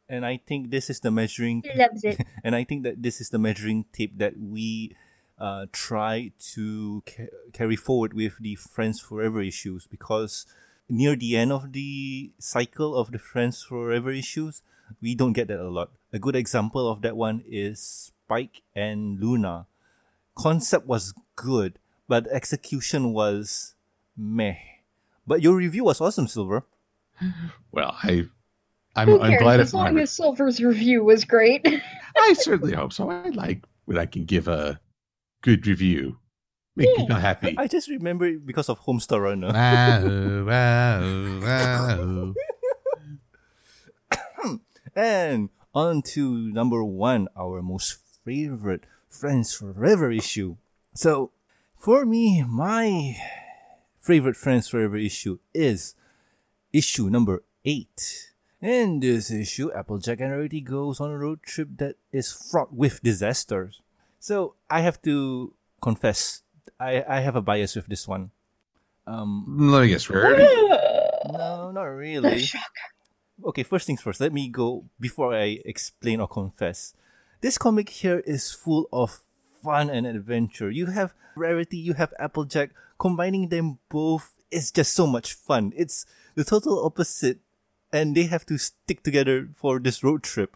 And 0.10 0.26
I 0.26 0.42
think 0.46 0.70
this 0.70 0.90
is 0.90 1.00
the 1.00 1.12
measuring 1.12 1.64
He 1.64 1.80
loves 1.80 2.04
it. 2.04 2.20
and 2.44 2.56
I 2.56 2.66
think 2.66 2.84
that 2.84 3.02
this 3.02 3.22
is 3.22 3.30
the 3.30 3.40
measuring 3.40 3.86
tape 3.94 4.18
that 4.18 4.34
we 4.38 4.96
uh, 5.40 5.68
try 5.72 6.32
to 6.54 7.04
ca- 7.08 7.32
carry 7.54 7.76
forward 7.76 8.14
with 8.14 8.38
the 8.40 8.56
Friends 8.56 9.00
Forever 9.00 9.42
issues 9.42 9.88
because 9.88 10.46
near 10.90 11.16
the 11.16 11.38
end 11.38 11.52
of 11.52 11.72
the 11.72 12.32
cycle 12.38 12.96
of 12.96 13.12
the 13.12 13.20
Friends 13.20 13.64
Forever 13.64 14.12
issues, 14.12 14.62
we 15.02 15.16
don't 15.16 15.34
get 15.34 15.48
that 15.48 15.60
a 15.60 15.70
lot. 15.70 15.92
A 16.12 16.20
good 16.20 16.36
example 16.36 16.90
of 16.90 17.02
that 17.02 17.16
one 17.16 17.44
is 17.48 18.12
Spike 18.34 18.62
and 18.76 19.20
Luna. 19.20 19.68
Concept 20.36 20.88
was 20.88 21.14
good, 21.36 21.78
but 22.08 22.26
execution 22.32 23.14
was 23.14 23.76
meh. 24.18 24.56
But 25.28 25.42
your 25.44 25.56
review 25.56 25.84
was 25.86 26.02
awesome, 26.02 26.28
Silver. 26.28 26.64
Well, 27.72 27.96
I, 28.04 28.26
I'm, 28.96 29.08
Who 29.08 29.22
I'm 29.22 29.38
glad 29.40 29.60
as 29.60 29.68
it's 29.70 29.74
long 29.74 29.98
as 30.00 30.12
Silver's 30.12 30.60
review 30.62 31.04
was 31.04 31.26
great. 31.26 31.66
I 32.18 32.34
certainly 32.34 32.74
hope 32.76 32.94
so. 32.94 33.10
I 33.10 33.30
like 33.30 33.64
when 33.86 33.98
I 33.98 34.06
can 34.06 34.26
give 34.26 34.48
a 34.48 34.80
good 35.42 35.66
review, 35.66 36.18
make 36.76 36.90
Yeah. 36.90 36.98
people 37.02 37.16
happy. 37.16 37.56
I 37.58 37.68
just 37.68 37.88
remember 37.90 38.26
it 38.26 38.46
because 38.46 38.70
of 38.70 38.80
Homestar 38.82 39.22
Runner. 39.22 39.50
wow, 39.54 40.46
wow, 41.42 42.34
wow. 44.14 44.58
And 44.96 45.50
on 45.74 46.04
to 46.14 46.38
number 46.54 46.84
one, 46.84 47.28
our 47.36 47.64
most 47.64 47.98
favorite 48.26 48.84
Friends 49.10 49.54
Forever 49.54 50.12
issue. 50.12 50.58
So, 50.94 51.32
for 51.78 52.06
me, 52.06 52.44
my 52.44 53.16
favorite 54.00 54.38
Friends 54.38 54.68
Forever 54.68 54.98
issue 54.98 55.40
is 55.54 55.96
issue 56.72 57.10
number 57.10 57.44
eight. 57.66 58.32
In 58.62 59.00
this 59.02 59.30
issue, 59.30 59.72
Applejack 59.74 60.22
and 60.22 60.32
Rarity 60.32 60.62
goes 60.62 61.00
on 61.02 61.12
a 61.12 61.18
road 61.18 61.44
trip 61.44 61.70
that 61.78 61.96
is 62.12 62.32
fraught 62.32 62.74
with 62.74 63.04
disasters. 63.04 63.82
So, 64.20 64.56
I 64.70 64.82
have 64.82 65.02
to 65.04 65.54
confess, 65.82 66.44
I, 66.80 67.04
I 67.08 67.20
have 67.20 67.36
a 67.36 67.42
bias 67.42 67.76
with 67.76 67.88
this 67.88 68.08
one. 68.08 68.32
Um, 69.06 69.70
Let 69.70 69.82
me 69.82 69.90
guess, 69.90 70.10
Rarity. 70.10 70.44
no, 71.32 71.72
not 71.72 71.84
the 71.84 71.90
really. 71.90 72.40
shock. 72.40 72.62
okay, 73.46 73.64
first 73.64 73.86
things 73.86 74.02
first, 74.02 74.22
let 74.22 74.32
me 74.32 74.48
go 74.48 74.86
before 75.00 75.36
I 75.36 75.60
explain 75.66 76.22
or 76.22 76.28
confess. 76.28 76.94
This 77.44 77.58
comic 77.58 77.90
here 77.90 78.24
is 78.26 78.54
full 78.54 78.88
of 78.94 79.20
fun 79.62 79.90
and 79.90 80.08
adventure. 80.08 80.72
You 80.72 80.86
have 80.86 81.14
Rarity, 81.36 81.76
you 81.76 81.92
have 81.96 82.14
Applejack. 82.18 82.70
Combining 82.98 83.50
them 83.50 83.80
both 83.90 84.38
is 84.50 84.72
just 84.72 84.94
so 84.94 85.06
much 85.06 85.34
fun. 85.34 85.74
It's 85.76 86.06
the 86.36 86.46
total 86.46 86.86
opposite, 86.86 87.40
and 87.92 88.16
they 88.16 88.32
have 88.32 88.46
to 88.46 88.58
stick 88.58 89.04
together 89.04 89.50
for 89.58 89.78
this 89.82 90.06
road 90.06 90.24
trip. 90.24 90.56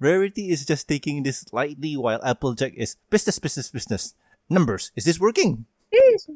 Rarity 0.00 0.50
is 0.50 0.66
just 0.66 0.88
taking 0.88 1.22
this 1.22 1.52
lightly, 1.52 1.96
while 1.96 2.18
Applejack 2.24 2.74
is 2.74 2.96
business, 3.10 3.38
business, 3.38 3.70
business. 3.70 4.14
Numbers, 4.50 4.90
is 4.96 5.04
this 5.04 5.20
working? 5.20 5.66
Yes. 5.92 6.28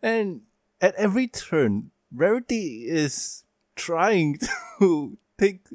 And 0.00 0.40
at 0.80 0.94
every 0.94 1.26
turn, 1.26 1.90
Rarity 2.10 2.86
is 2.88 3.44
trying 3.76 4.38
to 4.78 5.18
take 5.36 5.66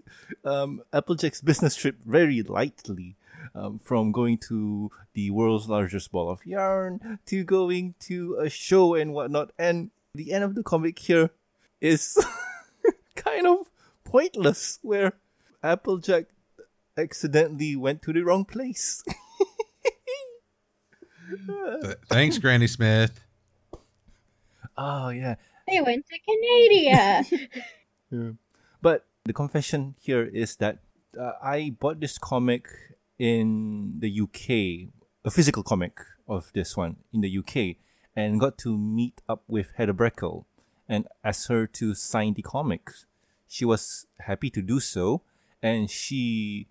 um, 0.44 0.82
Applejack's 0.92 1.42
business 1.42 1.76
trip 1.76 1.98
very 2.04 2.42
lightly. 2.42 3.16
Um, 3.56 3.78
from 3.78 4.12
going 4.12 4.40
to 4.50 4.90
the 5.14 5.30
world's 5.30 5.70
largest 5.70 6.12
ball 6.12 6.28
of 6.28 6.44
yarn 6.44 7.20
to 7.28 7.44
going 7.44 7.94
to 8.00 8.36
a 8.42 8.50
show 8.50 8.96
and 8.96 9.14
whatnot. 9.14 9.52
And 9.60 9.92
the 10.16 10.34
end 10.34 10.44
of 10.44 10.56
the 10.56 10.64
comic 10.64 10.98
here 10.98 11.30
is 11.80 12.18
kind 13.16 13.46
of 13.46 13.70
pointless, 14.04 14.80
where 14.82 15.14
Applejack 15.62 16.26
accidentally 16.98 17.76
went 17.76 18.02
to 18.04 18.14
the 18.14 18.24
wrong 18.24 18.44
place. 18.44 19.04
Thanks, 22.10 22.38
Granny 22.38 22.68
Smith. 22.68 23.20
oh, 24.78 25.10
yeah. 25.10 25.36
They 25.68 25.82
went 25.82 26.06
to 26.08 26.18
Canada. 26.20 27.24
Yeah. 28.12 28.32
But 28.80 29.06
the 29.26 29.34
confession 29.34 29.96
here 30.00 30.24
is 30.24 30.58
that 30.58 30.78
uh, 31.20 31.32
I 31.42 31.74
bought 31.80 32.00
this 32.00 32.20
comic 32.20 32.68
in 33.20 34.00
the 34.00 34.22
UK, 34.22 34.94
a 35.26 35.32
physical 35.32 35.64
comic 35.64 36.00
of 36.28 36.52
this 36.54 36.76
one 36.76 36.98
in 37.14 37.22
the 37.22 37.38
UK, 37.38 37.78
and 38.16 38.40
got 38.40 38.58
to 38.60 38.78
meet 38.78 39.22
up 39.28 39.44
with 39.48 39.72
Heather 39.78 39.94
Breckel 39.94 40.46
and 40.88 41.08
asked 41.24 41.48
her 41.48 41.66
to 41.68 41.96
sign 41.96 42.34
the 42.34 42.42
comics. 42.42 43.06
She 43.48 43.66
was 43.66 44.08
happy 44.20 44.50
to 44.52 44.62
do 44.62 44.80
so, 44.80 45.22
and 45.62 45.90
she 45.90 46.68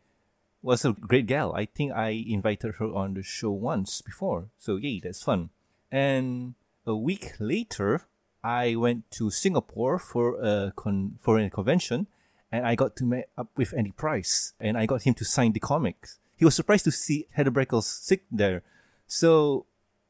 was 0.62 0.84
a 0.84 0.92
great 0.92 1.26
gal. 1.26 1.52
I 1.54 1.66
think 1.66 1.92
I 1.92 2.24
invited 2.26 2.74
her 2.78 2.86
on 2.86 3.14
the 3.14 3.22
show 3.22 3.50
once 3.50 4.00
before, 4.02 4.48
so 4.58 4.76
yay, 4.76 5.00
that's 5.00 5.22
fun. 5.22 5.50
And 5.90 6.54
a 6.86 6.96
week 6.96 7.32
later, 7.38 8.02
I 8.44 8.74
went 8.74 9.10
to 9.12 9.30
Singapore 9.30 9.98
for 9.98 10.40
a 10.40 10.72
con- 10.74 11.18
for 11.20 11.38
a 11.38 11.50
convention, 11.50 12.06
and 12.50 12.66
I 12.66 12.74
got 12.74 12.96
to 12.96 13.04
meet 13.04 13.26
up 13.36 13.48
with 13.56 13.74
Andy 13.76 13.92
Price, 13.92 14.52
and 14.60 14.76
I 14.76 14.86
got 14.86 15.02
him 15.02 15.14
to 15.14 15.24
sign 15.24 15.52
the 15.52 15.60
comics. 15.60 16.18
He 16.42 16.44
was 16.44 16.56
surprised 16.56 16.82
to 16.86 16.90
see 16.90 17.28
Heather 17.30 17.52
Breckel's 17.52 17.86
sit 17.86 18.22
there, 18.28 18.64
so 19.06 19.66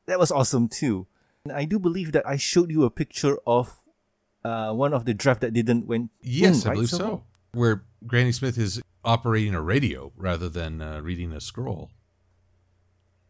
that 0.06 0.18
was 0.18 0.32
awesome 0.32 0.66
too. 0.66 1.06
And 1.44 1.52
I 1.52 1.66
do 1.66 1.78
believe 1.78 2.12
that 2.12 2.26
I 2.26 2.36
showed 2.38 2.70
you 2.70 2.84
a 2.84 2.90
picture 2.90 3.36
of 3.46 3.76
uh, 4.42 4.72
one 4.72 4.94
of 4.94 5.04
the 5.04 5.12
draft 5.12 5.42
that 5.42 5.52
didn't 5.52 5.86
went. 5.86 6.08
Yes, 6.22 6.62
in, 6.64 6.68
I 6.68 6.70
right, 6.70 6.74
believe 6.76 6.88
Silver? 6.88 7.04
so. 7.04 7.24
Where 7.52 7.84
Granny 8.06 8.32
Smith 8.32 8.56
is 8.56 8.80
operating 9.04 9.54
a 9.54 9.60
radio 9.60 10.10
rather 10.16 10.48
than 10.48 10.80
uh, 10.80 11.02
reading 11.02 11.32
a 11.32 11.40
scroll. 11.42 11.90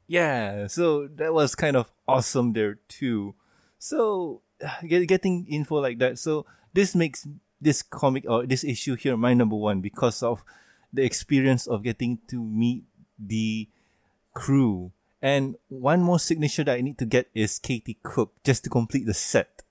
Yeah, 0.06 0.68
so 0.68 1.08
that 1.08 1.34
was 1.34 1.56
kind 1.56 1.74
of 1.74 1.90
awesome 2.06 2.52
there 2.52 2.78
too. 2.86 3.34
So 3.80 4.42
get, 4.86 5.08
getting 5.08 5.48
info 5.48 5.80
like 5.80 5.98
that, 5.98 6.20
so 6.20 6.46
this 6.72 6.94
makes 6.94 7.26
this 7.60 7.82
comic 7.82 8.26
or 8.28 8.46
this 8.46 8.62
issue 8.62 8.94
here 8.94 9.16
my 9.16 9.34
number 9.34 9.56
one 9.56 9.80
because 9.80 10.22
of 10.22 10.44
the 10.92 11.02
experience 11.02 11.66
of 11.66 11.82
getting 11.82 12.18
to 12.28 12.44
meet 12.44 12.84
the 13.18 13.68
crew. 14.34 14.92
And 15.20 15.56
one 15.68 16.02
more 16.02 16.18
signature 16.18 16.64
that 16.64 16.76
I 16.76 16.80
need 16.80 16.98
to 16.98 17.04
get 17.06 17.28
is 17.34 17.58
Katie 17.58 17.98
Cook 18.02 18.32
just 18.44 18.64
to 18.64 18.70
complete 18.70 19.06
the 19.06 19.14
set. 19.14 19.62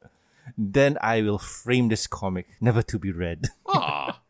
Then 0.57 0.97
I 1.01 1.21
will 1.21 1.37
frame 1.37 1.89
this 1.89 2.07
comic, 2.07 2.47
never 2.59 2.81
to 2.83 2.99
be 2.99 3.11
read. 3.11 3.47
Ah, 3.73 4.21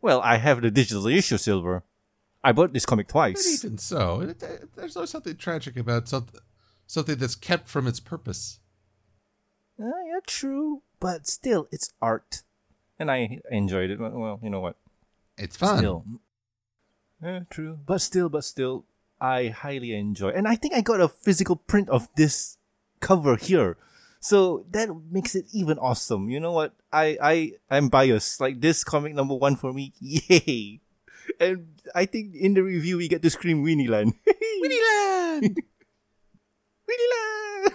well, 0.00 0.20
I 0.22 0.38
have 0.38 0.60
the 0.60 0.70
digital 0.72 1.06
issue, 1.06 1.36
Silver. 1.38 1.84
I 2.42 2.50
bought 2.50 2.72
this 2.72 2.84
comic 2.84 3.06
but 3.06 3.12
twice. 3.12 3.64
even 3.64 3.78
so, 3.78 4.34
there's 4.74 4.96
always 4.96 5.10
something 5.10 5.36
tragic 5.36 5.76
about 5.76 6.08
something, 6.08 6.40
something 6.88 7.16
that's 7.16 7.36
kept 7.36 7.68
from 7.68 7.86
its 7.86 8.00
purpose. 8.00 8.58
Uh, 9.80 9.86
yeah, 10.06 10.18
true, 10.26 10.82
but 10.98 11.28
still, 11.28 11.68
it's 11.70 11.92
art, 12.02 12.42
and 12.98 13.10
I 13.10 13.40
enjoyed 13.50 13.90
it. 13.90 14.00
Well, 14.00 14.10
Well, 14.10 14.40
you 14.42 14.50
know 14.50 14.60
what? 14.60 14.76
It's 15.38 15.56
fun. 15.56 15.78
Still, 15.78 16.04
yeah, 17.22 17.40
true, 17.50 17.78
but 17.86 18.00
still, 18.00 18.28
but 18.28 18.44
still, 18.44 18.84
I 19.20 19.48
highly 19.48 19.94
enjoy, 19.94 20.30
and 20.30 20.48
I 20.48 20.56
think 20.56 20.74
I 20.74 20.80
got 20.80 21.00
a 21.00 21.08
physical 21.08 21.56
print 21.56 21.88
of 21.88 22.08
this 22.16 22.58
cover 23.00 23.36
here, 23.36 23.76
so 24.20 24.64
that 24.70 24.88
makes 25.10 25.34
it 25.34 25.46
even 25.52 25.78
awesome. 25.78 26.28
You 26.30 26.40
know 26.40 26.52
what? 26.52 26.74
I 26.92 27.16
I 27.22 27.52
I'm 27.70 27.88
biased. 27.88 28.40
Like 28.40 28.60
this 28.60 28.84
comic 28.84 29.14
number 29.14 29.34
one 29.34 29.56
for 29.56 29.72
me, 29.72 29.92
yay! 30.00 30.80
And 31.38 31.78
I 31.94 32.04
think 32.06 32.34
in 32.34 32.54
the 32.54 32.62
review 32.62 32.96
we 32.98 33.06
get 33.08 33.22
to 33.22 33.30
scream 33.30 33.62
Winnie 33.62 33.86
Land. 33.88 34.14
Winnieland! 34.26 35.56
Winnie 36.88 37.10
Land! 37.14 37.72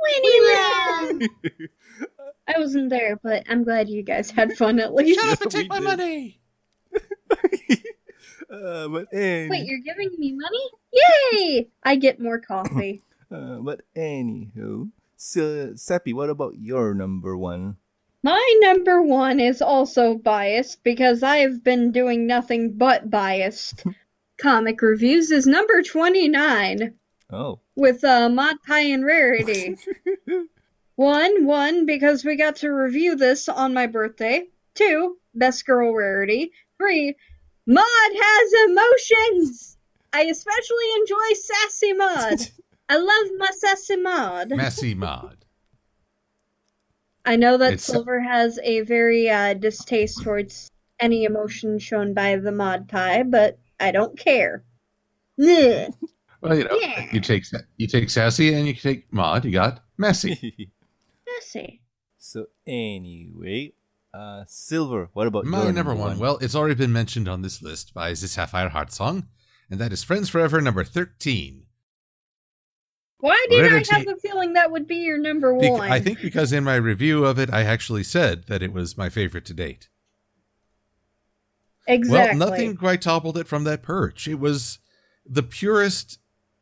Winnieland! 0.00 1.28
I 2.48 2.58
wasn't 2.58 2.90
there, 2.90 3.16
but 3.22 3.44
I'm 3.48 3.62
glad 3.64 3.88
you 3.88 4.02
guys 4.02 4.30
had 4.30 4.56
fun 4.56 4.80
at 4.80 4.94
least. 4.94 5.20
Shut 5.20 5.32
up 5.32 5.40
and 5.42 5.52
We 5.52 5.60
take 5.60 5.68
my 5.68 5.78
did. 5.78 5.84
money! 5.84 6.40
uh, 8.50 8.88
but 8.88 9.06
any, 9.12 9.48
Wait, 9.48 9.66
you're 9.66 9.80
giving 9.80 10.10
me 10.18 10.32
money? 10.32 10.70
Yay! 10.92 11.68
I 11.82 11.96
get 11.96 12.20
more 12.20 12.40
coffee. 12.40 13.02
uh, 13.30 13.56
but 13.56 13.82
anywho, 13.96 14.90
so 15.16 15.74
Seppi, 15.74 16.12
what 16.12 16.30
about 16.30 16.54
your 16.58 16.94
number 16.94 17.36
one? 17.36 17.76
My 18.22 18.58
number 18.60 19.00
one 19.00 19.40
is 19.40 19.62
also 19.62 20.14
biased 20.14 20.84
because 20.84 21.22
I 21.22 21.38
have 21.38 21.64
been 21.64 21.90
doing 21.90 22.26
nothing 22.26 22.72
but 22.72 23.10
biased. 23.10 23.84
Comic 24.38 24.82
reviews 24.82 25.30
is 25.30 25.46
number 25.46 25.82
29 25.82 26.94
Oh, 27.32 27.60
with 27.76 28.02
uh, 28.02 28.28
Maud 28.28 28.56
Pie 28.66 28.90
and 28.90 29.04
Rarity. 29.04 29.76
one, 30.96 31.44
one, 31.44 31.86
because 31.86 32.24
we 32.24 32.36
got 32.36 32.56
to 32.56 32.70
review 32.70 33.14
this 33.14 33.48
on 33.48 33.72
my 33.72 33.86
birthday. 33.86 34.48
Two, 34.74 35.16
Best 35.34 35.64
Girl 35.64 35.94
Rarity. 35.94 36.52
Three, 36.80 37.14
Maud 37.66 37.84
has 37.84 38.52
emotions! 38.70 39.76
I 40.14 40.22
especially 40.22 40.84
enjoy 41.00 41.34
Sassy 41.34 41.92
Maud. 41.92 42.40
I 42.88 42.96
love 42.96 43.30
my 43.38 43.50
Sassy 43.56 43.96
Maud. 43.96 44.50
Messy 44.50 44.94
mod. 44.96 45.44
I 47.26 47.36
know 47.36 47.58
that 47.58 47.74
It's- 47.74 47.84
Silver 47.84 48.18
has 48.20 48.58
a 48.62 48.80
very 48.80 49.28
uh, 49.28 49.54
distaste 49.54 50.22
towards 50.22 50.70
any 50.98 51.24
emotion 51.24 51.78
shown 51.78 52.14
by 52.14 52.36
the 52.36 52.50
Maud 52.52 52.88
Pie, 52.88 53.24
but 53.24 53.58
I 53.78 53.90
don't 53.92 54.18
care. 54.18 54.64
Ugh. 55.40 55.92
Well, 56.42 56.56
you 56.56 56.64
know, 56.64 56.78
Yeah. 56.80 57.06
you 57.12 57.20
take 57.20 57.44
you 57.76 57.86
take 57.86 58.08
sassy 58.08 58.54
and 58.54 58.66
you 58.66 58.72
take 58.72 59.12
mod. 59.12 59.44
You 59.44 59.50
got 59.50 59.84
messy. 59.98 60.70
Messy. 61.28 61.82
so 62.16 62.46
anyway, 62.66 63.74
uh, 64.12 64.44
Silver, 64.46 65.08
what 65.12 65.26
about 65.26 65.44
My 65.44 65.64
your 65.64 65.72
number 65.72 65.94
one. 65.94 66.18
Well, 66.18 66.38
it's 66.38 66.54
already 66.54 66.74
been 66.74 66.92
mentioned 66.92 67.28
on 67.28 67.42
this 67.42 67.62
list 67.62 67.94
by 67.94 68.10
the 68.10 68.16
Sapphire 68.16 68.68
Heart 68.70 68.92
song, 68.92 69.28
and 69.70 69.80
that 69.80 69.92
is 69.92 70.02
"Friends 70.04 70.28
Forever" 70.28 70.60
number 70.60 70.84
thirteen. 70.84 71.66
Why 73.18 73.46
did 73.50 73.60
Rarity- 73.60 73.90
I 73.92 73.98
have 73.98 74.08
a 74.08 74.16
feeling 74.16 74.54
that 74.54 74.70
would 74.70 74.86
be 74.86 74.96
your 74.96 75.18
number 75.18 75.52
Bec- 75.56 75.70
one? 75.72 75.90
I 75.92 76.00
think 76.00 76.22
because 76.22 76.52
in 76.52 76.64
my 76.64 76.76
review 76.76 77.26
of 77.26 77.38
it, 77.38 77.52
I 77.52 77.62
actually 77.64 78.02
said 78.02 78.44
that 78.46 78.62
it 78.62 78.72
was 78.72 78.96
my 78.96 79.10
favorite 79.10 79.44
to 79.46 79.54
date. 79.54 79.88
exactly. 81.86 82.38
Well, 82.38 82.50
nothing 82.50 82.76
quite 82.76 83.02
toppled 83.02 83.36
it 83.36 83.46
from 83.46 83.64
that 83.64 83.82
perch. 83.82 84.26
It 84.26 84.38
was 84.40 84.78
the 85.26 85.42
purest. 85.42 86.18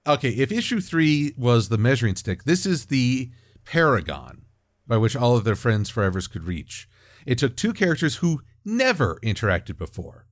Okay, 0.06 0.30
if 0.30 0.50
issue 0.50 0.80
three 0.80 1.34
was 1.36 1.68
the 1.68 1.78
measuring 1.78 2.16
stick, 2.16 2.44
this 2.44 2.64
is 2.66 2.86
the 2.86 3.30
paragon 3.64 4.42
by 4.86 4.96
which 4.96 5.14
all 5.14 5.36
of 5.36 5.44
their 5.44 5.54
friends 5.56 5.92
forevers 5.92 6.30
could 6.30 6.44
reach. 6.44 6.88
It 7.28 7.36
took 7.36 7.56
two 7.56 7.74
characters 7.74 8.16
who 8.16 8.40
never 8.64 9.18
interacted 9.22 9.76
before. 9.76 10.24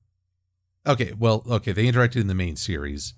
Okay, 0.87 1.13
well, 1.15 1.43
okay, 1.47 1.71
they 1.71 1.85
interacted 1.85 2.21
in 2.21 2.25
the 2.25 2.33
main 2.33 2.55
series, 2.55 3.13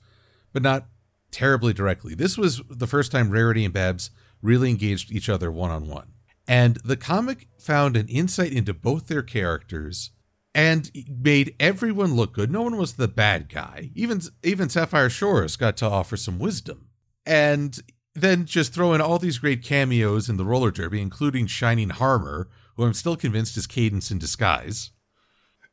but 0.51 0.61
not 0.61 0.87
terribly 1.31 1.71
directly. 1.71 2.13
This 2.13 2.37
was 2.37 2.61
the 2.69 2.87
first 2.87 3.09
time 3.09 3.29
Rarity 3.29 3.63
and 3.63 3.73
Babs 3.73 4.11
really 4.41 4.69
engaged 4.69 5.13
each 5.13 5.29
other 5.29 5.49
one 5.49 5.71
on 5.71 5.87
one. 5.87 6.11
And 6.45 6.75
the 6.83 6.97
comic 6.97 7.47
found 7.57 7.95
an 7.95 8.09
insight 8.09 8.51
into 8.51 8.73
both 8.73 9.07
their 9.07 9.21
characters 9.21 10.11
and 10.53 10.91
made 11.07 11.55
everyone 11.57 12.15
look 12.15 12.33
good. 12.33 12.51
No 12.51 12.63
one 12.63 12.75
was 12.75 12.93
the 12.93 13.07
bad 13.07 13.47
guy. 13.47 13.91
Even 13.95 14.19
even 14.43 14.67
Sapphire 14.67 15.09
Shores 15.09 15.55
got 15.55 15.77
to 15.77 15.85
offer 15.85 16.17
some 16.17 16.37
wisdom. 16.37 16.89
And 17.25 17.79
then 18.13 18.45
just 18.45 18.73
throw 18.73 18.93
in 18.93 18.99
all 18.99 19.19
these 19.19 19.37
great 19.37 19.63
cameos 19.63 20.27
in 20.27 20.35
the 20.35 20.43
roller 20.43 20.71
derby, 20.71 21.01
including 21.01 21.47
Shining 21.47 21.91
Harmer, 21.91 22.49
who 22.79 22.85
I'm 22.85 22.93
still 22.93 23.17
convinced 23.17 23.57
is 23.57 23.67
Cadance 23.67 24.09
in 24.09 24.19
disguise. 24.19 24.91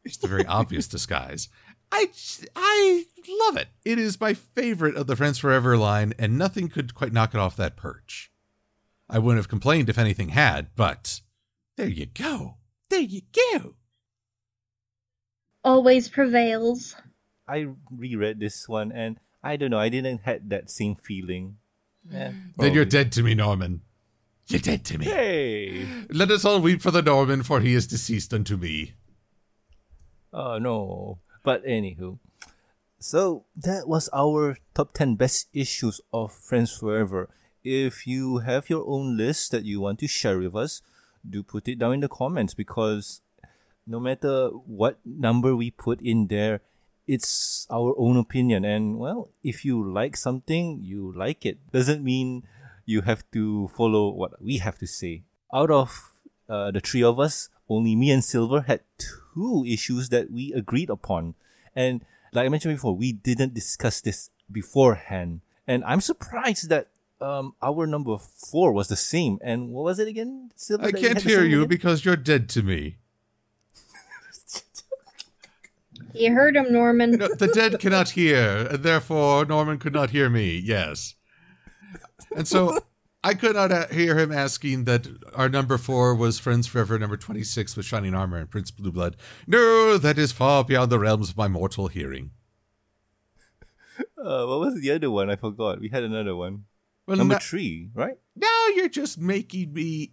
It's 0.04 0.22
a 0.24 0.26
very 0.26 0.44
obvious 0.46 0.88
disguise. 0.88 1.48
I 1.92 2.10
I 2.56 3.04
love 3.46 3.56
it. 3.56 3.68
It 3.84 3.98
is 4.00 4.20
my 4.20 4.34
favorite 4.34 4.96
of 4.96 5.06
the 5.06 5.14
Friends 5.14 5.38
Forever 5.38 5.76
line, 5.76 6.14
and 6.18 6.36
nothing 6.36 6.68
could 6.68 6.94
quite 6.94 7.12
knock 7.12 7.32
it 7.32 7.38
off 7.38 7.56
that 7.56 7.76
perch. 7.76 8.32
I 9.08 9.20
wouldn't 9.20 9.38
have 9.38 9.48
complained 9.48 9.88
if 9.88 9.98
anything 9.98 10.30
had, 10.30 10.70
but 10.74 11.20
there 11.76 11.86
you 11.88 12.06
go. 12.06 12.56
There 12.90 12.98
you 13.00 13.22
go. 13.52 13.76
Always 15.62 16.08
prevails. 16.08 16.96
I 17.48 17.68
reread 17.90 18.40
this 18.40 18.68
one 18.68 18.90
and 18.90 19.18
I 19.44 19.54
don't 19.54 19.70
know, 19.70 19.78
I 19.78 19.88
didn't 19.88 20.22
had 20.22 20.50
that 20.50 20.70
same 20.70 20.96
feeling. 20.96 21.58
Eh, 22.12 22.32
Then 22.58 22.74
you're 22.74 22.84
dead 22.84 23.12
to 23.12 23.22
me, 23.22 23.34
Norman. 23.34 23.82
You're 24.48 24.60
dead 24.60 24.84
to 24.86 24.98
me. 24.98 25.06
Hey! 25.06 25.86
Let 26.10 26.30
us 26.30 26.44
all 26.44 26.60
weep 26.60 26.80
for 26.80 26.92
the 26.92 27.02
Norman, 27.02 27.42
for 27.42 27.60
he 27.60 27.74
is 27.74 27.86
deceased 27.86 28.32
unto 28.32 28.56
me. 28.56 28.94
Oh 30.32 30.58
no. 30.58 31.18
But 31.42 31.64
anywho. 31.64 32.18
So 32.98 33.44
that 33.56 33.88
was 33.88 34.08
our 34.12 34.56
top 34.74 34.92
10 34.94 35.16
best 35.16 35.48
issues 35.52 36.00
of 36.12 36.32
Friends 36.32 36.76
Forever. 36.76 37.28
If 37.64 38.06
you 38.06 38.38
have 38.38 38.70
your 38.70 38.84
own 38.86 39.16
list 39.16 39.50
that 39.50 39.64
you 39.64 39.80
want 39.80 39.98
to 40.00 40.06
share 40.06 40.38
with 40.38 40.54
us, 40.54 40.80
do 41.28 41.42
put 41.42 41.66
it 41.66 41.78
down 41.78 41.94
in 41.94 42.00
the 42.00 42.08
comments 42.08 42.54
because 42.54 43.20
no 43.86 43.98
matter 43.98 44.48
what 44.48 44.98
number 45.04 45.54
we 45.56 45.70
put 45.70 46.00
in 46.00 46.28
there, 46.28 46.60
it's 47.06 47.66
our 47.70 47.94
own 47.98 48.16
opinion. 48.16 48.64
And 48.64 48.98
well, 48.98 49.30
if 49.42 49.64
you 49.64 49.82
like 49.82 50.16
something, 50.16 50.80
you 50.82 51.12
like 51.16 51.44
it. 51.44 51.58
Doesn't 51.72 52.02
mean 52.04 52.44
you 52.86 53.02
have 53.02 53.24
to 53.32 53.68
follow 53.76 54.10
what 54.10 54.40
we 54.40 54.58
have 54.58 54.78
to 54.78 54.86
say. 54.86 55.24
Out 55.52 55.70
of 55.70 56.12
uh, 56.48 56.70
the 56.70 56.80
three 56.80 57.02
of 57.02 57.20
us, 57.20 57.48
only 57.68 57.94
me 57.96 58.10
and 58.10 58.24
Silver 58.24 58.62
had 58.62 58.80
two 58.96 59.64
issues 59.66 60.08
that 60.10 60.30
we 60.30 60.52
agreed 60.52 60.88
upon. 60.88 61.34
And 61.74 62.04
like 62.32 62.46
I 62.46 62.48
mentioned 62.48 62.74
before, 62.74 62.96
we 62.96 63.12
didn't 63.12 63.54
discuss 63.54 64.00
this 64.00 64.30
beforehand. 64.50 65.40
And 65.66 65.84
I'm 65.84 66.00
surprised 66.00 66.68
that 66.68 66.88
um, 67.20 67.54
our 67.60 67.86
number 67.86 68.16
four 68.18 68.72
was 68.72 68.88
the 68.88 68.96
same. 68.96 69.38
And 69.42 69.70
what 69.70 69.84
was 69.84 69.98
it 69.98 70.06
again, 70.06 70.52
Silver? 70.54 70.86
I 70.86 70.92
can't 70.92 71.20
hear 71.20 71.42
you 71.42 71.60
again? 71.62 71.68
because 71.68 72.04
you're 72.04 72.16
dead 72.16 72.48
to 72.50 72.62
me. 72.62 72.98
You 76.14 76.32
heard 76.32 76.56
him, 76.56 76.72
Norman. 76.72 77.12
No, 77.12 77.28
the 77.34 77.48
dead 77.48 77.78
cannot 77.78 78.10
hear, 78.10 78.68
and 78.70 78.82
therefore 78.82 79.44
Norman 79.44 79.78
could 79.78 79.92
not 79.92 80.10
hear 80.10 80.30
me. 80.30 80.56
Yes, 80.56 81.14
and 82.36 82.46
so 82.46 82.78
I 83.24 83.34
could 83.34 83.56
not 83.56 83.90
hear 83.92 84.16
him 84.18 84.30
asking 84.30 84.84
that 84.84 85.08
our 85.34 85.48
number 85.48 85.78
four 85.78 86.14
was 86.14 86.38
Friends 86.38 86.66
Forever, 86.66 86.98
number 86.98 87.16
twenty-six 87.16 87.76
with 87.76 87.86
Shining 87.86 88.14
Armor 88.14 88.38
and 88.38 88.50
Prince 88.50 88.70
Blue 88.70 88.92
Blood. 88.92 89.16
No, 89.46 89.98
that 89.98 90.18
is 90.18 90.30
far 90.32 90.62
beyond 90.64 90.90
the 90.92 90.98
realms 90.98 91.30
of 91.30 91.36
my 91.36 91.48
mortal 91.48 91.88
hearing. 91.88 92.30
Uh, 94.18 94.44
what 94.46 94.60
was 94.60 94.80
the 94.80 94.90
other 94.90 95.10
one? 95.10 95.30
I 95.30 95.36
forgot. 95.36 95.80
We 95.80 95.88
had 95.88 96.02
another 96.04 96.36
one. 96.36 96.64
Well, 97.06 97.16
Number 97.16 97.34
no- 97.34 97.40
three, 97.40 97.90
right? 97.94 98.16
now 98.34 98.66
you're 98.74 98.88
just 98.88 99.18
making 99.18 99.72
me. 99.72 100.12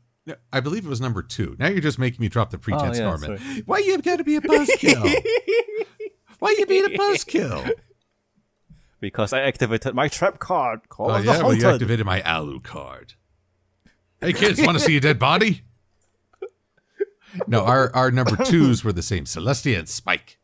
I 0.53 0.61
believe 0.61 0.85
it 0.85 0.89
was 0.89 1.01
number 1.01 1.21
two. 1.21 1.55
Now 1.59 1.67
you're 1.67 1.81
just 1.81 1.99
making 1.99 2.21
me 2.21 2.29
drop 2.29 2.49
the 2.51 2.57
pretense, 2.57 2.97
yeah, 2.97 3.05
Norman. 3.05 3.37
sorry. 3.37 3.61
Why 3.65 3.79
you 3.79 3.97
got 4.01 4.17
to 4.17 4.23
be 4.23 4.37
a 4.37 4.41
buzzkill? 4.41 5.03
Why 6.39 6.55
you 6.57 6.65
being 6.65 6.85
a 6.85 6.97
buzzkill? 6.97 7.69
Because 9.03 9.33
I 9.33 9.41
activated 9.41 9.93
my 9.93 10.07
trap 10.07 10.39
card 10.39 10.87
called 10.87 11.11
Oh 11.11 11.17
the 11.21 11.25
yeah, 11.25 11.43
well 11.43 11.53
you 11.53 11.67
activated 11.67 12.05
my 12.05 12.21
Alucard. 12.21 13.15
Hey 14.21 14.31
kids, 14.31 14.61
want 14.61 14.77
to 14.77 14.79
see 14.79 14.95
a 14.95 15.01
dead 15.01 15.19
body? 15.19 15.63
No, 17.45 17.65
our 17.65 17.93
our 17.93 18.11
number 18.11 18.37
twos 18.45 18.85
were 18.85 18.93
the 18.93 19.01
same, 19.01 19.25
Celestia 19.25 19.77
and 19.77 19.89
Spike. 19.89 20.39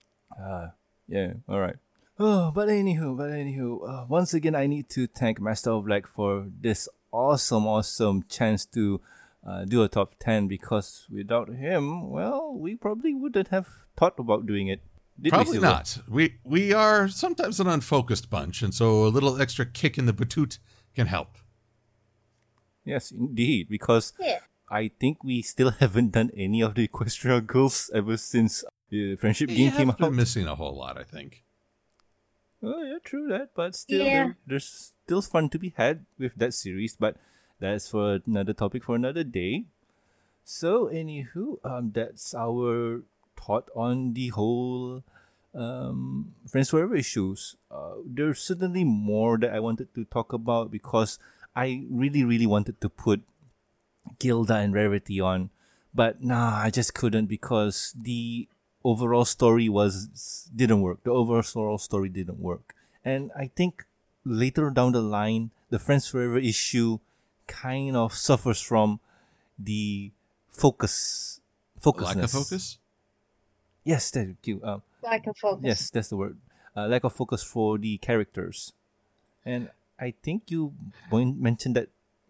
Yeah, 1.07 1.33
all 1.47 1.61
right. 1.61 1.77
Oh, 2.19 2.51
but 2.51 2.67
anywho, 2.67 3.15
but 3.15 3.29
anywho, 3.29 3.87
uh, 3.87 4.05
once 4.09 4.33
again, 4.33 4.55
I 4.55 4.67
need 4.67 4.89
to 4.89 5.07
thank 5.07 5.39
Master 5.39 5.71
of 5.71 5.87
Lag 5.87 6.05
for 6.05 6.45
this 6.59 6.89
awesome, 7.13 7.65
awesome 7.65 8.25
chance 8.27 8.65
to 8.75 8.99
uh, 9.47 9.63
do 9.63 9.83
a 9.83 9.87
top 9.87 10.15
10 10.19 10.49
because 10.49 11.07
without 11.09 11.47
him, 11.47 12.09
well, 12.09 12.53
we 12.53 12.75
probably 12.75 13.13
wouldn't 13.13 13.47
have 13.47 13.69
thought 13.95 14.19
about 14.19 14.45
doing 14.45 14.67
it. 14.67 14.81
Did 15.21 15.33
Probably 15.33 15.53
Silver? 15.53 15.65
not. 15.67 15.97
We 16.07 16.35
we 16.43 16.73
are 16.73 17.07
sometimes 17.09 17.59
an 17.59 17.67
unfocused 17.67 18.29
bunch, 18.29 18.61
and 18.61 18.73
so 18.73 19.05
a 19.05 19.09
little 19.09 19.41
extra 19.41 19.65
kick 19.65 19.97
in 19.97 20.05
the 20.05 20.13
batoot 20.13 20.59
can 20.95 21.07
help. 21.07 21.37
Yes, 22.85 23.11
indeed, 23.11 23.67
because 23.69 24.13
Yeah. 24.19 24.39
I 24.71 24.91
think 24.99 25.23
we 25.23 25.41
still 25.41 25.71
haven't 25.79 26.11
done 26.11 26.31
any 26.35 26.61
of 26.61 26.75
the 26.75 26.87
Equestria 26.87 27.45
Girls 27.45 27.89
ever 27.93 28.17
since 28.17 28.63
the 28.89 29.15
Friendship 29.17 29.49
You 29.49 29.57
game 29.57 29.71
came 29.71 29.87
have 29.89 29.97
been 29.97 30.05
out. 30.07 30.13
missing 30.13 30.47
a 30.47 30.55
whole 30.55 30.75
lot, 30.77 30.97
I 30.97 31.03
think. 31.03 31.43
Oh 32.63 32.81
yeah, 32.83 32.97
true 33.03 33.27
that. 33.29 33.49
But 33.55 33.75
still, 33.75 34.05
Yeah. 34.05 34.23
there, 34.23 34.37
there's 34.47 34.93
still 35.05 35.21
fun 35.21 35.49
to 35.49 35.59
be 35.59 35.73
had 35.77 36.05
with 36.17 36.35
that 36.35 36.53
series. 36.53 36.95
But 36.95 37.17
that's 37.59 37.89
for 37.89 38.19
another 38.25 38.53
topic 38.53 38.83
for 38.83 38.95
another 38.95 39.23
day. 39.23 39.65
So, 40.43 40.87
anywho, 40.87 41.59
um, 41.63 41.91
that's 41.93 42.33
our 42.33 43.03
thought 43.39 43.69
on 43.75 44.13
the 44.13 44.29
whole 44.29 45.03
um 45.55 46.33
Friends 46.47 46.69
Forever 46.69 46.95
issues. 46.95 47.55
Uh, 47.71 47.95
there's 48.05 48.39
certainly 48.39 48.83
more 48.83 49.37
that 49.37 49.53
I 49.53 49.59
wanted 49.59 49.93
to 49.95 50.05
talk 50.05 50.33
about 50.33 50.71
because 50.71 51.17
I 51.55 51.83
really, 51.89 52.23
really 52.23 52.45
wanted 52.45 52.79
to 52.81 52.89
put 52.89 53.21
Gilda 54.19 54.55
and 54.55 54.73
Rarity 54.73 55.19
on, 55.19 55.49
but 55.93 56.23
nah, 56.23 56.57
I 56.57 56.69
just 56.69 56.93
couldn't 56.93 57.25
because 57.25 57.93
the 57.99 58.47
overall 58.83 59.25
story 59.25 59.69
was 59.69 60.49
didn't 60.55 60.81
work. 60.81 61.03
The 61.03 61.11
overall 61.11 61.77
story 61.77 62.09
didn't 62.09 62.39
work, 62.39 62.75
and 63.03 63.31
I 63.35 63.49
think 63.55 63.85
later 64.25 64.69
down 64.69 64.93
the 64.93 65.01
line, 65.01 65.51
the 65.69 65.79
Friends 65.79 66.07
Forever 66.07 66.37
issue 66.37 66.99
kind 67.47 67.95
of 67.95 68.13
suffers 68.13 68.61
from 68.61 68.99
the 69.57 70.11
focus, 70.51 71.41
focusness. 71.81 72.15
Lack 72.15 72.23
of 72.23 72.31
focus. 72.31 72.77
Yes, 73.89 74.11
thank 74.11 74.37
you. 74.49 74.61
Um, 74.63 74.81
Lack 75.01 75.25
of 75.27 75.37
focus. 75.37 75.65
Yes, 75.65 75.89
that's 75.89 76.09
the 76.09 76.17
word. 76.17 76.37
Uh, 76.77 76.85
lack 76.87 77.03
of 77.03 77.13
focus 77.13 77.41
for 77.43 77.77
the 77.77 77.97
characters, 77.97 78.73
and 79.43 79.69
I 79.99 80.09
think 80.25 80.51
you 80.53 80.73
mentioned 81.11 81.75
that 81.75 81.89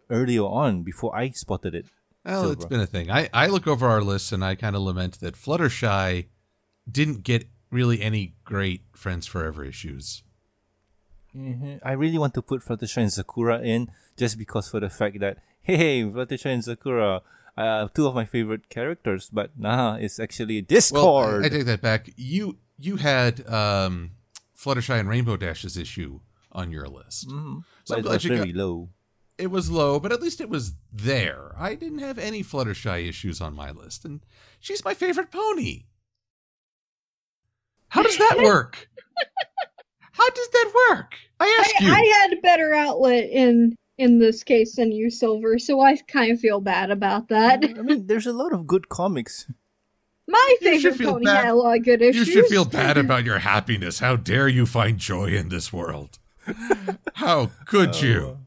earlier 0.09 0.43
on 0.63 0.83
before 0.83 1.11
I 1.15 1.29
spotted 1.31 1.75
it. 1.75 1.85
Well, 2.25 2.51
it's 2.51 2.61
Silver. 2.63 2.69
been 2.73 2.79
a 2.79 2.87
thing. 2.95 3.11
I, 3.11 3.29
I 3.33 3.47
look 3.47 3.67
over 3.67 3.87
our 3.87 4.01
list 4.01 4.31
and 4.31 4.43
I 4.43 4.55
kind 4.55 4.75
of 4.75 4.81
lament 4.81 5.19
that 5.19 5.35
Fluttershy 5.35 6.27
didn't 6.89 7.23
get 7.23 7.45
really 7.71 8.01
any 8.01 8.35
great 8.43 8.81
Friends 8.93 9.25
Forever 9.27 9.63
issues. 9.65 10.23
hmm 11.33 11.75
I 11.83 11.93
really 11.93 12.17
want 12.17 12.33
to 12.35 12.41
put 12.41 12.61
Fluttershy 12.61 12.97
and 13.05 13.11
Zecora 13.11 13.63
in 13.63 13.91
just 14.17 14.37
because 14.37 14.69
for 14.69 14.79
the 14.79 14.89
fact 14.89 15.19
that 15.19 15.37
hey, 15.61 16.03
Fluttershy 16.03 16.47
and 16.47 16.63
Zecora 16.63 17.21
are 17.63 17.89
two 17.89 18.07
of 18.07 18.15
my 18.15 18.25
favorite 18.25 18.69
characters, 18.69 19.29
but 19.31 19.51
nah, 19.57 19.95
it's 19.95 20.19
actually 20.19 20.55
Well, 20.61 20.65
Discord. 20.67 21.43
I, 21.43 21.47
I 21.47 21.49
take 21.49 21.65
that 21.65 21.81
back. 21.81 22.09
You 22.15 22.57
you 22.77 22.95
had 22.97 23.45
um, 23.47 24.11
Fluttershy 24.57 24.99
and 24.99 25.09
Rainbow 25.09 25.35
Dash's 25.37 25.77
issue 25.77 26.19
on 26.51 26.71
your 26.71 26.87
list. 26.87 27.27
Mhm. 27.29 27.63
So 27.83 27.95
I'm 27.95 27.97
but 27.97 27.99
it 27.99 28.03
glad 28.03 28.13
was 28.13 28.23
you 28.25 28.37
got- 28.37 28.47
low. 28.55 28.89
It 29.37 29.51
was 29.51 29.71
low, 29.71 30.01
but 30.01 30.11
at 30.11 30.21
least 30.21 30.41
it 30.41 30.49
was 30.49 30.73
there. 30.91 31.53
I 31.57 31.75
didn't 31.75 31.99
have 31.99 32.17
any 32.19 32.43
Fluttershy 32.43 33.07
issues 33.07 33.39
on 33.39 33.53
my 33.55 33.71
list, 33.71 34.03
and 34.03 34.19
she's 34.59 34.83
my 34.83 34.93
favorite 34.93 35.31
pony. 35.31 35.85
How 37.89 38.03
does 38.03 38.17
that 38.17 38.37
work? 38.43 38.89
How 40.11 40.29
does 40.29 40.49
that 40.49 40.71
work? 40.89 41.13
I 41.39 41.57
ask 41.61 41.81
I, 41.81 41.85
you. 41.85 41.91
I 41.93 42.19
had 42.21 42.33
a 42.37 42.41
better 42.41 42.73
outlet 42.73 43.29
in 43.29 43.75
in 43.99 44.17
this 44.17 44.43
case 44.43 44.77
than 44.77 44.93
you, 44.93 45.09
Silver, 45.09 45.59
so 45.59 45.81
I 45.81 45.97
kind 46.07 46.31
of 46.31 46.39
feel 46.39 46.61
bad 46.61 46.89
about 46.89 47.27
that. 47.27 47.63
I 47.63 47.81
mean, 47.81 48.07
there's 48.07 48.25
a 48.25 48.31
lot 48.33 48.53
of 48.53 48.65
good 48.65 48.87
comics. 48.87 49.45
My 50.25 50.55
favorite 50.61 50.95
feel 50.95 51.13
pony 51.13 51.25
bad. 51.25 51.43
had 51.43 51.51
a 51.51 51.55
lot 51.55 51.77
of 51.77 51.83
good 51.83 52.01
issues. 52.01 52.27
You 52.27 52.33
should 52.33 52.45
feel 52.47 52.63
bad 52.63 52.97
about 52.97 53.25
your 53.25 53.39
happiness. 53.39 53.99
How 53.99 54.15
dare 54.15 54.47
you 54.47 54.65
find 54.65 54.97
joy 54.97 55.35
in 55.35 55.49
this 55.49 55.73
world? 55.73 56.17
How 57.15 57.51
could 57.65 58.01
you? 58.01 58.39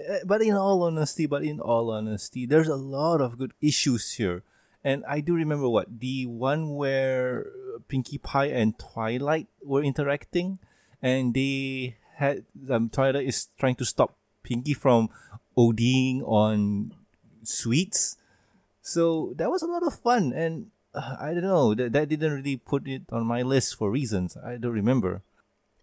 Uh, 0.00 0.16
but 0.26 0.42
in 0.42 0.54
all 0.54 0.82
honesty, 0.82 1.26
but 1.26 1.44
in 1.44 1.60
all 1.60 1.90
honesty, 1.90 2.44
there's 2.44 2.68
a 2.68 2.76
lot 2.76 3.20
of 3.20 3.38
good 3.38 3.52
issues 3.60 4.14
here. 4.14 4.42
And 4.82 5.04
I 5.06 5.20
do 5.20 5.34
remember 5.34 5.68
what 5.68 6.00
the 6.00 6.26
one 6.26 6.74
where 6.74 7.46
Pinkie 7.88 8.18
Pie 8.18 8.46
and 8.46 8.78
Twilight 8.78 9.46
were 9.62 9.82
interacting, 9.82 10.58
and 11.00 11.34
they 11.34 11.98
had 12.16 12.44
um, 12.68 12.88
Twilight 12.88 13.26
is 13.26 13.48
trying 13.58 13.76
to 13.76 13.84
stop 13.84 14.16
Pinkie 14.46 14.74
from 14.78 15.10
ODing 15.58 16.22
on 16.22 16.92
sweets. 17.42 18.16
So 18.82 19.34
that 19.36 19.50
was 19.50 19.62
a 19.62 19.66
lot 19.66 19.82
of 19.82 19.98
fun, 19.98 20.32
and 20.32 20.70
uh, 20.94 21.16
I 21.18 21.34
don't 21.34 21.42
know 21.42 21.74
that 21.74 21.90
that 21.92 22.08
didn't 22.08 22.32
really 22.32 22.56
put 22.56 22.86
it 22.86 23.02
on 23.10 23.26
my 23.26 23.42
list 23.42 23.74
for 23.74 23.90
reasons 23.90 24.36
I 24.38 24.56
don't 24.62 24.72
remember. 24.72 25.22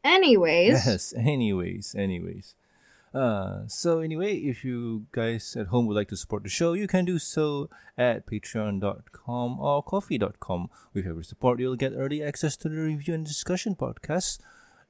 Anyways, 0.03 0.85
Yes. 0.85 1.13
Anyways, 1.15 1.95
anyways. 1.95 2.55
Uh, 3.13 3.67
so 3.67 3.99
anyway, 3.99 4.33
if 4.35 4.63
you 4.65 5.05
guys 5.11 5.55
at 5.55 5.67
home 5.67 5.85
would 5.85 5.95
like 5.95 6.09
to 6.09 6.17
support 6.17 6.41
the 6.43 6.49
show, 6.49 6.73
you 6.73 6.87
can 6.87 7.05
do 7.05 7.19
so 7.19 7.69
at 7.97 8.25
patreon.com 8.25 9.59
or 9.59 9.83
ko-fi.com. 9.83 10.69
With 10.93 11.05
every 11.05 11.23
support, 11.23 11.59
you'll 11.59 11.75
get 11.75 11.93
early 11.95 12.23
access 12.23 12.57
to 12.57 12.69
the 12.69 12.75
review 12.77 13.13
and 13.13 13.25
discussion 13.25 13.75
podcasts, 13.75 14.39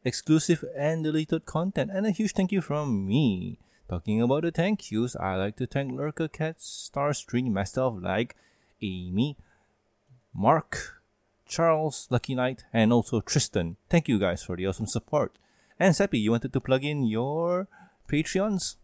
exclusive 0.03 0.63
and 0.75 1.03
deleted 1.03 1.45
content, 1.45 1.91
and 1.93 2.05
a 2.05 2.11
huge 2.11 2.33
thank 2.33 2.51
you 2.51 2.61
from 2.61 3.07
me. 3.07 3.59
Talking 3.89 4.21
about 4.21 4.43
the 4.43 4.51
thank 4.51 4.91
yous, 4.91 5.15
I 5.15 5.35
like 5.35 5.57
to 5.57 5.67
thank 5.67 5.91
Lurker 5.91 6.27
Cat, 6.27 6.57
Starstream, 6.57 7.51
myself, 7.51 7.95
like 8.01 8.35
Amy, 8.81 9.37
Mark, 10.33 11.01
Charles, 11.45 12.07
Lucky 12.09 12.33
Knight, 12.33 12.63
and 12.73 12.91
also 12.91 13.21
Tristan. 13.21 13.77
Thank 13.89 14.07
you 14.07 14.17
guys 14.19 14.43
for 14.43 14.55
the 14.55 14.65
awesome 14.67 14.87
support. 14.87 15.37
And 15.79 15.95
Seppi, 15.95 16.19
you 16.19 16.31
wanted 16.31 16.53
to 16.53 16.61
plug 16.61 16.83
in 16.83 17.03
your 17.05 17.67
Patreons? 18.07 18.77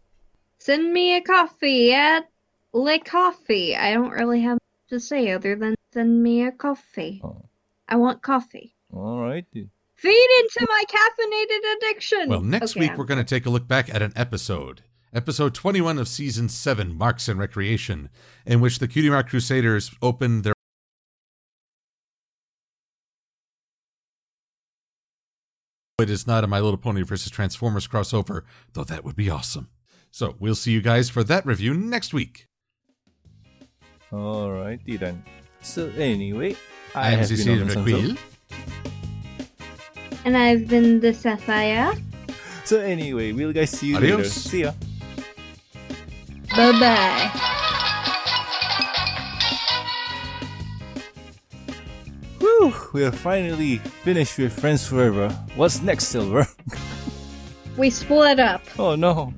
Send 0.58 0.92
me 0.92 1.16
a 1.16 1.20
coffee 1.20 1.92
at 1.92 2.28
Le 2.72 2.98
Coffee. 2.98 3.74
I 3.74 3.94
don't 3.94 4.10
really 4.10 4.42
have 4.42 4.58
to 4.90 5.00
say 5.00 5.32
other 5.32 5.56
than 5.56 5.74
send 5.92 6.22
me 6.22 6.44
a 6.44 6.52
coffee. 6.52 7.20
Oh. 7.24 7.46
I 7.88 7.96
want 7.96 8.22
coffee. 8.22 8.74
All 8.92 9.20
right. 9.20 9.46
Feed 10.00 10.28
into 10.40 10.66
my 10.68 10.84
caffeinated 10.88 11.76
addiction. 11.76 12.28
Well, 12.28 12.40
next 12.40 12.72
Okay, 12.72 12.80
week 12.80 12.90
I'm- 12.90 12.98
we're 12.98 13.04
going 13.04 13.18
to 13.22 13.34
take 13.34 13.44
a 13.44 13.50
look 13.50 13.68
back 13.68 13.92
at 13.94 14.00
an 14.00 14.12
episode, 14.16 14.82
episode 15.12 15.54
21 15.54 15.98
of 15.98 16.08
season 16.08 16.48
7, 16.48 16.96
Marks 16.96 17.28
and 17.28 17.38
Recreation, 17.38 18.08
in 18.46 18.60
which 18.60 18.78
the 18.78 18.88
Cutie 18.88 19.10
Mark 19.10 19.28
Crusaders 19.28 19.90
opened 20.00 20.44
their 20.44 20.54
It 25.98 26.08
is 26.08 26.26
not 26.26 26.44
a 26.44 26.46
My 26.46 26.60
Little 26.60 26.78
Pony 26.78 27.02
versus 27.02 27.30
Transformers 27.30 27.86
crossover, 27.86 28.42
though 28.72 28.84
that 28.84 29.04
would 29.04 29.16
be 29.16 29.28
awesome. 29.28 29.68
So 30.10 30.34
we'll 30.38 30.54
see 30.54 30.72
you 30.72 30.80
guys 30.80 31.10
for 31.10 31.22
that 31.24 31.44
review 31.44 31.74
next 31.74 32.14
week. 32.14 32.46
All 34.10 34.50
righty 34.50 34.96
then. 34.96 35.22
So 35.60 35.90
anyway, 35.90 36.56
I, 36.94 37.08
I 37.08 37.10
am 37.12 37.18
have 37.20 37.28
been 37.28 37.36
Cecile 37.38 37.56
Norman 37.56 37.76
Requil. 37.84 38.00
Sanzo. 38.16 38.18
And 40.24 40.36
I've 40.36 40.68
been 40.68 41.00
the 41.00 41.12
Sapphire. 41.14 41.92
So 42.64 42.78
anyway, 42.80 43.32
we'll 43.32 43.52
guys 43.52 43.70
see 43.70 43.88
you 43.88 43.96
Adios. 43.96 44.18
later. 44.18 44.28
See 44.30 44.60
ya. 44.62 44.72
Bye 46.56 46.72
bye. 46.78 47.30
Whew, 52.38 52.72
we 52.92 53.04
are 53.04 53.12
finally 53.12 53.78
finished 53.78 54.38
with 54.38 54.52
Friends 54.58 54.86
Forever. 54.86 55.28
What's 55.56 55.82
next, 55.82 56.06
Silver? 56.06 56.46
We 57.76 57.90
split 57.90 58.38
up. 58.40 58.62
oh 58.78 58.94
no. 58.96 59.32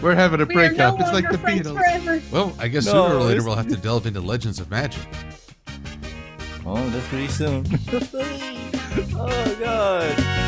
We're 0.00 0.14
having 0.14 0.40
a 0.40 0.44
We 0.44 0.54
are 0.54 0.70
no 0.70 0.96
breakup. 0.96 1.00
it's 1.00 1.12
like 1.12 1.28
the 1.30 1.38
Beatles. 1.38 1.76
forever. 1.76 2.22
Well, 2.30 2.54
I 2.60 2.68
guess 2.68 2.86
No, 2.86 2.92
sooner 3.08 3.16
or 3.16 3.22
later 3.24 3.42
we'll 3.42 3.56
have 3.56 3.66
to 3.68 3.76
delve 3.88 4.06
into 4.06 4.20
Legends 4.20 4.60
of 4.60 4.70
Magic. 4.70 5.02
Oh, 6.64 6.88
that's 6.90 7.06
pretty 7.08 7.28
soon. 7.28 7.64
oh 9.14 9.56
god. 9.60 10.47